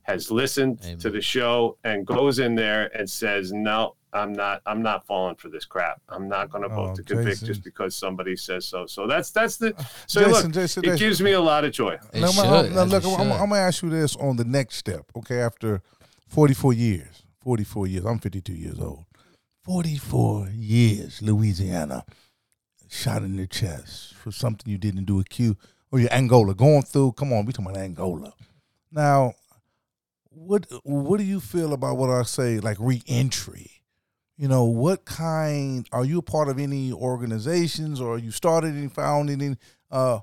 has 0.02 0.32
listened 0.32 0.80
Amen. 0.84 0.98
to 0.98 1.10
the 1.10 1.20
show 1.20 1.78
and 1.84 2.04
goes 2.04 2.40
in 2.40 2.56
there 2.56 2.90
and 2.98 3.08
says, 3.08 3.52
no, 3.52 3.94
I'm 4.14 4.32
not, 4.32 4.62
I'm 4.64 4.80
not 4.82 5.06
falling 5.06 5.34
for 5.36 5.48
this 5.48 5.64
crap. 5.64 6.00
I'm 6.08 6.28
not 6.28 6.48
going 6.50 6.62
to 6.62 6.68
vote 6.68 6.90
Oh, 6.92 6.94
to 6.94 7.02
convict 7.02 7.40
Jason. 7.40 7.46
just 7.48 7.64
because 7.64 7.96
somebody 7.96 8.36
says 8.36 8.64
so. 8.66 8.86
So 8.86 9.06
that's, 9.06 9.30
that's 9.32 9.56
the, 9.56 9.74
so 10.06 10.20
Jason, 10.20 10.32
look, 10.44 10.52
Jason, 10.52 10.84
it 10.84 10.86
Jason. 10.86 10.98
gives 10.98 11.20
me 11.20 11.32
a 11.32 11.40
lot 11.40 11.64
of 11.64 11.72
joy. 11.72 11.98
It 12.12 12.20
Now, 12.20 12.28
should, 12.30 12.44
I'm- 12.44 12.54
I'm- 12.66 12.74
now, 12.74 12.84
look, 12.84 13.04
I'm, 13.04 13.20
I'm. 13.20 13.32
I'm 13.32 13.48
gonna 13.50 13.56
ask 13.60 13.82
you 13.82 13.90
this 13.90 14.14
on 14.16 14.36
the 14.36 14.44
next 14.44 14.76
step. 14.76 15.04
Okay, 15.16 15.40
after 15.40 15.82
44 16.28 16.72
years, 16.72 17.24
44 17.42 17.86
years. 17.88 18.04
I'm 18.04 18.18
52 18.20 18.52
years 18.52 18.78
old. 18.78 19.04
44 19.64 20.48
years, 20.54 21.20
Louisiana, 21.22 22.04
shot 22.88 23.22
in 23.22 23.36
the 23.36 23.46
chest 23.46 24.14
for 24.14 24.30
something 24.30 24.70
you 24.70 24.78
didn't 24.78 25.04
do. 25.06 25.18
Accused 25.20 25.58
or 25.90 25.98
your 26.00 26.12
Angola 26.12 26.54
going 26.54 26.82
through. 26.82 27.12
Come 27.12 27.32
on, 27.32 27.44
we 27.46 27.52
talking 27.52 27.70
about 27.70 27.82
Angola. 27.82 28.32
Now, 28.92 29.32
what 30.30 30.66
what 30.84 31.18
do 31.18 31.24
you 31.24 31.40
feel 31.40 31.72
about 31.72 31.96
what 31.96 32.10
I 32.10 32.22
say, 32.24 32.60
like 32.60 32.76
reentry? 32.78 33.70
You 34.36 34.48
know, 34.48 34.64
what 34.64 35.04
kind 35.04 35.86
are 35.92 36.04
you 36.04 36.18
a 36.18 36.22
part 36.22 36.48
of 36.48 36.58
any 36.58 36.92
organizations 36.92 38.00
or 38.00 38.18
you 38.18 38.30
started 38.30 38.74
and 38.74 38.92
founded 38.92 39.40
in 39.40 39.58
uh 39.90 40.20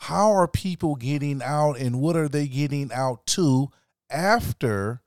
how 0.00 0.32
are 0.32 0.48
people 0.48 0.94
getting 0.96 1.42
out 1.42 1.78
and 1.78 2.00
what 2.00 2.16
are 2.16 2.28
they 2.28 2.48
getting 2.48 2.90
out 2.92 3.26
to 3.26 3.68
after 4.10 5.02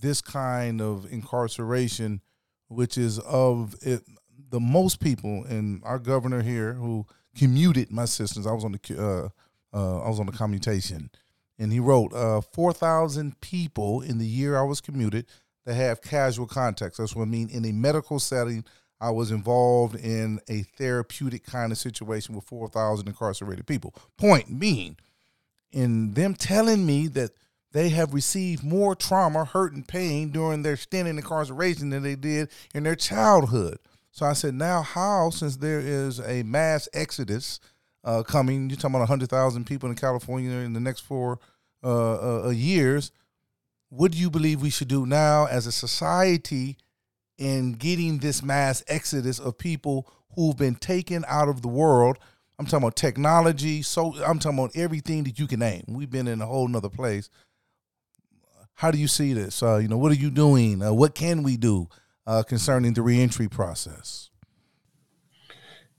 this 0.00 0.20
kind 0.20 0.80
of 0.80 1.10
incarceration 1.12 2.20
which 2.68 2.96
is 2.96 3.18
of 3.20 3.74
it 3.82 4.02
the 4.50 4.60
most 4.60 5.00
people 5.00 5.44
and 5.48 5.82
our 5.84 5.98
governor 5.98 6.42
here 6.42 6.74
who 6.74 7.04
commuted 7.36 7.90
my 7.90 8.04
systems 8.04 8.46
i 8.46 8.52
was 8.52 8.64
on 8.64 8.72
the 8.72 8.80
uh, 8.96 9.76
uh, 9.76 10.00
i 10.02 10.08
was 10.08 10.20
on 10.20 10.26
the 10.26 10.32
commutation 10.32 11.10
and 11.58 11.72
he 11.72 11.80
wrote 11.80 12.12
uh, 12.14 12.40
4000 12.40 13.40
people 13.40 14.00
in 14.00 14.18
the 14.18 14.26
year 14.26 14.56
i 14.56 14.62
was 14.62 14.80
commuted 14.80 15.26
that 15.64 15.74
have 15.74 16.02
casual 16.02 16.46
contacts 16.46 16.98
that's 16.98 17.14
what 17.14 17.22
i 17.22 17.26
mean. 17.26 17.48
In 17.50 17.64
a 17.64 17.72
medical 17.72 18.18
setting 18.18 18.64
i 19.00 19.10
was 19.10 19.30
involved 19.30 19.96
in 19.96 20.40
a 20.48 20.62
therapeutic 20.62 21.44
kind 21.44 21.72
of 21.72 21.78
situation 21.78 22.34
with 22.34 22.44
4000 22.44 23.08
incarcerated 23.08 23.66
people. 23.66 23.94
Point 24.16 24.58
being 24.58 24.96
in 25.72 26.14
them 26.14 26.34
telling 26.34 26.84
me 26.84 27.06
that 27.08 27.30
they 27.72 27.90
have 27.90 28.14
received 28.14 28.64
more 28.64 28.94
trauma, 28.96 29.44
hurt, 29.44 29.72
and 29.72 29.86
pain 29.86 30.30
during 30.30 30.62
their 30.62 30.76
stint 30.76 31.08
in 31.08 31.18
incarceration 31.18 31.90
than 31.90 32.02
they 32.02 32.16
did 32.16 32.50
in 32.74 32.82
their 32.82 32.96
childhood. 32.96 33.78
So 34.10 34.26
I 34.26 34.32
said, 34.32 34.54
now 34.54 34.82
how, 34.82 35.30
since 35.30 35.56
there 35.56 35.78
is 35.78 36.18
a 36.20 36.42
mass 36.42 36.88
exodus 36.92 37.60
uh, 38.02 38.22
coming, 38.24 38.68
you're 38.68 38.76
talking 38.76 38.96
about 38.96 39.08
100,000 39.08 39.66
people 39.66 39.88
in 39.88 39.94
California 39.94 40.50
in 40.50 40.72
the 40.72 40.80
next 40.80 41.00
four 41.00 41.38
uh, 41.84 42.14
uh, 42.14 42.46
uh, 42.46 42.50
years, 42.50 43.12
what 43.90 44.12
do 44.12 44.18
you 44.18 44.30
believe 44.30 44.62
we 44.62 44.70
should 44.70 44.88
do 44.88 45.04
now 45.04 45.46
as 45.46 45.66
a 45.66 45.72
society 45.72 46.78
in 47.36 47.72
getting 47.72 48.18
this 48.18 48.42
mass 48.42 48.84
exodus 48.86 49.38
of 49.38 49.58
people 49.58 50.08
who've 50.36 50.56
been 50.56 50.76
taken 50.76 51.24
out 51.28 51.48
of 51.48 51.60
the 51.60 51.68
world? 51.68 52.16
I'm 52.58 52.66
talking 52.66 52.84
about 52.84 52.96
technology. 52.96 53.82
So 53.82 54.14
I'm 54.24 54.38
talking 54.38 54.58
about 54.58 54.76
everything 54.76 55.24
that 55.24 55.38
you 55.38 55.46
can 55.46 55.60
name. 55.60 55.84
We've 55.88 56.10
been 56.10 56.28
in 56.28 56.40
a 56.40 56.46
whole 56.46 56.68
nother 56.68 56.88
place. 56.88 57.28
How 58.74 58.90
do 58.90 58.98
you 58.98 59.08
see 59.08 59.32
this? 59.32 59.62
Uh, 59.62 59.78
you 59.78 59.88
know, 59.88 59.98
what 59.98 60.12
are 60.12 60.16
you 60.16 60.30
doing? 60.30 60.82
Uh, 60.82 60.92
what 60.92 61.14
can 61.14 61.42
we 61.42 61.56
do 61.56 61.88
uh, 62.26 62.42
concerning 62.44 62.94
the 62.94 63.02
reentry 63.02 63.48
process? 63.48 64.30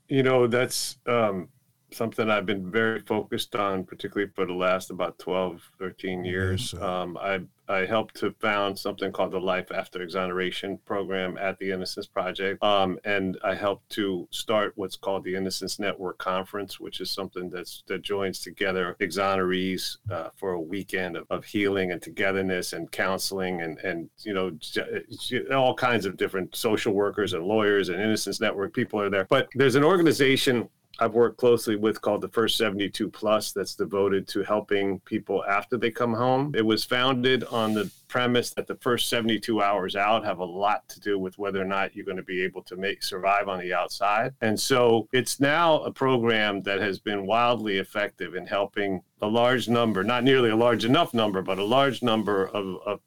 You 0.08 0.22
know, 0.22 0.46
that's 0.46 0.96
um, 1.06 1.48
something 1.92 2.30
I've 2.30 2.46
been 2.46 2.70
very 2.70 3.00
focused 3.00 3.54
on, 3.54 3.84
particularly 3.84 4.30
for 4.34 4.46
the 4.46 4.52
last 4.52 4.90
about 4.90 5.18
12, 5.18 5.70
13 5.78 6.24
years. 6.24 6.74
Um, 6.74 7.16
I, 7.20 7.40
I 7.68 7.86
helped 7.86 8.16
to 8.16 8.32
found 8.40 8.78
something 8.78 9.12
called 9.12 9.32
the 9.32 9.40
Life 9.40 9.70
After 9.72 10.02
Exoneration 10.02 10.78
program 10.84 11.38
at 11.38 11.58
the 11.58 11.70
Innocence 11.70 12.06
Project. 12.06 12.62
Um, 12.62 12.98
and 13.04 13.38
I 13.44 13.54
helped 13.54 13.88
to 13.90 14.28
start 14.30 14.72
what's 14.76 14.96
called 14.96 15.24
the 15.24 15.34
Innocence 15.34 15.78
Network 15.78 16.18
Conference, 16.18 16.80
which 16.80 17.00
is 17.00 17.10
something 17.10 17.48
that's 17.48 17.82
that 17.86 18.02
joins 18.02 18.40
together 18.40 18.96
exonerees 19.00 19.98
uh, 20.10 20.28
for 20.36 20.52
a 20.52 20.60
weekend 20.60 21.16
of, 21.16 21.26
of 21.30 21.44
healing 21.44 21.92
and 21.92 22.02
togetherness 22.02 22.72
and 22.72 22.90
counseling 22.90 23.62
and, 23.62 23.78
and 23.78 24.10
you 24.22 24.34
know, 24.34 24.50
j- 24.58 25.02
j- 25.20 25.46
all 25.48 25.74
kinds 25.74 26.04
of 26.04 26.16
different 26.16 26.54
social 26.54 26.92
workers 26.92 27.32
and 27.32 27.44
lawyers 27.44 27.88
and 27.88 28.00
Innocence 28.00 28.40
Network 28.40 28.74
people 28.74 29.00
are 29.00 29.10
there. 29.10 29.26
But 29.30 29.48
there's 29.54 29.76
an 29.76 29.84
organization 29.84 30.68
I've 30.98 31.14
worked 31.14 31.38
closely 31.38 31.76
with 31.76 32.00
called 32.00 32.20
the 32.20 32.28
First 32.28 32.56
72 32.58 33.08
Plus 33.08 33.52
that's 33.52 33.74
devoted 33.74 34.28
to 34.28 34.42
helping 34.42 35.00
people 35.00 35.44
after 35.44 35.76
they 35.76 35.90
come 35.90 36.12
home. 36.12 36.52
It 36.54 36.64
was 36.64 36.84
founded 36.84 37.44
on 37.44 37.74
the 37.74 37.90
premise 38.08 38.50
that 38.50 38.66
the 38.66 38.76
first 38.76 39.08
72 39.08 39.62
hours 39.62 39.96
out 39.96 40.24
have 40.24 40.38
a 40.38 40.44
lot 40.44 40.86
to 40.90 41.00
do 41.00 41.18
with 41.18 41.38
whether 41.38 41.60
or 41.60 41.64
not 41.64 41.96
you're 41.96 42.04
going 42.04 42.18
to 42.18 42.22
be 42.22 42.42
able 42.42 42.62
to 42.64 42.76
make 42.76 43.02
survive 43.02 43.48
on 43.48 43.58
the 43.58 43.72
outside. 43.72 44.34
And 44.42 44.58
so 44.58 45.08
it's 45.12 45.40
now 45.40 45.80
a 45.80 45.90
program 45.90 46.62
that 46.62 46.80
has 46.80 46.98
been 46.98 47.26
wildly 47.26 47.78
effective 47.78 48.34
in 48.34 48.46
helping 48.46 49.02
a 49.22 49.26
large 49.26 49.68
number, 49.68 50.04
not 50.04 50.24
nearly 50.24 50.50
a 50.50 50.56
large 50.56 50.84
enough 50.84 51.14
number, 51.14 51.40
but 51.40 51.58
a 51.58 51.64
large 51.64 52.02
number 52.02 52.48
of, 52.48 52.76
of 52.84 53.00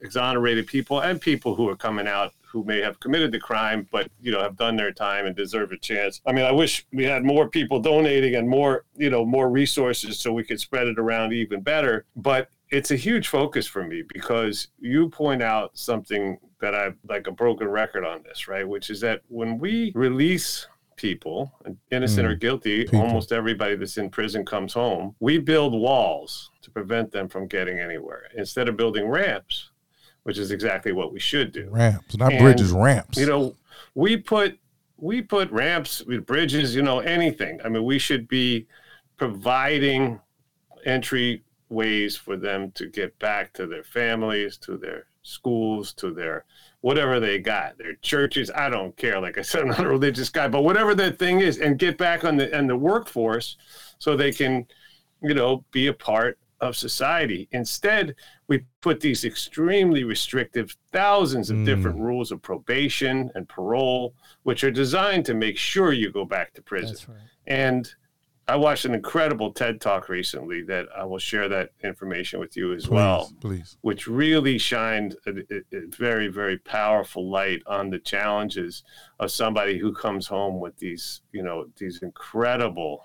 exonerated 0.00 0.66
people 0.66 1.00
and 1.00 1.20
people 1.20 1.54
who 1.54 1.68
are 1.68 1.76
coming 1.76 2.06
out 2.06 2.32
who 2.52 2.62
may 2.64 2.80
have 2.80 3.00
committed 3.00 3.32
the 3.32 3.38
crime 3.40 3.88
but 3.90 4.10
you 4.20 4.30
know 4.30 4.40
have 4.42 4.56
done 4.56 4.76
their 4.76 4.92
time 4.92 5.26
and 5.26 5.34
deserve 5.34 5.72
a 5.72 5.78
chance. 5.78 6.20
I 6.26 6.32
mean 6.32 6.44
i 6.44 6.52
wish 6.52 6.86
we 6.92 7.04
had 7.04 7.24
more 7.24 7.48
people 7.48 7.80
donating 7.80 8.34
and 8.36 8.48
more 8.48 8.84
you 8.96 9.10
know 9.10 9.24
more 9.24 9.48
resources 9.50 10.20
so 10.20 10.32
we 10.32 10.44
could 10.44 10.60
spread 10.60 10.86
it 10.86 10.98
around 10.98 11.32
even 11.32 11.62
better. 11.62 12.04
But 12.16 12.48
it's 12.70 12.90
a 12.90 12.96
huge 12.96 13.28
focus 13.28 13.66
for 13.66 13.84
me 13.84 14.02
because 14.12 14.68
you 14.78 15.08
point 15.08 15.42
out 15.42 15.76
something 15.76 16.38
that 16.60 16.74
I've 16.74 16.96
like 17.08 17.26
a 17.26 17.30
broken 17.32 17.68
record 17.68 18.04
on 18.04 18.22
this 18.22 18.48
right? 18.48 18.66
Which 18.68 18.90
is 18.90 19.00
that 19.00 19.22
when 19.28 19.58
we 19.58 19.92
release 19.94 20.66
people 20.96 21.50
innocent 21.90 22.26
Mm, 22.28 22.30
or 22.30 22.34
guilty 22.36 22.84
people. 22.84 23.00
almost 23.00 23.32
everybody 23.32 23.74
that's 23.76 23.96
in 23.96 24.08
prison 24.10 24.44
comes 24.44 24.74
home 24.74 25.16
we 25.20 25.38
build 25.38 25.72
walls 25.72 26.50
to 26.60 26.70
prevent 26.70 27.10
them 27.10 27.28
from 27.28 27.48
getting 27.48 27.78
anywhere. 27.80 28.24
Instead 28.36 28.68
of 28.68 28.76
building 28.76 29.08
ramps 29.08 29.70
which 30.24 30.38
is 30.38 30.50
exactly 30.50 30.92
what 30.92 31.12
we 31.12 31.20
should 31.20 31.52
do. 31.52 31.68
Ramps, 31.70 32.16
not 32.16 32.32
And, 32.32 32.40
bridges, 32.40 32.72
ramps. 32.72 33.18
You 33.18 33.26
know, 33.26 33.56
we 33.94 34.16
put 34.16 34.58
we 34.96 35.20
put 35.20 35.50
ramps, 35.50 36.02
bridges, 36.02 36.76
you 36.76 36.82
know, 36.82 37.00
anything. 37.00 37.60
I 37.64 37.68
mean, 37.68 37.84
we 37.84 37.98
should 37.98 38.28
be 38.28 38.68
providing 39.16 40.20
entry 40.84 41.42
ways 41.68 42.16
for 42.16 42.36
them 42.36 42.70
to 42.72 42.86
get 42.86 43.18
back 43.18 43.52
to 43.54 43.66
their 43.66 43.82
families, 43.82 44.56
to 44.58 44.76
their 44.76 45.06
schools, 45.22 45.92
to 45.94 46.12
their 46.12 46.44
whatever 46.82 47.18
they 47.18 47.38
got, 47.38 47.78
their 47.78 47.94
churches. 47.96 48.50
I 48.54 48.68
don't 48.68 48.96
care. 48.96 49.20
Like 49.20 49.38
I 49.38 49.42
said, 49.42 49.62
I'm 49.62 49.68
not 49.68 49.84
a 49.84 49.88
religious 49.88 50.28
guy, 50.28 50.46
but 50.46 50.62
whatever 50.62 50.94
that 50.94 51.18
thing 51.18 51.40
is, 51.40 51.58
and 51.58 51.78
get 51.78 51.98
back 51.98 52.24
on 52.24 52.36
the 52.36 52.56
on 52.56 52.68
the 52.68 52.76
workforce 52.76 53.56
so 53.98 54.16
they 54.16 54.32
can, 54.32 54.66
you 55.20 55.34
know, 55.34 55.64
be 55.72 55.88
a 55.88 55.92
part 55.92 56.38
of 56.62 56.76
society. 56.76 57.48
Instead, 57.50 58.14
we 58.46 58.64
put 58.80 59.00
these 59.00 59.24
extremely 59.24 60.04
restrictive 60.04 60.74
thousands 60.92 61.50
of 61.50 61.58
Mm. 61.58 61.66
different 61.66 61.98
rules 61.98 62.30
of 62.30 62.40
probation 62.40 63.30
and 63.34 63.48
parole, 63.48 64.14
which 64.44 64.62
are 64.64 64.70
designed 64.70 65.26
to 65.26 65.34
make 65.34 65.58
sure 65.58 65.92
you 65.92 66.10
go 66.10 66.24
back 66.24 66.54
to 66.54 66.62
prison. 66.62 66.96
Right. 67.08 67.18
And 67.48 67.92
I 68.48 68.56
watched 68.56 68.84
an 68.84 68.94
incredible 68.94 69.52
TED 69.52 69.80
talk 69.80 70.08
recently 70.08 70.62
that 70.64 70.86
I 70.96 71.04
will 71.04 71.18
share 71.18 71.48
that 71.48 71.70
information 71.82 72.38
with 72.40 72.56
you 72.56 72.72
as 72.74 72.84
please, 72.84 72.90
well, 72.90 73.32
please. 73.40 73.76
which 73.82 74.06
really 74.06 74.58
shined 74.58 75.16
a, 75.26 75.30
a- 75.30 75.76
a 75.78 75.86
very, 75.88 76.28
very 76.28 76.58
powerful 76.58 77.28
light 77.30 77.62
on 77.66 77.90
the 77.90 77.98
challenges 78.00 78.82
of 79.20 79.30
somebody 79.30 79.78
who 79.78 79.92
comes 79.92 80.26
home 80.26 80.60
with 80.60 80.76
these, 80.76 81.22
you 81.32 81.42
know, 81.42 81.66
these 81.76 82.02
incredible 82.02 83.04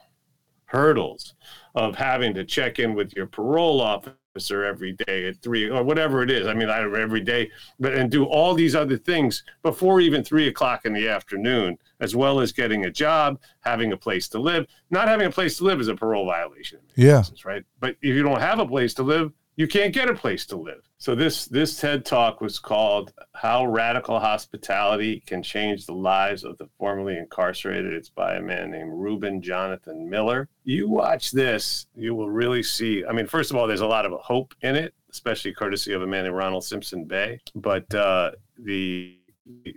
hurdles 0.68 1.34
of 1.76 1.96
having 1.96 2.34
to 2.36 2.44
check 2.44 2.80
in 2.80 2.94
with 2.94 3.14
your 3.14 3.26
parole 3.28 3.82
officer 3.82 4.64
every 4.64 4.94
day 4.94 5.28
at 5.28 5.42
three 5.42 5.70
or 5.70 5.84
whatever 5.84 6.22
it 6.22 6.30
is. 6.30 6.46
I 6.48 6.54
mean, 6.54 6.70
I 6.70 6.82
every 6.82 7.22
day, 7.22 7.50
but 7.80 7.96
and 7.96 8.12
do 8.12 8.26
all 8.26 8.54
these 8.54 8.76
other 8.76 8.98
things 8.98 9.44
before 9.64 10.00
even 10.00 10.24
three 10.24 10.48
o'clock 10.48 10.86
in 10.86 10.94
the 10.94 11.08
afternoon, 11.08 11.78
as 12.00 12.16
well 12.16 12.40
as 12.40 12.52
getting 12.52 12.86
a 12.86 12.92
job, 12.92 13.40
having 13.62 13.94
a 13.94 13.98
place 13.98 14.28
to 14.30 14.40
live. 14.40 14.68
Not 14.92 15.08
having 15.08 15.28
a 15.28 15.32
place 15.32 15.58
to 15.58 15.64
live 15.64 15.80
is 15.80 15.88
a 15.88 15.96
parole 15.96 16.26
violation. 16.26 16.80
Yeah. 16.96 17.24
Right. 17.44 17.64
But 17.80 17.96
if 18.02 18.16
you 18.16 18.24
don't 18.24 18.42
have 18.42 18.60
a 18.60 18.68
place 18.68 18.94
to 18.96 19.04
live, 19.04 19.32
you 19.56 19.68
can't 19.68 19.94
get 19.94 20.10
a 20.10 20.14
place 20.14 20.46
to 20.48 20.58
live. 20.58 20.87
So 21.00 21.14
this 21.14 21.46
this 21.46 21.80
TED 21.80 22.06
talk 22.06 22.42
was 22.42 22.58
called 22.58 23.14
"How 23.34 23.66
Radical 23.66 24.20
Hospitality 24.20 25.22
Can 25.26 25.44
Change 25.44 25.86
the 25.86 25.94
Lives 25.94 26.44
of 26.44 26.58
the 26.58 26.68
Formerly 26.80 27.18
Incarcerated." 27.18 27.94
It's 27.94 28.10
by 28.10 28.36
a 28.36 28.42
man 28.42 28.72
named 28.72 28.92
Reuben 28.94 29.42
Jonathan 29.42 30.10
Miller. 30.10 30.50
You 30.64 30.90
watch 30.90 31.32
this, 31.32 31.86
you 31.96 32.16
will 32.16 32.30
really 32.30 32.64
see. 32.64 33.06
I 33.06 33.14
mean, 33.14 33.28
first 33.28 33.52
of 33.52 33.58
all, 33.58 33.68
there's 33.68 33.82
a 33.82 33.88
lot 33.88 34.08
of 34.08 34.14
hope 34.20 34.56
in 34.62 34.76
it, 34.76 34.96
especially 35.12 35.54
courtesy 35.54 35.94
of 35.94 36.02
a 36.02 36.08
man 36.08 36.24
named 36.24 36.36
Ronald 36.36 36.64
Simpson-Bey. 36.64 37.42
But 37.54 37.94
uh, 37.94 38.32
the 38.58 39.20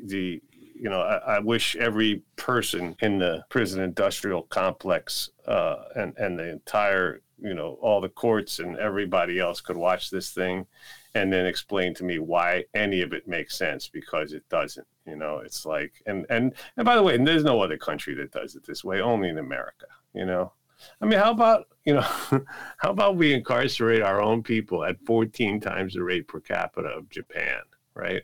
the 0.06 0.40
you 0.80 0.88
know, 0.88 1.02
I, 1.02 1.36
I, 1.36 1.38
wish 1.40 1.76
every 1.76 2.22
person 2.36 2.96
in 3.02 3.18
the 3.18 3.44
prison 3.50 3.82
industrial 3.82 4.44
complex 4.44 5.28
uh, 5.46 5.76
and 5.94 6.16
and 6.16 6.38
the 6.38 6.50
entire 6.50 7.20
you 7.42 7.54
know 7.54 7.78
all 7.80 8.00
the 8.00 8.08
courts 8.08 8.58
and 8.58 8.76
everybody 8.76 9.38
else 9.38 9.60
could 9.60 9.76
watch 9.76 10.10
this 10.10 10.30
thing 10.30 10.66
and 11.14 11.32
then 11.32 11.46
explain 11.46 11.92
to 11.94 12.04
me 12.04 12.18
why 12.18 12.64
any 12.74 13.02
of 13.02 13.12
it 13.12 13.26
makes 13.26 13.58
sense 13.58 13.88
because 13.88 14.32
it 14.32 14.48
doesn't 14.48 14.86
you 15.06 15.16
know? 15.16 15.38
It's 15.38 15.66
like 15.66 15.92
and 16.06 16.26
and 16.30 16.54
and 16.76 16.84
by 16.84 16.96
the 16.96 17.02
way 17.02 17.14
and 17.14 17.26
there's 17.26 17.44
no 17.44 17.60
other 17.60 17.76
country 17.76 18.14
that 18.14 18.32
does 18.32 18.54
it 18.54 18.64
this 18.66 18.84
way 18.84 19.00
only 19.00 19.28
in 19.28 19.38
america 19.38 19.86
you 20.14 20.26
know? 20.26 20.52
I 21.00 21.06
mean 21.06 21.18
how 21.18 21.30
about 21.30 21.66
you 21.84 21.94
know 21.94 22.00
how 22.78 22.90
about 22.90 23.16
we 23.16 23.32
incarcerate 23.32 24.02
our 24.02 24.20
own 24.20 24.42
people 24.42 24.84
at 24.84 25.00
14 25.06 25.60
times 25.60 25.94
the 25.94 26.02
rate 26.02 26.28
per 26.28 26.40
capita 26.40 26.88
of 26.88 27.10
japan 27.10 27.60
right 27.94 28.22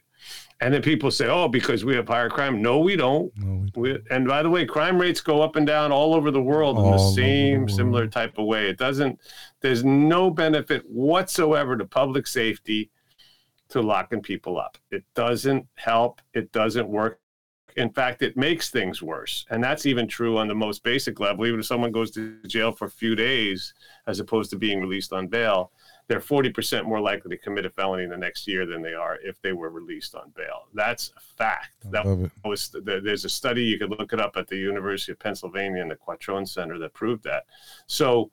and 0.60 0.72
then 0.72 0.82
people 0.82 1.10
say, 1.10 1.26
"Oh, 1.26 1.48
because 1.48 1.84
we 1.84 1.94
have 1.96 2.08
higher 2.08 2.30
crime." 2.30 2.62
No, 2.62 2.78
we 2.78 2.96
don't. 2.96 3.30
No, 3.36 3.46
we 3.46 3.70
don't. 3.70 3.76
We, 3.76 3.98
and 4.10 4.26
by 4.26 4.42
the 4.42 4.50
way, 4.50 4.64
crime 4.64 4.98
rates 4.98 5.20
go 5.20 5.42
up 5.42 5.56
and 5.56 5.66
down 5.66 5.92
all 5.92 6.14
over 6.14 6.30
the 6.30 6.42
world 6.42 6.78
all 6.78 6.86
in 6.86 6.92
the 6.92 6.98
same 6.98 7.66
the 7.66 7.72
similar 7.72 8.06
type 8.06 8.38
of 8.38 8.46
way. 8.46 8.68
It 8.68 8.78
doesn't. 8.78 9.20
There's 9.60 9.84
no 9.84 10.30
benefit 10.30 10.82
whatsoever 10.88 11.76
to 11.76 11.84
public 11.84 12.26
safety 12.26 12.90
to 13.68 13.82
locking 13.82 14.22
people 14.22 14.58
up. 14.58 14.78
It 14.90 15.04
doesn't 15.14 15.66
help. 15.74 16.22
It 16.34 16.52
doesn't 16.52 16.88
work. 16.88 17.20
In 17.76 17.90
fact, 17.90 18.22
it 18.22 18.38
makes 18.38 18.70
things 18.70 19.02
worse. 19.02 19.44
And 19.50 19.62
that's 19.62 19.84
even 19.84 20.08
true 20.08 20.38
on 20.38 20.48
the 20.48 20.54
most 20.54 20.82
basic 20.82 21.20
level. 21.20 21.46
Even 21.46 21.60
if 21.60 21.66
someone 21.66 21.92
goes 21.92 22.10
to 22.12 22.38
jail 22.46 22.72
for 22.72 22.86
a 22.86 22.90
few 22.90 23.14
days 23.14 23.74
as 24.06 24.18
opposed 24.18 24.48
to 24.50 24.56
being 24.56 24.80
released 24.80 25.12
on 25.12 25.26
bail, 25.26 25.72
they're 26.08 26.20
40% 26.20 26.84
more 26.84 27.00
likely 27.00 27.36
to 27.36 27.42
commit 27.42 27.66
a 27.66 27.70
felony 27.70 28.04
in 28.04 28.10
the 28.10 28.16
next 28.16 28.46
year 28.46 28.64
than 28.64 28.80
they 28.80 28.94
are 28.94 29.18
if 29.22 29.40
they 29.42 29.52
were 29.52 29.70
released 29.70 30.14
on 30.14 30.32
bail. 30.36 30.68
That's 30.72 31.12
a 31.16 31.20
fact. 31.20 31.74
That 31.90 32.30
was 32.44 32.74
there's 32.84 33.24
a 33.24 33.28
study 33.28 33.64
you 33.64 33.78
could 33.78 33.90
look 33.90 34.12
it 34.12 34.20
up 34.20 34.36
at 34.36 34.46
the 34.46 34.56
University 34.56 35.12
of 35.12 35.18
Pennsylvania 35.18 35.82
and 35.82 35.90
the 35.90 35.96
Quattrone 35.96 36.48
Center 36.48 36.78
that 36.78 36.94
proved 36.94 37.24
that. 37.24 37.46
So, 37.86 38.30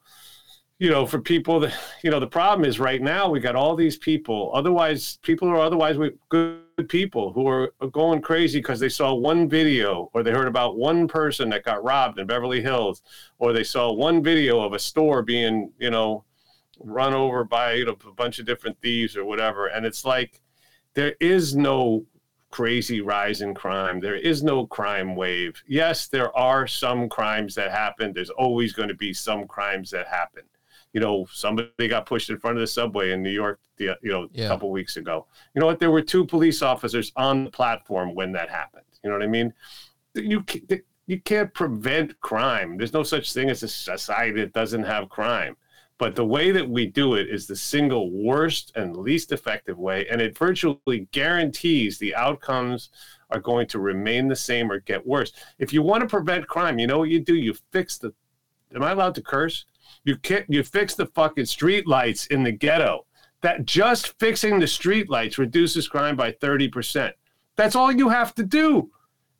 you 0.78 0.92
know, 0.92 1.08
for 1.08 1.20
people 1.20 1.60
that 1.62 1.74
you 2.04 2.12
know, 2.12 2.20
the 2.20 2.28
problem 2.28 2.68
is 2.68 2.80
right 2.80 3.02
now 3.02 3.28
we 3.28 3.40
got 3.40 3.56
all 3.56 3.76
these 3.76 3.98
people. 3.98 4.52
Otherwise, 4.54 5.18
people 5.24 5.48
are 5.48 5.60
otherwise 5.60 5.98
good 6.30 6.60
people 6.90 7.34
who 7.34 7.48
are 7.48 7.74
going 7.92 8.22
crazy 8.22 8.60
because 8.60 8.80
they 8.80 8.90
saw 8.90 9.16
one 9.16 9.50
video 9.50 10.12
or 10.14 10.22
they 10.22 10.32
heard 10.32 10.48
about 10.48 10.78
one 10.78 11.08
person 11.08 11.50
that 11.50 11.64
got 11.64 11.84
robbed 11.84 12.20
in 12.20 12.28
Beverly 12.28 12.62
Hills, 12.62 13.02
or 13.40 13.52
they 13.52 13.64
saw 13.64 13.92
one 13.92 14.22
video 14.22 14.62
of 14.62 14.74
a 14.74 14.80
store 14.80 15.24
being, 15.24 15.72
you 15.80 15.90
know 15.90 16.24
run 16.80 17.14
over 17.14 17.44
by 17.44 17.74
you 17.74 17.86
know, 17.86 17.98
a 18.08 18.12
bunch 18.12 18.40
of 18.40 18.46
different 18.46 18.80
thieves 18.82 19.16
or 19.16 19.26
whatever. 19.26 19.68
And 19.68 19.86
it's 19.86 20.06
like 20.06 20.42
there 20.94 21.16
is 21.20 21.56
no 21.56 22.06
crazy 22.52 23.02
rise 23.02 23.42
in 23.42 23.54
crime. 23.54 24.00
There 24.00 24.16
is 24.16 24.44
no 24.44 24.68
crime 24.68 25.16
wave. 25.16 25.62
Yes, 25.68 26.08
there 26.08 26.36
are 26.38 26.68
some 26.68 27.10
crimes 27.10 27.56
that 27.56 27.72
happen. 27.72 28.14
There's 28.14 28.30
always 28.30 28.74
going 28.74 28.90
to 28.90 28.96
be 28.96 29.14
some 29.14 29.48
crimes 29.48 29.90
that 29.92 30.08
happen. 30.08 30.44
You 30.94 31.02
know, 31.02 31.26
somebody 31.32 31.88
got 31.88 32.06
pushed 32.06 32.30
in 32.30 32.38
front 32.38 32.58
of 32.58 32.62
the 32.62 32.68
subway 32.68 33.12
in 33.12 33.24
New 33.24 33.32
York, 33.32 33.60
the, 33.78 33.98
you 34.04 34.12
know, 34.12 34.28
yeah. 34.32 34.46
a 34.46 34.48
couple 34.48 34.70
weeks 34.70 34.98
ago. 34.98 35.26
You 35.56 35.62
know 35.62 35.66
what? 35.66 35.80
There 35.80 35.90
were 35.90 36.04
two 36.04 36.24
police 36.24 36.62
officers 36.62 37.12
on 37.16 37.46
the 37.46 37.50
platform 37.50 38.14
when 38.14 38.32
that 38.34 38.52
happened. 38.52 38.86
You 39.04 39.10
know 39.10 39.18
what 39.18 39.24
I 39.24 39.28
mean? 39.28 39.52
You 40.14 40.46
you 41.08 41.20
can't 41.22 41.54
prevent 41.54 42.20
crime. 42.22 42.78
There's 42.78 42.94
no 42.94 43.04
such 43.04 43.34
thing 43.34 43.50
as 43.50 43.64
a 43.64 43.68
society 43.68 44.42
that 44.42 44.54
doesn't 44.54 44.84
have 44.84 45.10
crime. 45.10 45.58
But 46.04 46.18
the 46.18 46.26
way 46.26 46.52
that 46.52 46.70
we 46.70 46.86
do 46.86 47.14
it 47.14 47.30
is 47.30 47.48
the 47.48 47.56
single 47.56 48.12
worst 48.12 48.74
and 48.76 48.98
least 48.98 49.32
effective 49.32 49.80
way. 49.80 50.06
And 50.12 50.20
it 50.20 50.38
virtually 50.38 51.08
guarantees 51.14 51.98
the 51.98 52.14
outcomes 52.14 52.90
are 53.30 53.40
going 53.40 53.68
to 53.68 53.80
remain 53.80 54.28
the 54.28 54.36
same 54.36 54.70
or 54.70 54.82
get 54.82 55.08
worse. 55.08 55.32
If 55.60 55.72
you 55.72 55.82
want 55.82 56.02
to 56.02 56.08
prevent 56.10 56.46
crime, 56.46 56.78
you 56.78 56.88
know 56.88 57.00
what 57.00 57.08
you 57.08 57.22
do? 57.22 57.36
You 57.36 57.56
fix 57.72 57.98
the. 57.98 58.14
Am 58.76 58.84
I 58.84 58.92
allowed 58.92 59.16
to 59.16 59.22
curse? 59.22 59.64
You 60.04 60.18
can, 60.18 60.44
you 60.50 60.62
fix 60.64 60.94
the 60.94 61.06
fucking 61.06 61.46
street 61.46 61.88
lights 61.88 62.26
in 62.26 62.44
the 62.44 62.52
ghetto. 62.52 63.06
That 63.40 63.64
just 63.64 64.20
fixing 64.20 64.60
the 64.60 64.68
street 64.68 65.10
lights 65.10 65.38
reduces 65.38 65.88
crime 65.88 66.18
by 66.18 66.34
30%. 66.34 67.14
That's 67.56 67.78
all 67.78 67.94
you 67.94 68.10
have 68.10 68.36
to 68.36 68.44
do. 68.44 68.92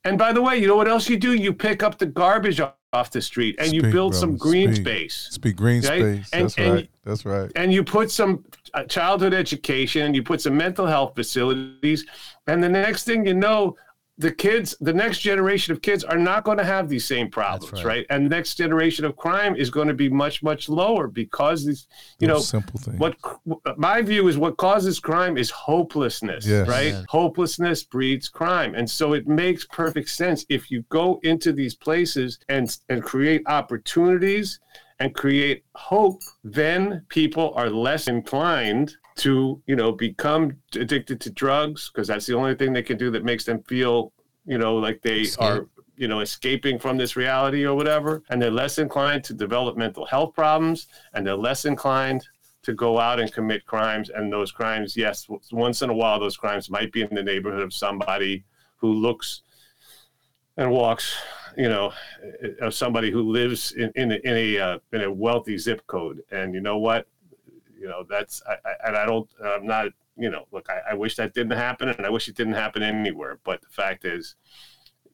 And 0.04 0.16
by 0.16 0.32
the 0.32 0.40
way, 0.40 0.56
you 0.56 0.66
know 0.66 0.76
what 0.76 0.88
else 0.88 1.10
you 1.10 1.18
do? 1.18 1.34
You 1.34 1.52
pick 1.52 1.82
up 1.82 1.98
the 1.98 2.06
garbage 2.06 2.58
off 2.94 3.10
the 3.10 3.20
street 3.20 3.56
and 3.58 3.68
speak, 3.68 3.82
you 3.82 3.92
build 3.92 4.14
some 4.14 4.36
green 4.36 4.74
speak. 4.74 4.86
space. 4.86 5.28
Speak 5.32 5.56
green 5.56 5.84
okay? 5.84 6.00
space. 6.00 6.30
And, 6.32 6.44
That's 6.44 6.58
and, 6.58 6.74
right. 6.74 6.90
That's 7.04 7.24
right. 7.26 7.50
And 7.56 7.72
you 7.72 7.84
put 7.84 8.10
some 8.10 8.44
uh, 8.72 8.84
childhood 8.84 9.34
education, 9.34 10.14
you 10.14 10.22
put 10.22 10.40
some 10.40 10.56
mental 10.56 10.86
health 10.86 11.14
facilities, 11.14 12.06
and 12.46 12.62
the 12.62 12.68
next 12.68 13.04
thing 13.04 13.26
you 13.26 13.34
know, 13.34 13.76
the 14.16 14.30
kids, 14.30 14.76
the 14.80 14.92
next 14.92 15.18
generation 15.18 15.72
of 15.72 15.82
kids 15.82 16.04
are 16.04 16.18
not 16.18 16.44
going 16.44 16.58
to 16.58 16.64
have 16.64 16.88
these 16.88 17.04
same 17.04 17.28
problems, 17.28 17.72
right. 17.72 17.84
right. 17.84 18.06
And 18.10 18.24
the 18.24 18.30
next 18.30 18.54
generation 18.54 19.04
of 19.04 19.16
crime 19.16 19.56
is 19.56 19.70
going 19.70 19.88
to 19.88 19.94
be 19.94 20.08
much, 20.08 20.42
much 20.42 20.68
lower 20.68 21.08
because 21.08 21.66
these, 21.66 21.88
you 22.20 22.28
Those 22.28 22.52
know, 22.52 22.60
simple 22.60 22.78
things. 22.78 22.98
What 22.98 23.16
uh, 23.66 23.74
my 23.76 24.02
view 24.02 24.28
is, 24.28 24.38
what 24.38 24.56
causes 24.56 25.00
crime 25.00 25.36
is 25.36 25.50
hopelessness, 25.50 26.46
yes. 26.46 26.68
right? 26.68 26.92
Yeah. 26.92 27.04
Hopelessness 27.08 27.82
breeds 27.82 28.28
crime, 28.28 28.74
and 28.76 28.88
so 28.88 29.14
it 29.14 29.26
makes 29.26 29.66
perfect 29.66 30.08
sense 30.10 30.46
if 30.48 30.70
you 30.70 30.82
go 30.90 31.18
into 31.24 31.52
these 31.52 31.74
places 31.74 32.38
and 32.48 32.76
and 32.88 33.02
create 33.02 33.42
opportunities 33.46 34.60
and 35.00 35.12
create 35.12 35.64
hope. 35.74 36.20
Then 36.44 37.04
people 37.08 37.52
are 37.56 37.68
less 37.68 38.06
inclined 38.06 38.96
to 39.16 39.62
you 39.66 39.76
know 39.76 39.92
become 39.92 40.56
addicted 40.74 41.20
to 41.20 41.30
drugs 41.30 41.90
because 41.90 42.08
that's 42.08 42.26
the 42.26 42.34
only 42.34 42.54
thing 42.54 42.72
they 42.72 42.82
can 42.82 42.98
do 42.98 43.10
that 43.10 43.24
makes 43.24 43.44
them 43.44 43.62
feel 43.62 44.12
you 44.44 44.58
know 44.58 44.76
like 44.76 45.00
they 45.02 45.20
Escape. 45.20 45.44
are 45.44 45.68
you 45.96 46.08
know 46.08 46.20
escaping 46.20 46.78
from 46.78 46.96
this 46.96 47.16
reality 47.16 47.64
or 47.64 47.74
whatever. 47.74 48.22
And 48.30 48.42
they're 48.42 48.50
less 48.50 48.78
inclined 48.78 49.24
to 49.24 49.34
develop 49.34 49.76
mental 49.76 50.04
health 50.04 50.34
problems 50.34 50.88
and 51.12 51.26
they're 51.26 51.36
less 51.36 51.64
inclined 51.64 52.26
to 52.62 52.72
go 52.72 52.98
out 52.98 53.20
and 53.20 53.32
commit 53.32 53.64
crimes. 53.66 54.10
And 54.10 54.32
those 54.32 54.50
crimes 54.50 54.96
yes 54.96 55.26
once 55.52 55.82
in 55.82 55.90
a 55.90 55.94
while 55.94 56.18
those 56.18 56.36
crimes 56.36 56.68
might 56.68 56.92
be 56.92 57.02
in 57.02 57.14
the 57.14 57.22
neighborhood 57.22 57.62
of 57.62 57.72
somebody 57.72 58.44
who 58.76 58.92
looks 58.92 59.42
and 60.56 60.70
walks 60.70 61.16
you 61.56 61.68
know 61.68 61.92
of 62.60 62.74
somebody 62.74 63.10
who 63.10 63.22
lives 63.22 63.72
in 63.72 63.92
in 63.94 64.12
a, 64.12 64.16
in 64.16 64.36
a, 64.36 64.58
uh, 64.58 64.78
in 64.92 65.02
a 65.02 65.12
wealthy 65.12 65.56
zip 65.56 65.86
code. 65.86 66.20
And 66.32 66.52
you 66.52 66.60
know 66.60 66.78
what 66.78 67.06
you 67.84 67.90
know, 67.90 68.02
that's 68.08 68.42
I, 68.48 68.54
I, 68.66 68.88
and 68.88 68.96
I 68.96 69.04
don't. 69.04 69.28
I'm 69.44 69.66
not. 69.66 69.88
You 70.16 70.30
know, 70.30 70.46
look, 70.52 70.70
I, 70.70 70.92
I 70.92 70.94
wish 70.94 71.16
that 71.16 71.34
didn't 71.34 71.58
happen, 71.58 71.88
and 71.90 72.06
I 72.06 72.08
wish 72.08 72.28
it 72.28 72.36
didn't 72.36 72.54
happen 72.54 72.82
anywhere. 72.82 73.40
But 73.44 73.60
the 73.60 73.68
fact 73.68 74.06
is, 74.06 74.36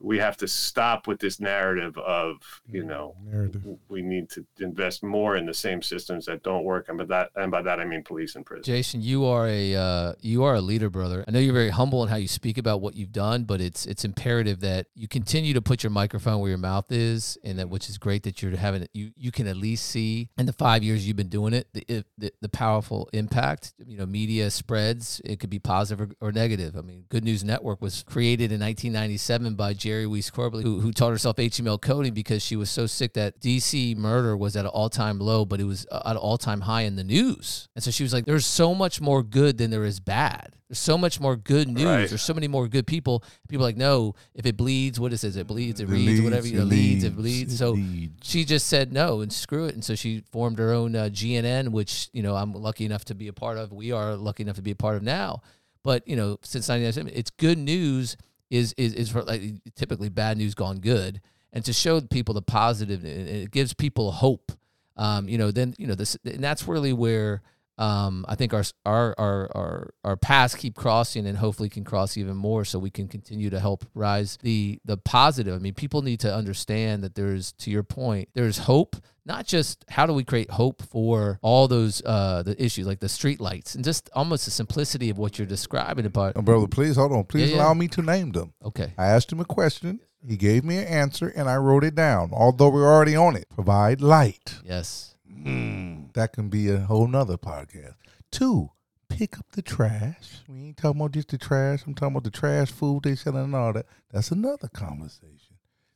we 0.01 0.18
have 0.18 0.36
to 0.38 0.48
stop 0.48 1.07
with 1.07 1.20
this 1.20 1.40
narrative 1.40 1.96
of 1.98 2.36
you 2.66 2.82
know 2.82 3.14
narrative. 3.24 3.62
we 3.88 4.03
need 4.03 4.30
to 4.30 4.44
invest 4.59 5.03
more 5.03 5.36
in 5.36 5.44
the 5.46 5.55
same 5.55 5.82
systems 5.82 6.26
that 6.26 6.42
don't 6.42 6.64
work 6.64 6.88
and 6.88 6.98
by 6.98 7.05
that 7.05 7.30
and 7.36 7.51
by 7.51 7.62
that 7.62 7.78
I 7.78 7.84
mean 7.84 8.03
police 8.03 8.34
and 8.34 8.44
prison. 8.44 8.64
Jason, 8.64 9.03
you 9.03 9.26
are 9.26 9.46
a 9.46 9.74
uh, 9.74 10.12
you 10.20 10.42
are 10.44 10.55
a 10.55 10.61
leader, 10.61 10.90
brother. 10.90 11.24
I 11.28 11.30
know 11.30 11.38
you're 11.38 11.53
very 11.53 11.70
humble 11.70 12.03
in 12.03 12.09
how 12.09 12.16
you 12.16 12.28
speak 12.28 12.59
about 12.59 12.80
what 12.80 12.96
you've 12.96 13.12
done, 13.12 13.44
but 13.44 13.61
it's 13.61 13.86
it's 13.86 14.05
imperative 14.05 14.61
that 14.61 14.86
you 14.94 15.07
continue 15.07 15.55
to 15.55 15.62
put 15.62 15.82
your 15.82 15.90
microphone 15.90 16.40
where 16.40 16.48
your 16.48 16.59
mouth 16.59 16.90
is, 16.90 17.36
and 17.44 17.59
that 17.59 17.68
which 17.68 17.88
is 17.88 17.98
great 17.98 18.22
that 18.22 18.42
you're 18.42 18.57
having. 18.57 18.86
You 18.94 19.12
you 19.16 19.30
can 19.30 19.46
at 19.46 19.57
least 19.57 19.86
see 19.86 20.30
in 20.38 20.46
the 20.46 20.53
five 20.53 20.82
years 20.82 21.07
you've 21.07 21.16
been 21.16 21.28
doing 21.28 21.53
it 21.53 21.68
the 21.74 22.05
the, 22.16 22.32
the 22.40 22.48
powerful 22.48 23.09
impact. 23.12 23.74
You 23.84 23.98
know, 23.98 24.07
media 24.07 24.51
spreads. 24.51 25.20
It 25.24 25.40
could 25.40 25.51
be 25.51 25.59
positive 25.59 26.11
or, 26.20 26.28
or 26.28 26.32
negative. 26.32 26.76
I 26.76 26.80
mean, 26.80 27.05
Good 27.09 27.24
News 27.24 27.44
Network 27.44 27.82
was 27.82 28.03
created 28.03 28.53
in 28.53 28.61
1997 28.61 29.55
by 29.55 29.74
Geri 29.74 29.89
Weis-Corbley, 30.07 30.62
who, 30.62 30.80
who 30.80 30.93
taught 30.93 31.11
herself 31.11 31.36
HTML 31.36 31.80
coding 31.80 32.14
because 32.14 32.43
she 32.43 32.57
was 32.57 32.70
so 32.70 32.86
sick 32.86 33.14
that 33.14 33.41
DC 33.41 33.97
murder 33.97 34.36
was 34.36 34.57
at 34.57 34.64
an 34.64 34.70
all 34.70 34.88
time 34.91 35.18
low, 35.18 35.45
but 35.45 35.61
it 35.61 35.64
was 35.64 35.86
at 35.93 36.03
an 36.12 36.16
all 36.16 36.38
time 36.38 36.62
high 36.62 36.82
in 36.82 36.97
the 36.97 37.05
news. 37.05 37.68
And 37.74 37.82
so 37.84 37.91
she 37.91 38.03
was 38.03 38.12
like, 38.12 38.24
there's 38.24 38.47
so 38.47 38.74
much 38.74 39.01
more 39.01 39.22
good 39.22 39.59
than 39.59 39.70
there 39.70 39.84
is 39.84 40.01
bad. 40.01 40.55
There's 40.68 40.78
so 40.78 40.97
much 40.97 41.18
more 41.18 41.34
good 41.36 41.66
news. 41.68 41.84
Right. 41.84 42.09
There's 42.09 42.22
so 42.22 42.32
many 42.34 42.47
more 42.47 42.68
good 42.68 42.86
people. 42.86 43.24
People 43.49 43.64
are 43.64 43.68
like, 43.68 43.76
no, 43.76 44.14
if 44.34 44.47
it 44.47 44.57
bleeds, 44.57 45.01
what 45.01 45.12
is 45.12 45.24
it? 45.24 45.36
It 45.36 45.47
bleeds, 45.49 45.80
it 45.80 45.84
It 45.84 45.93
reads, 45.93 46.07
leads, 46.07 46.20
whatever. 46.22 46.47
it 46.47 46.55
It 46.55 46.64
leads, 46.64 47.03
it 47.05 47.16
bleeds. 47.16 47.59
So 47.59 47.72
leads. 47.72 48.12
she 48.28 48.45
just 48.45 48.68
said 48.68 48.93
no 48.93 49.20
and 49.20 49.32
screw 49.32 49.64
it. 49.64 49.74
And 49.74 49.84
so 49.84 49.97
she 49.97 50.22
formed 50.30 50.59
her 50.61 50.70
own 50.72 50.95
uh, 50.95 51.05
GNN, 51.12 51.70
which, 51.70 52.09
you 52.12 52.22
know, 52.22 52.36
I'm 52.36 52.53
lucky 52.53 52.84
enough 52.84 53.05
to 53.07 53.14
be 53.16 53.26
a 53.26 53.32
part 53.32 53.59
of. 53.59 53.72
We 53.72 53.91
are 53.91 54.14
lucky 54.14 54.45
enough 54.45 54.57
to 54.57 54.62
be 54.62 54.70
a 54.70 54.76
part 54.76 54.95
of 54.97 55.03
now. 55.03 55.43
But, 55.82 56.07
you 56.07 56.14
know, 56.14 56.38
since 56.43 56.68
1997, 56.68 57.12
it's 57.18 57.30
good 57.30 57.59
news 57.59 58.16
is, 58.51 58.74
is, 58.76 58.94
is 58.94 59.11
for 59.11 59.22
like 59.22 59.42
typically 59.76 60.09
bad 60.09 60.36
news 60.36 60.55
gone 60.55 60.80
good. 60.80 61.20
And 61.53 61.64
to 61.64 61.72
show 61.72 62.01
people 62.01 62.34
the 62.34 62.42
positive, 62.42 63.05
it 63.05 63.51
gives 63.51 63.72
people 63.74 64.12
hope. 64.12 64.53
Um, 64.96 65.28
you 65.28 65.38
know, 65.38 65.51
then, 65.51 65.74
you 65.78 65.86
know, 65.86 65.94
this, 65.94 66.16
and 66.24 66.44
that's 66.44 66.68
really 66.68 66.92
where, 66.92 67.42
um, 67.78 68.26
I 68.28 68.34
think 68.34 68.53
our, 68.53 68.62
our 68.84 69.14
our 69.16 69.51
our 69.57 69.94
our 70.05 70.16
paths 70.16 70.55
keep 70.55 70.74
crossing 70.74 71.26
and 71.26 71.38
hopefully 71.38 71.70
can 71.70 71.82
cross 71.82 72.18
even 72.18 72.36
more 72.36 72.66
so 72.66 72.78
we 72.78 72.90
can 72.90 73.09
continue 73.09 73.48
to 73.48 73.59
help 73.59 73.86
rise 73.94 74.36
the 74.42 74.78
the 74.84 74.98
positive. 74.98 75.55
I 75.55 75.59
mean, 75.59 75.72
people 75.72 76.03
need 76.03 76.20
to 76.20 76.34
understand 76.34 77.03
that 77.03 77.14
there's 77.14 77.53
to 77.53 77.70
your 77.70 77.82
point, 77.82 78.28
there's 78.34 78.59
hope, 78.59 78.96
not 79.35 79.47
just 79.47 79.85
how 79.97 80.05
do 80.07 80.12
we 80.12 80.24
create 80.24 80.51
hope 80.51 80.78
for 80.95 81.39
all 81.43 81.64
those 81.68 82.03
uh 82.05 82.43
the 82.49 82.55
issues 82.66 82.87
like 82.91 83.01
the 83.01 83.09
street 83.18 83.41
lights 83.41 83.74
and 83.74 83.85
just 83.85 84.11
almost 84.12 84.45
the 84.45 84.51
simplicity 84.62 85.09
of 85.11 85.16
what 85.18 85.39
you're 85.39 85.47
describing 85.59 86.07
about 86.07 86.33
Oh, 86.37 86.43
brother, 86.43 86.66
please 86.78 86.97
hold 86.97 87.12
on. 87.12 87.24
Please 87.24 87.51
Yeah, 87.51 87.57
yeah. 87.57 87.62
allow 87.62 87.74
me 87.74 87.87
to 87.97 88.03
name 88.03 88.33
them. 88.33 88.49
okay. 88.70 88.89
I 88.99 89.07
asked 89.14 89.31
him 89.33 89.41
a 89.41 89.45
question. 89.59 90.01
He 90.26 90.37
gave 90.37 90.64
me 90.64 90.76
an 90.78 90.85
answer, 91.03 91.28
and 91.35 91.49
I 91.49 91.57
wrote 91.57 91.85
it 91.85 91.95
down. 91.95 92.31
Although 92.35 92.68
we're 92.68 92.93
already 92.95 93.16
on 93.16 93.37
it, 93.37 93.47
provide 93.49 94.01
light. 94.03 94.57
Yes. 94.64 95.14
Mm, 95.33 96.12
that 96.12 96.33
can 96.35 96.49
be 96.51 96.68
a 96.68 96.78
whole 96.81 97.07
nother 97.09 97.39
podcast. 97.39 97.95
Two, 98.31 98.70
pick 99.09 99.39
up 99.39 99.47
the 99.53 99.62
trash. 99.62 100.43
We 100.47 100.57
ain't 100.66 100.76
talking 100.76 101.01
about 101.01 101.12
just 101.12 101.28
the 101.28 101.39
trash. 101.39 101.85
I'm 101.87 101.95
talking 101.95 102.14
about 102.16 102.24
the 102.24 102.31
trash 102.43 102.70
food 102.70 103.05
they 103.05 103.14
selling 103.14 103.45
and 103.45 103.55
all 103.57 103.72
that. 103.72 103.87
That's 104.12 104.31
another 104.31 104.68
conversation. 104.68 105.55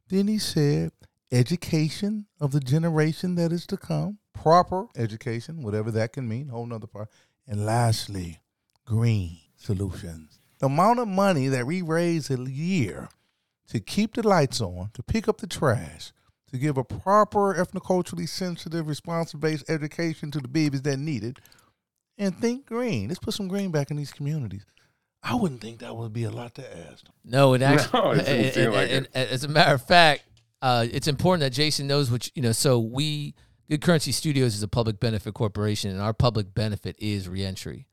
Then 0.08 0.28
he 0.28 0.38
said, 0.38 0.92
education 1.34 2.26
of 2.40 2.52
the 2.52 2.60
generation 2.60 3.34
that 3.34 3.52
is 3.52 3.66
to 3.66 3.76
come. 3.76 4.18
Proper 4.32 4.86
education, 4.96 5.62
whatever 5.62 5.90
that 5.92 6.12
can 6.12 6.28
mean, 6.28 6.48
whole 6.48 6.66
nother 6.66 6.86
part. 6.86 7.08
And 7.46 7.64
lastly, 7.66 8.40
green 8.84 9.38
solutions. 9.56 10.38
The 10.58 10.66
amount 10.66 11.00
of 11.00 11.08
money 11.08 11.48
that 11.48 11.66
we 11.66 11.82
raise 11.82 12.30
a 12.30 12.38
year 12.50 13.08
to 13.68 13.80
keep 13.80 14.14
the 14.14 14.26
lights 14.26 14.60
on, 14.60 14.90
to 14.94 15.02
pick 15.02 15.28
up 15.28 15.38
the 15.38 15.46
trash, 15.46 16.12
to 16.50 16.58
give 16.58 16.76
a 16.76 16.84
proper 16.84 17.54
ethnoculturally 17.54 18.28
sensitive, 18.28 18.86
responsive 18.88 19.40
based 19.40 19.68
education 19.68 20.30
to 20.30 20.40
the 20.40 20.48
babies 20.48 20.82
that 20.82 20.98
need 20.98 21.24
it, 21.24 21.38
and 22.18 22.36
think 22.38 22.66
green. 22.66 23.08
Let's 23.08 23.18
put 23.20 23.34
some 23.34 23.48
green 23.48 23.70
back 23.70 23.90
in 23.90 23.96
these 23.96 24.12
communities. 24.12 24.64
I 25.22 25.34
wouldn't 25.34 25.60
think 25.62 25.78
that 25.80 25.96
would 25.96 26.12
be 26.12 26.24
a 26.24 26.30
lot 26.30 26.54
to 26.56 26.86
ask. 26.88 27.04
No, 27.24 27.54
it 27.54 27.62
actually. 27.62 28.00
No, 28.02 28.10
it 28.12 28.16
doesn't 28.18 28.36
and- 28.36 28.54
seem 28.54 28.72
like 28.72 28.90
and- 28.90 29.08
and 29.14 29.30
as 29.30 29.42
a 29.44 29.48
matter 29.48 29.74
of 29.74 29.82
fact, 29.82 30.24
uh, 30.64 30.86
it's 30.90 31.08
important 31.08 31.40
that 31.40 31.50
Jason 31.50 31.86
knows 31.86 32.10
which 32.10 32.32
you 32.34 32.40
know. 32.40 32.52
So 32.52 32.78
we, 32.78 33.34
Good 33.68 33.82
Currency 33.82 34.12
Studios 34.12 34.54
is 34.54 34.62
a 34.62 34.68
public 34.68 34.98
benefit 34.98 35.34
corporation, 35.34 35.90
and 35.90 36.00
our 36.00 36.14
public 36.14 36.54
benefit 36.54 36.96
is 36.98 37.28
reentry. 37.28 37.86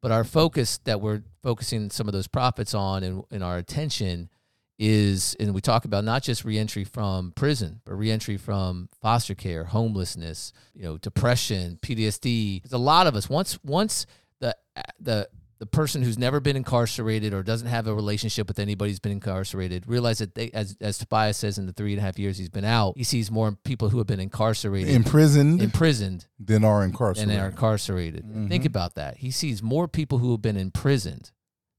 But 0.00 0.12
our 0.12 0.22
focus 0.22 0.78
that 0.84 1.00
we're 1.00 1.22
focusing 1.42 1.90
some 1.90 2.06
of 2.06 2.12
those 2.12 2.28
profits 2.28 2.74
on 2.74 3.02
and, 3.02 3.24
and 3.32 3.42
our 3.42 3.56
attention 3.56 4.30
is, 4.78 5.34
and 5.40 5.52
we 5.52 5.60
talk 5.60 5.84
about 5.84 6.04
not 6.04 6.22
just 6.22 6.44
reentry 6.44 6.84
from 6.84 7.32
prison, 7.32 7.80
but 7.84 7.94
reentry 7.94 8.36
from 8.36 8.88
foster 9.00 9.34
care, 9.34 9.64
homelessness, 9.64 10.52
you 10.76 10.84
know, 10.84 10.98
depression, 10.98 11.76
PTSD. 11.82 12.62
There's 12.62 12.72
a 12.72 12.78
lot 12.78 13.08
of 13.08 13.16
us. 13.16 13.28
Once 13.28 13.58
once 13.64 14.06
the 14.38 14.56
the 15.00 15.28
the 15.62 15.66
person 15.66 16.02
who's 16.02 16.18
never 16.18 16.40
been 16.40 16.56
incarcerated 16.56 17.32
or 17.32 17.44
doesn't 17.44 17.68
have 17.68 17.86
a 17.86 17.94
relationship 17.94 18.48
with 18.48 18.58
anybody 18.58 18.90
who's 18.90 18.98
been 18.98 19.12
incarcerated 19.12 19.86
realize 19.86 20.18
that 20.18 20.34
they, 20.34 20.50
as 20.50 20.76
as 20.80 20.98
Tobias 20.98 21.36
says 21.36 21.56
in 21.56 21.66
the 21.66 21.72
three 21.72 21.92
and 21.92 22.00
a 22.00 22.02
half 22.02 22.18
years 22.18 22.36
he's 22.36 22.48
been 22.48 22.64
out, 22.64 22.94
he 22.96 23.04
sees 23.04 23.30
more 23.30 23.52
people 23.62 23.88
who 23.88 23.98
have 23.98 24.08
been 24.08 24.18
incarcerated, 24.18 24.92
Imprisoned 24.92 25.62
imprisoned, 25.62 26.26
than 26.40 26.64
are 26.64 26.80
than 26.80 26.90
incarcerated. 26.90 27.38
are 27.38 27.46
incarcerated. 27.46 28.24
Mm-hmm. 28.24 28.48
Think 28.48 28.64
about 28.64 28.96
that. 28.96 29.18
He 29.18 29.30
sees 29.30 29.62
more 29.62 29.86
people 29.86 30.18
who 30.18 30.32
have 30.32 30.42
been 30.42 30.56
imprisoned 30.56 31.30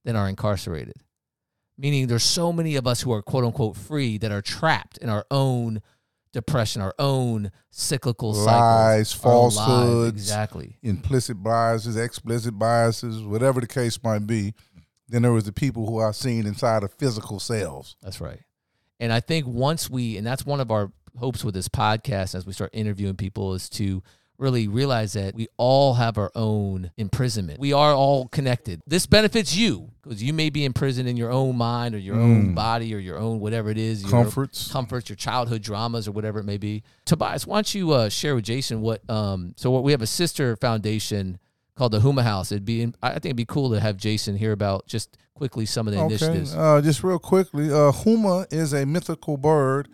than 0.06 0.16
are 0.16 0.30
incarcerated. 0.30 0.96
Meaning 1.78 2.08
there's 2.08 2.24
so 2.24 2.54
many 2.54 2.78
of 2.78 2.88
us 2.88 3.02
who 3.02 3.12
are 3.12 3.22
quote 3.22 3.44
unquote 3.44 3.76
free 3.76 4.18
that 4.18 4.32
are 4.32 4.42
trapped 4.42 4.98
in 5.00 5.10
our 5.10 5.26
own 5.30 5.82
depression, 6.34 6.82
our 6.82 6.94
own 7.00 7.52
cyclical 7.70 8.34
Lies, 8.34 9.10
cycles, 9.10 9.56
falsehoods. 9.56 10.22
Exactly. 10.22 10.78
implicit 10.82 11.42
biases, 11.42 11.96
explicit 11.96 12.58
biases, 12.60 13.22
whatever 13.22 13.62
the 13.62 13.68
case 13.68 14.02
might 14.04 14.28
be. 14.28 14.54
Then 15.08 15.22
there 15.22 15.32
was 15.32 15.46
the 15.46 15.54
people 15.54 15.86
who 15.86 15.98
are 15.98 16.12
seen 16.12 16.46
inside 16.46 16.84
of 16.84 16.92
physical 16.94 17.40
cells. 17.40 17.96
That's 18.02 18.20
right. 18.20 18.40
And 19.00 19.14
I 19.14 19.20
think 19.20 19.46
once 19.46 19.90
we, 19.90 20.18
and 20.18 20.26
that's 20.26 20.46
one 20.46 20.60
of 20.60 20.72
our 20.72 20.92
hopes 21.18 21.44
with 21.44 21.54
this 21.54 21.68
podcast 21.70 22.36
as 22.36 22.46
we 22.46 22.54
start 22.54 22.72
interviewing 22.74 23.16
people, 23.16 23.54
is 23.54 23.70
to 23.72 24.02
really 24.38 24.68
realize 24.68 25.14
that 25.14 25.36
we 25.36 25.48
all 25.58 25.94
have 25.96 26.18
our 26.18 26.32
own 26.36 26.92
imprisonment. 26.98 27.60
We 27.60 27.72
are 27.74 27.94
all 27.94 28.28
connected. 28.28 28.82
This 28.88 29.06
benefits 29.06 29.56
you 29.56 29.92
because 30.02 30.22
you 30.22 30.34
may 30.34 30.50
be 30.50 30.66
imprisoned 30.66 31.08
in 31.08 31.16
your 31.18 31.32
own 31.32 31.56
mind 31.56 31.96
or 31.96 32.00
your 32.00 32.16
own 32.20 32.54
body 32.54 32.94
or 32.94 32.98
your 32.98 33.18
own 33.18 33.40
whatever 33.40 33.70
it 33.70 33.78
is, 33.78 34.02
your 34.02 34.12
Comforts. 34.12 34.72
comforts, 34.72 35.08
your 35.10 35.16
childhood 35.16 35.62
dramas 35.62 36.08
or 36.08 36.12
whatever 36.12 36.40
it 36.40 36.46
may 36.46 36.58
be. 36.58 36.84
Tobias, 37.06 37.48
why 37.48 37.58
don't 37.58 37.74
you 37.76 37.92
uh, 37.92 38.10
share 38.10 38.36
with 38.36 38.44
Jason 38.44 38.82
what? 38.82 39.08
Um, 39.10 39.54
so 39.56 39.72
what 39.72 39.84
we 39.84 39.92
have 39.92 40.02
a 40.02 40.08
sister 40.08 40.56
foundation 40.58 41.40
called 41.76 41.92
the 41.94 42.00
Huma 42.00 42.24
House. 42.24 42.52
It'd 42.52 42.66
be, 42.66 42.92
I 43.02 43.12
think 43.14 43.26
it'd 43.26 43.38
be 43.38 43.46
cool 43.46 43.70
to 43.72 43.80
have 43.80 43.98
Jason 43.98 44.36
hear 44.36 44.52
about 44.52 44.88
just 44.88 45.18
quickly 45.36 45.66
some 45.66 45.88
of 45.88 45.94
the 45.94 46.00
Okay, 46.02 46.08
initiatives. 46.16 46.54
uh, 46.56 46.82
just 46.84 47.04
real 47.04 47.18
quickly, 47.20 47.70
uh, 47.70 47.92
Huma 47.92 48.52
is 48.54 48.74
a 48.74 48.86
mythical 48.86 49.38
bird 49.38 49.88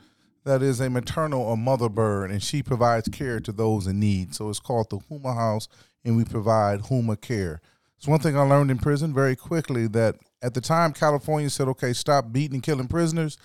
that 0.45 0.61
is 0.61 0.79
a 0.79 0.89
maternal 0.89 1.41
or 1.41 1.57
mother 1.57 1.89
bird, 1.89 2.31
and 2.31 2.41
she 2.41 2.63
provides 2.63 3.07
care 3.09 3.39
to 3.39 3.51
those 3.51 3.87
in 3.87 3.99
need. 3.99 4.33
So 4.35 4.49
it's 4.49 4.59
called 4.59 4.89
the 4.89 4.99
Huma 4.99 5.35
House, 5.35 5.67
and 6.03 6.17
we 6.17 6.25
provide 6.25 6.81
Huma 6.83 7.19
care. 7.19 7.61
It's 7.97 8.07
one 8.07 8.19
thing 8.19 8.37
I 8.37 8.41
learned 8.41 8.71
in 8.71 8.77
prison 8.77 9.13
very 9.13 9.35
quickly 9.35 9.87
that 9.89 10.15
at 10.41 10.53
the 10.53 10.61
time 10.61 10.93
California 10.93 11.49
said, 11.49 11.67
okay, 11.67 11.91
stop 11.91 12.31
beating 12.31 12.55
and 12.55 12.63
killing 12.63 12.87
prisoners, 12.87 13.37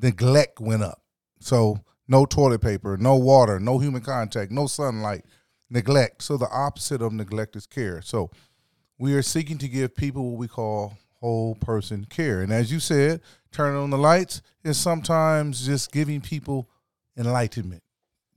neglect 0.00 0.60
went 0.60 0.82
up. 0.82 1.02
So 1.40 1.80
no 2.08 2.24
toilet 2.24 2.62
paper, 2.62 2.96
no 2.96 3.16
water, 3.16 3.60
no 3.60 3.78
human 3.78 4.00
contact, 4.00 4.50
no 4.50 4.66
sunlight, 4.66 5.24
neglect. 5.68 6.22
So 6.22 6.36
the 6.36 6.48
opposite 6.50 7.02
of 7.02 7.12
neglect 7.12 7.54
is 7.56 7.66
care. 7.66 8.00
So 8.00 8.30
we 8.98 9.14
are 9.14 9.22
seeking 9.22 9.58
to 9.58 9.68
give 9.68 9.94
people 9.94 10.30
what 10.30 10.38
we 10.38 10.48
call 10.48 10.96
whole 11.22 11.54
person 11.54 12.04
care. 12.04 12.42
And 12.42 12.52
as 12.52 12.72
you 12.72 12.80
said, 12.80 13.20
turning 13.52 13.80
on 13.80 13.90
the 13.90 13.96
lights 13.96 14.42
is 14.64 14.76
sometimes 14.76 15.64
just 15.64 15.92
giving 15.92 16.20
people 16.20 16.68
enlightenment, 17.16 17.82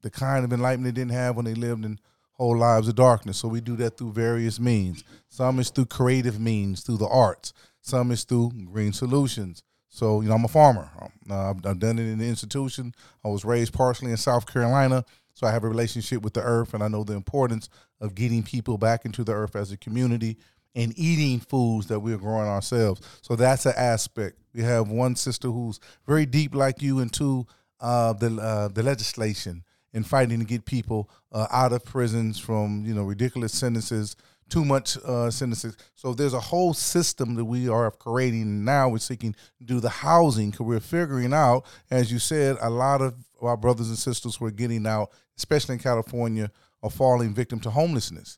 the 0.04 0.12
kind 0.12 0.46
of 0.46 0.54
enlightenment 0.54 0.94
they 0.96 1.02
didn't 1.02 1.14
have 1.14 1.36
when 1.36 1.46
they 1.46 1.56
lived 1.56 1.84
in 1.84 2.00
whole 2.34 2.56
lives 2.56 2.88
of 2.88 2.96
darkness. 2.96 3.38
So 3.38 3.48
we 3.48 3.60
do 3.60 3.76
that 3.78 3.98
through 3.98 4.12
various 4.12 4.60
means. 4.60 5.04
Some 5.30 5.60
is 5.60 5.72
through 5.72 5.88
creative 5.88 6.40
means, 6.40 6.84
through 6.84 6.98
the 6.98 7.08
arts. 7.08 7.54
Some 7.82 8.12
is 8.12 8.24
through 8.24 8.52
green 8.72 8.94
solutions. 8.94 9.64
So, 9.90 10.22
you 10.22 10.30
know, 10.30 10.36
I'm 10.36 10.46
a 10.46 10.50
farmer. 10.50 10.90
Uh, 11.30 11.54
I've 11.64 11.80
done 11.80 11.98
it 11.98 12.04
in 12.04 12.20
the 12.20 12.28
institution. 12.28 12.94
I 13.24 13.30
was 13.30 13.46
raised 13.46 13.74
partially 13.74 14.12
in 14.12 14.18
South 14.18 14.46
Carolina. 14.46 15.06
So 15.34 15.48
I 15.48 15.52
have 15.52 15.64
a 15.64 15.70
relationship 15.70 16.22
with 16.22 16.34
the 16.34 16.42
earth 16.42 16.74
and 16.74 16.84
I 16.84 16.88
know 16.88 17.04
the 17.04 17.14
importance 17.14 17.70
of 18.00 18.16
getting 18.16 18.44
people 18.44 18.78
back 18.78 19.06
into 19.06 19.24
the 19.24 19.34
earth 19.34 19.56
as 19.56 19.72
a 19.72 19.78
community 19.78 20.38
and 20.76 20.94
eating 20.98 21.40
foods 21.40 21.88
that 21.88 22.00
we're 22.00 22.18
growing 22.18 22.48
ourselves. 22.48 23.02
So 23.22 23.36
that's 23.36 23.66
an 23.66 23.74
aspect. 23.78 24.38
We 24.54 24.62
have 24.64 24.90
one 24.90 25.16
sister 25.16 25.50
who's 25.50 25.80
very 26.06 26.26
deep 26.26 26.54
like 26.54 26.82
you 26.82 27.00
into 27.00 27.48
uh, 27.80 28.14
the 28.14 28.36
uh, 28.42 28.68
the 28.70 28.84
legislation 28.84 29.64
and 29.94 30.06
fighting 30.06 30.40
to 30.40 30.46
get 30.46 30.66
people 30.66 31.10
uh, 31.32 31.48
out 31.52 31.74
of 31.74 31.84
prisons 31.84 32.40
from 32.40 32.84
you 32.86 32.94
know 32.94 33.04
ridiculous 33.04 33.54
sentences, 33.54 34.16
too 34.50 34.66
much 34.66 34.98
uh, 35.06 35.32
sentences. 35.32 35.76
So 35.96 36.14
there's 36.14 36.34
a 36.34 36.40
whole 36.40 36.74
system 36.74 37.36
that 37.36 37.46
we 37.46 37.68
are 37.68 37.92
creating 37.92 38.64
now. 38.64 38.90
We're 38.90 39.00
seeking 39.00 39.34
to 39.34 39.64
do 39.64 39.80
the 39.80 39.90
housing 39.90 40.52
because 40.52 40.66
we're 40.66 40.80
figuring 40.80 41.34
out, 41.34 41.66
as 41.90 42.12
you 42.12 42.20
said, 42.20 42.58
a 42.62 42.70
lot 42.70 43.02
of 43.02 43.16
our 43.42 43.58
brothers 43.58 43.90
and 43.90 43.98
sisters 43.98 44.36
who 44.36 44.46
are 44.46 44.52
getting 44.52 44.88
out, 44.88 45.12
especially 45.38 45.74
in 45.74 45.80
California, 45.80 46.52
are 46.84 46.90
falling 46.90 47.34
victim 47.34 47.60
to 47.62 47.70
homelessness 47.70 48.38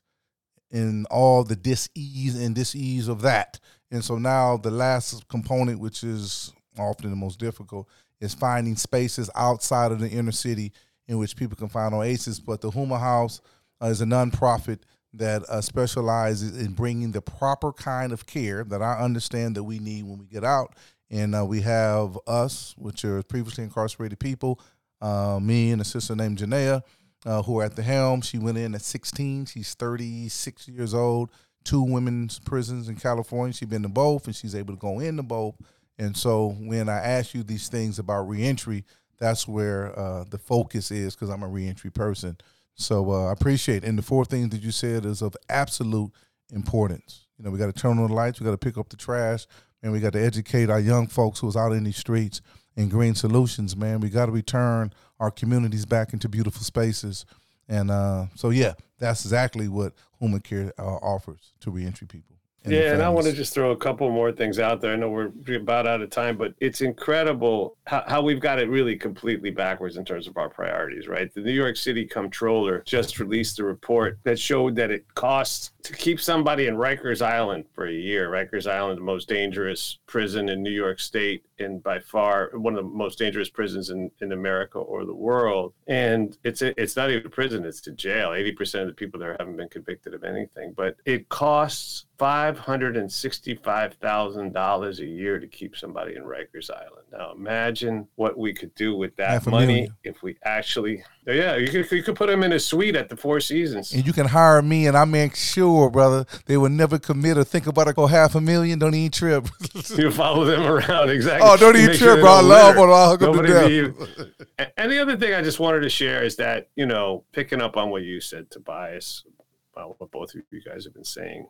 and 0.70 1.06
all 1.10 1.44
the 1.44 1.56
dis-ease 1.56 2.40
and 2.40 2.54
dis-ease 2.54 3.08
of 3.08 3.22
that. 3.22 3.58
And 3.90 4.04
so 4.04 4.18
now 4.18 4.56
the 4.56 4.70
last 4.70 5.26
component, 5.28 5.80
which 5.80 6.04
is 6.04 6.52
often 6.78 7.10
the 7.10 7.16
most 7.16 7.38
difficult, 7.38 7.88
is 8.20 8.34
finding 8.34 8.76
spaces 8.76 9.30
outside 9.34 9.92
of 9.92 10.00
the 10.00 10.08
inner 10.08 10.32
city 10.32 10.72
in 11.06 11.18
which 11.18 11.36
people 11.36 11.56
can 11.56 11.68
find 11.68 11.94
oasis. 11.94 12.38
But 12.38 12.60
the 12.60 12.70
Huma 12.70 13.00
House 13.00 13.40
uh, 13.82 13.86
is 13.86 14.00
a 14.00 14.04
nonprofit 14.04 14.80
that 15.14 15.42
uh, 15.48 15.60
specializes 15.60 16.58
in 16.58 16.72
bringing 16.72 17.12
the 17.12 17.22
proper 17.22 17.72
kind 17.72 18.12
of 18.12 18.26
care 18.26 18.62
that 18.64 18.82
I 18.82 18.98
understand 18.98 19.56
that 19.56 19.64
we 19.64 19.78
need 19.78 20.04
when 20.04 20.18
we 20.18 20.26
get 20.26 20.44
out. 20.44 20.74
And 21.10 21.34
uh, 21.34 21.46
we 21.46 21.62
have 21.62 22.18
us, 22.26 22.74
which 22.76 23.04
are 23.04 23.22
previously 23.22 23.64
incarcerated 23.64 24.18
people, 24.18 24.60
uh, 25.00 25.38
me 25.40 25.70
and 25.70 25.80
a 25.80 25.84
sister 25.84 26.14
named 26.14 26.38
Janaea, 26.38 26.82
uh, 27.24 27.42
who 27.42 27.60
are 27.60 27.64
at 27.64 27.76
the 27.76 27.82
helm. 27.82 28.20
She 28.20 28.38
went 28.38 28.58
in 28.58 28.74
at 28.74 28.82
16. 28.82 29.46
She's 29.46 29.74
36 29.74 30.68
years 30.68 30.94
old. 30.94 31.30
two 31.64 31.82
women's 31.82 32.38
prisons 32.38 32.88
in 32.88 32.96
California. 32.96 33.52
She's 33.52 33.68
been 33.68 33.82
to 33.82 33.88
both, 33.88 34.26
and 34.26 34.34
she's 34.34 34.54
able 34.54 34.74
to 34.74 34.80
go 34.80 35.00
into 35.00 35.22
both. 35.22 35.54
And 35.98 36.16
so 36.16 36.56
when 36.60 36.88
I 36.88 36.98
ask 36.98 37.34
you 37.34 37.42
these 37.42 37.68
things 37.68 37.98
about 37.98 38.28
reentry, 38.28 38.84
that's 39.18 39.48
where 39.48 39.98
uh, 39.98 40.24
the 40.30 40.38
focus 40.38 40.90
is 40.90 41.14
because 41.14 41.28
I'm 41.28 41.42
a 41.42 41.48
reentry 41.48 41.90
person. 41.90 42.38
So 42.74 43.10
uh, 43.10 43.26
I 43.26 43.32
appreciate. 43.32 43.82
It. 43.82 43.88
And 43.88 43.98
the 43.98 44.02
four 44.02 44.24
things 44.24 44.50
that 44.50 44.62
you 44.62 44.70
said 44.70 45.04
is 45.04 45.20
of 45.20 45.36
absolute 45.48 46.12
importance. 46.52 47.26
You 47.36 47.44
know, 47.44 47.50
we 47.50 47.58
got 47.58 47.66
to 47.66 47.72
turn 47.72 47.98
on 47.98 48.08
the 48.08 48.14
lights, 48.14 48.40
we 48.40 48.44
got 48.44 48.52
to 48.52 48.58
pick 48.58 48.78
up 48.78 48.88
the 48.88 48.96
trash, 48.96 49.46
and 49.82 49.92
we 49.92 50.00
got 50.00 50.12
to 50.12 50.24
educate 50.24 50.70
our 50.70 50.80
young 50.80 51.06
folks 51.06 51.40
who's 51.40 51.56
out 51.56 51.72
in 51.72 51.84
these 51.84 51.96
streets 51.96 52.40
in 52.76 52.88
green 52.88 53.14
solutions. 53.14 53.76
Man, 53.76 54.00
we 54.00 54.08
got 54.08 54.26
to 54.26 54.32
return 54.32 54.92
our 55.20 55.30
communities 55.30 55.86
back 55.86 56.12
into 56.12 56.28
beautiful 56.28 56.62
spaces. 56.62 57.26
And 57.68 57.90
uh, 57.90 58.26
so, 58.34 58.50
yeah, 58.50 58.74
that's 58.98 59.24
exactly 59.24 59.68
what 59.68 59.92
Human 60.20 60.40
Care 60.40 60.72
uh, 60.78 60.82
offers 60.82 61.52
to 61.60 61.70
reentry 61.70 62.06
people 62.06 62.38
yeah, 62.70 62.92
and 62.92 63.02
I 63.02 63.08
want 63.08 63.26
to 63.26 63.32
just 63.32 63.54
throw 63.54 63.70
a 63.70 63.76
couple 63.76 64.10
more 64.10 64.32
things 64.32 64.58
out 64.58 64.80
there. 64.80 64.92
I 64.92 64.96
know 64.96 65.10
we're 65.10 65.56
about 65.56 65.86
out 65.86 66.00
of 66.00 66.10
time, 66.10 66.36
but 66.36 66.54
it's 66.60 66.80
incredible 66.80 67.76
how, 67.86 68.04
how, 68.06 68.22
we've 68.22 68.40
got 68.40 68.58
it 68.58 68.68
really 68.68 68.96
completely 68.96 69.50
backwards 69.50 69.96
in 69.96 70.04
terms 70.04 70.26
of 70.26 70.36
our 70.36 70.48
priorities, 70.48 71.08
right? 71.08 71.32
The 71.32 71.40
New 71.40 71.52
York 71.52 71.76
City 71.76 72.04
comptroller 72.04 72.82
just 72.84 73.18
released 73.18 73.58
a 73.58 73.64
report 73.64 74.18
that 74.24 74.38
showed 74.38 74.76
that 74.76 74.90
it 74.90 75.14
costs 75.14 75.72
to 75.84 75.92
keep 75.92 76.20
somebody 76.20 76.66
in 76.66 76.76
Rikers 76.76 77.22
Island 77.22 77.64
for 77.72 77.86
a 77.86 77.92
year. 77.92 78.28
Rikers 78.28 78.70
Island, 78.70 78.98
the 78.98 79.04
most 79.04 79.28
dangerous 79.28 79.98
prison 80.06 80.48
in 80.48 80.62
New 80.62 80.70
York 80.70 81.00
State, 81.00 81.44
and 81.60 81.82
by 81.82 81.98
far 81.98 82.50
one 82.54 82.76
of 82.76 82.84
the 82.84 82.90
most 82.90 83.18
dangerous 83.18 83.48
prisons 83.48 83.90
in, 83.90 84.10
in 84.20 84.32
America 84.32 84.78
or 84.78 85.04
the 85.04 85.14
world. 85.14 85.72
And 85.86 86.36
it's 86.44 86.62
a, 86.62 86.78
it's 86.80 86.96
not 86.96 87.10
even 87.10 87.26
a 87.26 87.30
prison; 87.30 87.64
it's 87.64 87.86
a 87.86 87.92
jail. 87.92 88.32
Eighty 88.32 88.52
percent 88.52 88.82
of 88.82 88.88
the 88.88 88.94
people 88.94 89.20
there 89.20 89.36
haven't 89.38 89.56
been 89.56 89.68
convicted 89.68 90.14
of 90.14 90.24
anything, 90.24 90.74
but 90.76 90.96
it 91.04 91.28
costs 91.28 92.06
five 92.18 92.58
hundred 92.58 92.96
and 92.96 93.10
sixty-five 93.10 93.94
thousand 93.94 94.52
dollars 94.52 95.00
a 95.00 95.06
year 95.06 95.38
to 95.38 95.46
keep 95.46 95.76
somebody 95.76 96.16
in 96.16 96.22
Rikers 96.22 96.70
Island. 96.70 97.06
Now, 97.12 97.32
imagine 97.32 98.06
what 98.16 98.36
we 98.36 98.52
could 98.52 98.74
do 98.74 98.96
with 98.96 99.16
that 99.16 99.46
money 99.46 99.66
million. 99.66 99.96
if 100.04 100.22
we 100.22 100.36
actually, 100.44 101.02
yeah, 101.26 101.56
you 101.56 101.68
could 101.68 101.90
you 101.90 102.02
could 102.02 102.16
put 102.16 102.28
them 102.28 102.42
in 102.42 102.52
a 102.52 102.58
suite 102.58 102.96
at 102.96 103.08
the 103.08 103.16
Four 103.16 103.40
Seasons, 103.40 103.92
and 103.92 104.06
you 104.06 104.12
can 104.12 104.26
hire 104.26 104.60
me, 104.60 104.86
and 104.86 104.96
I 104.96 105.04
make 105.04 105.36
sure, 105.36 105.90
brother, 105.90 106.26
they 106.46 106.56
will 106.56 106.68
never 106.68 106.98
commit 106.98 107.38
or 107.38 107.44
think 107.44 107.66
about 107.66 107.88
it. 107.88 107.96
Go 107.96 108.06
half 108.06 108.34
a 108.34 108.40
million, 108.40 108.78
don't 108.78 108.94
even 108.94 109.10
trip. 109.10 109.48
you 109.96 110.10
follow 110.10 110.44
them 110.44 110.66
around 110.66 111.10
exactly. 111.10 111.47
Oh, 111.48 111.56
don't 111.56 111.76
even 111.76 111.88
trip, 111.88 111.98
sure 111.98 112.20
bro. 112.20 112.32
I 112.32 112.40
love 112.40 112.76
what 112.76 112.90
I 112.90 113.08
hook 113.08 113.22
up 113.22 113.34
to 113.34 114.34
And 114.76 114.90
the 114.90 115.00
other 115.00 115.16
thing 115.16 115.34
I 115.34 115.42
just 115.42 115.60
wanted 115.60 115.80
to 115.80 115.88
share 115.88 116.22
is 116.22 116.36
that 116.36 116.68
you 116.76 116.86
know, 116.86 117.24
picking 117.32 117.60
up 117.60 117.76
on 117.76 117.90
what 117.90 118.02
you 118.02 118.20
said, 118.20 118.50
Tobias, 118.50 119.24
about 119.72 120.00
what 120.00 120.10
both 120.10 120.34
of 120.34 120.42
you 120.50 120.62
guys 120.62 120.84
have 120.84 120.94
been 120.94 121.04
saying 121.04 121.46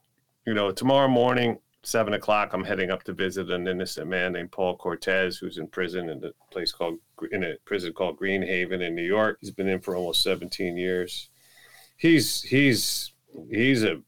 you 0.48 0.54
know, 0.54 0.70
tomorrow 0.70 1.08
morning, 1.08 1.58
seven 1.82 2.14
o'clock, 2.14 2.54
I'm 2.54 2.64
heading 2.64 2.90
up 2.90 3.02
to 3.02 3.12
visit 3.12 3.50
an 3.50 3.68
innocent 3.68 4.08
man 4.08 4.32
named 4.32 4.50
Paul 4.50 4.78
Cortez, 4.78 5.36
who's 5.36 5.58
in 5.58 5.66
prison 5.66 6.08
in 6.08 6.24
a 6.24 6.30
place 6.50 6.72
called 6.72 6.98
in 7.30 7.44
a 7.44 7.56
prison 7.66 7.92
called 7.92 8.16
Green 8.16 8.40
Haven 8.40 8.80
in 8.80 8.94
New 8.94 9.02
York. 9.02 9.36
He's 9.42 9.50
been 9.50 9.68
in 9.68 9.80
for 9.80 9.94
almost 9.94 10.22
17 10.22 10.78
years. 10.78 11.28
He's 11.98 12.40
he's 12.40 13.12
he's 13.50 13.84
a 13.84 14.00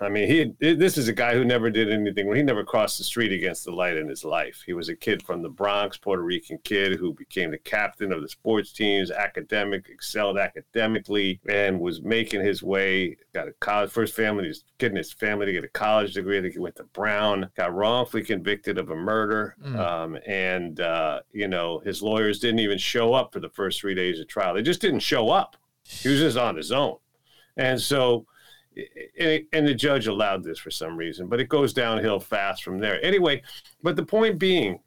I 0.00 0.08
mean, 0.08 0.28
he 0.60 0.74
this 0.76 0.98
is 0.98 1.08
a 1.08 1.12
guy 1.12 1.34
who 1.34 1.44
never 1.44 1.70
did 1.70 1.90
anything. 1.90 2.32
He 2.34 2.42
never 2.42 2.64
crossed 2.64 2.98
the 2.98 3.04
street 3.04 3.32
against 3.32 3.64
the 3.64 3.72
light 3.72 3.96
in 3.96 4.08
his 4.08 4.24
life. 4.24 4.62
He 4.64 4.72
was 4.72 4.88
a 4.88 4.96
kid 4.96 5.22
from 5.22 5.42
the 5.42 5.48
Bronx, 5.48 5.96
Puerto 5.96 6.22
Rican 6.22 6.58
kid 6.64 6.98
who 6.98 7.14
became 7.14 7.50
the 7.50 7.58
captain 7.58 8.12
of 8.12 8.22
the 8.22 8.28
sports 8.28 8.72
teams, 8.72 9.10
academic, 9.10 9.88
excelled 9.88 10.38
academically, 10.38 11.40
and 11.48 11.80
was 11.80 12.02
making 12.02 12.44
his 12.44 12.62
way. 12.62 13.16
Got 13.32 13.48
a 13.48 13.52
college 13.60 13.90
first 13.90 14.14
family. 14.14 14.46
He's 14.46 14.64
getting 14.78 14.96
his 14.96 15.12
family 15.12 15.46
to 15.46 15.52
get 15.52 15.64
a 15.64 15.68
college 15.68 16.14
degree. 16.14 16.38
I 16.38 16.42
think 16.42 16.54
he 16.54 16.60
went 16.60 16.76
to 16.76 16.84
Brown. 16.84 17.50
Got 17.56 17.74
wrongfully 17.74 18.24
convicted 18.24 18.78
of 18.78 18.90
a 18.90 18.96
murder, 18.96 19.56
mm. 19.62 19.78
um, 19.78 20.18
and 20.26 20.80
uh, 20.80 21.20
you 21.32 21.48
know 21.48 21.80
his 21.80 22.02
lawyers 22.02 22.40
didn't 22.40 22.60
even 22.60 22.78
show 22.78 23.14
up 23.14 23.32
for 23.32 23.40
the 23.40 23.50
first 23.50 23.80
three 23.80 23.94
days 23.94 24.20
of 24.20 24.28
trial. 24.28 24.54
They 24.54 24.62
just 24.62 24.80
didn't 24.80 25.00
show 25.00 25.30
up. 25.30 25.56
He 25.84 26.08
was 26.08 26.20
just 26.20 26.36
on 26.36 26.56
his 26.56 26.70
own, 26.70 26.96
and 27.56 27.80
so 27.80 28.26
and 29.52 29.66
the 29.66 29.74
judge 29.74 30.06
allowed 30.06 30.44
this 30.44 30.58
for 30.58 30.70
some 30.70 30.96
reason, 30.96 31.26
but 31.26 31.40
it 31.40 31.48
goes 31.48 31.72
downhill 31.72 32.20
fast 32.20 32.62
from 32.62 32.78
there. 32.78 33.04
Anyway, 33.04 33.42
but 33.82 33.96
the 33.96 34.04
point 34.04 34.38
being, 34.38 34.78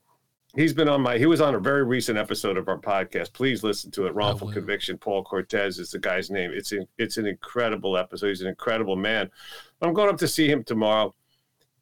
he's 0.56 0.74
been 0.74 0.88
on 0.88 1.02
my 1.02 1.18
he 1.18 1.26
was 1.26 1.42
on 1.42 1.56
a 1.56 1.60
very 1.60 1.84
recent 1.84 2.18
episode 2.18 2.58
of 2.58 2.68
our 2.68 2.78
podcast. 2.78 3.34
Please 3.34 3.64
listen 3.64 3.92
to 3.92 4.06
it. 4.06 4.16
Wrongful 4.16 4.52
conviction. 4.52 4.98
Paul 4.98 5.24
Cortez 5.24 5.80
is 5.80 5.92
the 5.92 6.00
guy's 6.00 6.30
name. 6.30 6.52
It's 6.54 6.72
a, 6.72 6.88
it's 6.98 7.18
an 7.18 7.28
incredible 7.28 7.98
episode. 7.98 8.30
He's 8.30 8.42
an 8.42 8.48
incredible 8.48 8.96
man. 8.96 9.30
I'm 9.82 9.94
going 9.94 10.10
up 10.10 10.18
to 10.20 10.28
see 10.28 10.50
him 10.50 10.64
tomorrow, 10.64 11.14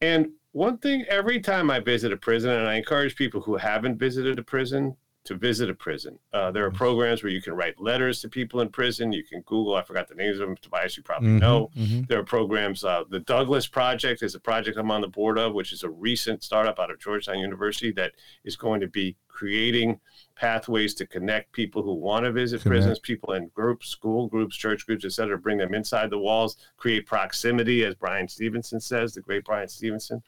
and 0.02 0.30
one 0.52 0.78
thing 0.80 1.06
every 1.10 1.40
time 1.40 1.70
I 1.70 1.80
visit 1.80 2.12
a 2.12 2.18
prison, 2.18 2.52
and 2.52 2.68
I 2.68 2.76
encourage 2.76 3.16
people 3.16 3.42
who 3.42 3.56
haven't 3.56 3.98
visited 3.98 4.40
a 4.40 4.44
prison 4.44 4.96
to 5.30 5.36
visit 5.36 5.70
a 5.70 5.76
prison. 5.76 6.18
Uh, 6.34 6.50
there 6.50 6.66
are 6.66 6.70
mm-hmm. 6.70 6.78
programs 6.78 7.22
where 7.22 7.32
you 7.32 7.40
can 7.40 7.54
write 7.54 7.80
letters 7.80 8.20
to 8.20 8.28
people 8.28 8.62
in 8.62 8.70
prison. 8.70 9.14
You 9.14 9.24
can 9.24 9.42
Google, 9.42 9.76
I 9.76 9.84
forgot 9.84 10.08
the 10.08 10.16
names 10.16 10.40
of 10.40 10.48
them, 10.48 10.58
Tobias, 10.58 10.98
you 10.98 11.04
probably 11.04 11.30
mm-hmm, 11.30 11.38
know. 11.38 11.70
Mm-hmm. 11.78 12.02
There 12.08 12.18
are 12.18 12.24
programs, 12.24 12.84
uh, 12.84 13.04
the 13.12 13.20
Douglass 13.20 13.68
Project 13.68 14.24
is 14.24 14.34
a 14.34 14.40
project 14.40 14.80
I'm 14.80 14.90
on 14.90 15.02
the 15.02 15.08
board 15.08 15.38
of, 15.38 15.54
which 15.54 15.72
is 15.72 15.84
a 15.84 15.90
recent 15.90 16.42
startup 16.42 16.80
out 16.80 16.90
of 16.90 17.00
Georgetown 17.00 17.38
University 17.38 17.92
that 17.92 18.14
is 18.44 18.56
going 18.56 18.82
to 18.82 18.88
be 18.88 19.16
creating 19.28 20.00
pathways 20.36 20.96
to 20.96 21.06
connect 21.06 21.52
people 21.52 21.84
who 21.84 21.94
want 21.94 22.26
to 22.26 22.32
visit 22.32 22.64
connect. 22.64 22.82
prisons, 22.82 22.98
people 22.98 23.34
in 23.34 23.52
groups, 23.54 23.90
school 23.90 24.28
groups, 24.28 24.58
church 24.58 24.88
groups, 24.88 25.06
et 25.06 25.12
cetera, 25.12 25.38
bring 25.38 25.60
them 25.60 25.76
inside 25.76 26.10
the 26.10 26.18
walls, 26.18 26.58
create 26.78 27.06
proximity, 27.06 27.86
as 27.86 27.94
Bryan 27.94 28.28
Stevenson 28.28 28.80
says, 28.80 29.14
the 29.14 29.22
great 29.22 29.46
Bryan 29.46 29.68
Stevenson. 29.68 30.24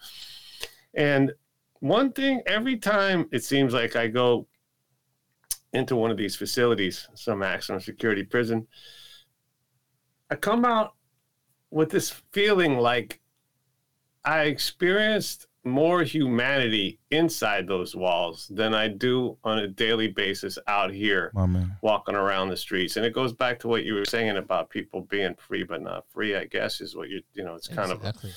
And 0.94 1.32
one 1.80 2.12
thing, 2.12 2.44
every 2.46 2.78
time 2.78 3.28
it 3.32 3.44
seems 3.44 3.74
like 3.74 3.96
I 3.96 4.08
go 4.08 4.46
into 5.74 5.96
one 5.96 6.12
of 6.12 6.18
these 6.18 6.36
facilities, 6.36 7.08
some 7.14 7.40
maximum 7.40 7.80
security 7.80 8.24
prison, 8.24 8.68
I 10.30 10.36
come 10.36 10.66
out 10.66 10.94
with 11.70 11.90
this 11.90 12.10
feeling 12.32 12.78
like 12.78 13.22
I 14.24 14.44
experienced 14.44 15.48
more 15.64 16.02
humanity 16.02 17.00
inside 17.12 17.68
those 17.68 17.96
walls 17.96 18.50
than 18.54 18.74
I 18.74 18.88
do 18.88 19.38
on 19.44 19.60
a 19.60 19.68
daily 19.68 20.08
basis 20.08 20.58
out 20.68 20.92
here 20.92 21.32
walking 21.82 22.16
around 22.16 22.50
the 22.50 22.58
streets. 22.58 22.98
And 22.98 23.06
it 23.06 23.14
goes 23.14 23.32
back 23.32 23.60
to 23.60 23.68
what 23.68 23.84
you 23.84 23.94
were 23.94 24.06
saying 24.06 24.38
about 24.38 24.70
people 24.70 25.02
being 25.02 25.36
free 25.36 25.64
but 25.64 25.82
not 25.82 26.06
free, 26.10 26.36
I 26.36 26.46
guess, 26.46 26.82
is 26.82 26.96
what 26.96 27.10
you 27.10 27.22
you 27.34 27.44
know, 27.44 27.56
it's 27.56 27.68
kind 27.68 27.92
exactly. 27.92 28.32
of 28.32 28.36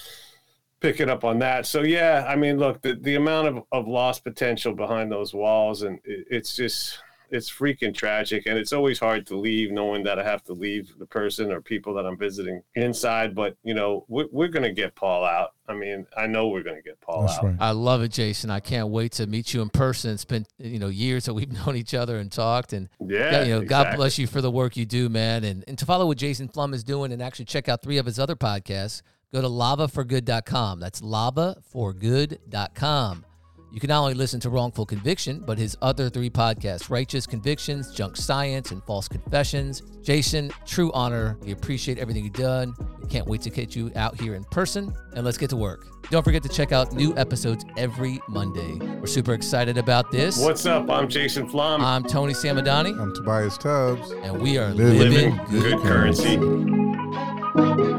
picking 0.80 1.08
up 1.08 1.24
on 1.24 1.38
that. 1.38 1.64
So 1.66 1.82
yeah, 1.82 2.26
I 2.28 2.36
mean, 2.36 2.58
look, 2.58 2.82
the, 2.82 2.94
the 2.94 3.14
amount 3.14 3.48
of, 3.48 3.62
of 3.72 3.88
lost 3.88 4.22
potential 4.22 4.74
behind 4.74 5.10
those 5.10 5.32
walls 5.32 5.82
and 5.82 5.98
it, 6.04 6.26
it's 6.30 6.54
just 6.54 6.98
it's 7.30 7.50
freaking 7.50 7.94
tragic 7.94 8.46
and 8.46 8.58
it's 8.58 8.72
always 8.72 8.98
hard 8.98 9.26
to 9.26 9.36
leave 9.36 9.70
knowing 9.70 10.02
that 10.02 10.18
i 10.18 10.22
have 10.22 10.42
to 10.42 10.52
leave 10.52 10.92
the 10.98 11.06
person 11.06 11.50
or 11.50 11.60
people 11.60 11.94
that 11.94 12.06
i'm 12.06 12.16
visiting 12.16 12.62
inside 12.74 13.34
but 13.34 13.56
you 13.62 13.74
know 13.74 14.04
we're, 14.08 14.26
we're 14.30 14.48
going 14.48 14.62
to 14.62 14.72
get 14.72 14.94
paul 14.94 15.24
out. 15.24 15.54
I 15.68 15.74
mean 15.74 16.06
i 16.16 16.26
know 16.26 16.48
we're 16.48 16.62
going 16.62 16.76
to 16.76 16.82
get 16.82 17.00
paul 17.00 17.22
That's 17.22 17.38
out. 17.38 17.44
right. 17.44 17.56
i 17.60 17.70
love 17.70 18.02
it 18.02 18.12
jason. 18.12 18.50
I 18.50 18.60
can't 18.60 18.88
wait 18.88 19.12
to 19.12 19.26
meet 19.26 19.54
you 19.54 19.62
in 19.62 19.70
person. 19.70 20.12
It's 20.12 20.24
been 20.24 20.46
you 20.58 20.78
know 20.78 20.88
years 20.88 21.24
that 21.24 21.34
we've 21.34 21.50
known 21.66 21.76
each 21.76 21.94
other 21.94 22.18
and 22.18 22.30
talked 22.30 22.72
and 22.72 22.88
yeah 23.00 23.44
you 23.44 23.50
know 23.50 23.60
exactly. 23.60 23.66
god 23.66 23.96
bless 23.96 24.18
you 24.18 24.26
for 24.26 24.40
the 24.40 24.50
work 24.50 24.76
you 24.76 24.86
do 24.86 25.08
man. 25.08 25.44
And, 25.44 25.64
and 25.66 25.78
to 25.78 25.86
follow 25.86 26.06
what 26.06 26.18
jason 26.18 26.48
flom 26.48 26.74
is 26.74 26.84
doing 26.84 27.12
and 27.12 27.22
actually 27.22 27.46
check 27.46 27.68
out 27.68 27.82
three 27.82 27.98
of 27.98 28.06
his 28.06 28.18
other 28.18 28.36
podcasts 28.36 29.02
go 29.32 29.40
to 29.40 29.48
lavaforgood.com 29.48 30.80
that's 30.80 31.00
lavaforgood.com 31.00 33.24
you 33.74 33.80
can 33.80 33.88
not 33.88 34.02
only 34.02 34.14
listen 34.14 34.38
to 34.38 34.50
Wrongful 34.50 34.86
Conviction, 34.86 35.42
but 35.44 35.58
his 35.58 35.76
other 35.82 36.08
three 36.08 36.30
podcasts 36.30 36.88
Righteous 36.90 37.26
Convictions, 37.26 37.92
Junk 37.92 38.16
Science, 38.16 38.70
and 38.70 38.80
False 38.84 39.08
Confessions. 39.08 39.82
Jason, 40.00 40.52
true 40.64 40.92
honor. 40.92 41.36
We 41.40 41.50
appreciate 41.50 41.98
everything 41.98 42.22
you've 42.22 42.34
done. 42.34 42.76
We 43.02 43.08
can't 43.08 43.26
wait 43.26 43.42
to 43.42 43.50
get 43.50 43.74
you 43.74 43.90
out 43.96 44.20
here 44.20 44.36
in 44.36 44.44
person, 44.44 44.94
and 45.16 45.24
let's 45.24 45.36
get 45.36 45.50
to 45.50 45.56
work. 45.56 45.88
Don't 46.08 46.22
forget 46.22 46.44
to 46.44 46.48
check 46.48 46.70
out 46.70 46.92
new 46.92 47.16
episodes 47.16 47.64
every 47.76 48.20
Monday. 48.28 48.74
We're 49.00 49.06
super 49.06 49.34
excited 49.34 49.76
about 49.76 50.12
this. 50.12 50.38
What's 50.38 50.66
up? 50.66 50.88
I'm 50.88 51.08
Jason 51.08 51.48
Flom. 51.48 51.84
I'm 51.84 52.04
Tony 52.04 52.32
Samadani. 52.32 52.96
I'm 53.00 53.12
Tobias 53.12 53.58
Tubbs. 53.58 54.12
And 54.12 54.40
we 54.40 54.56
are 54.56 54.72
living, 54.72 55.34
living 55.34 55.40
good, 55.50 55.62
good 55.62 55.80
currency. 55.80 56.36
currency. 56.36 57.93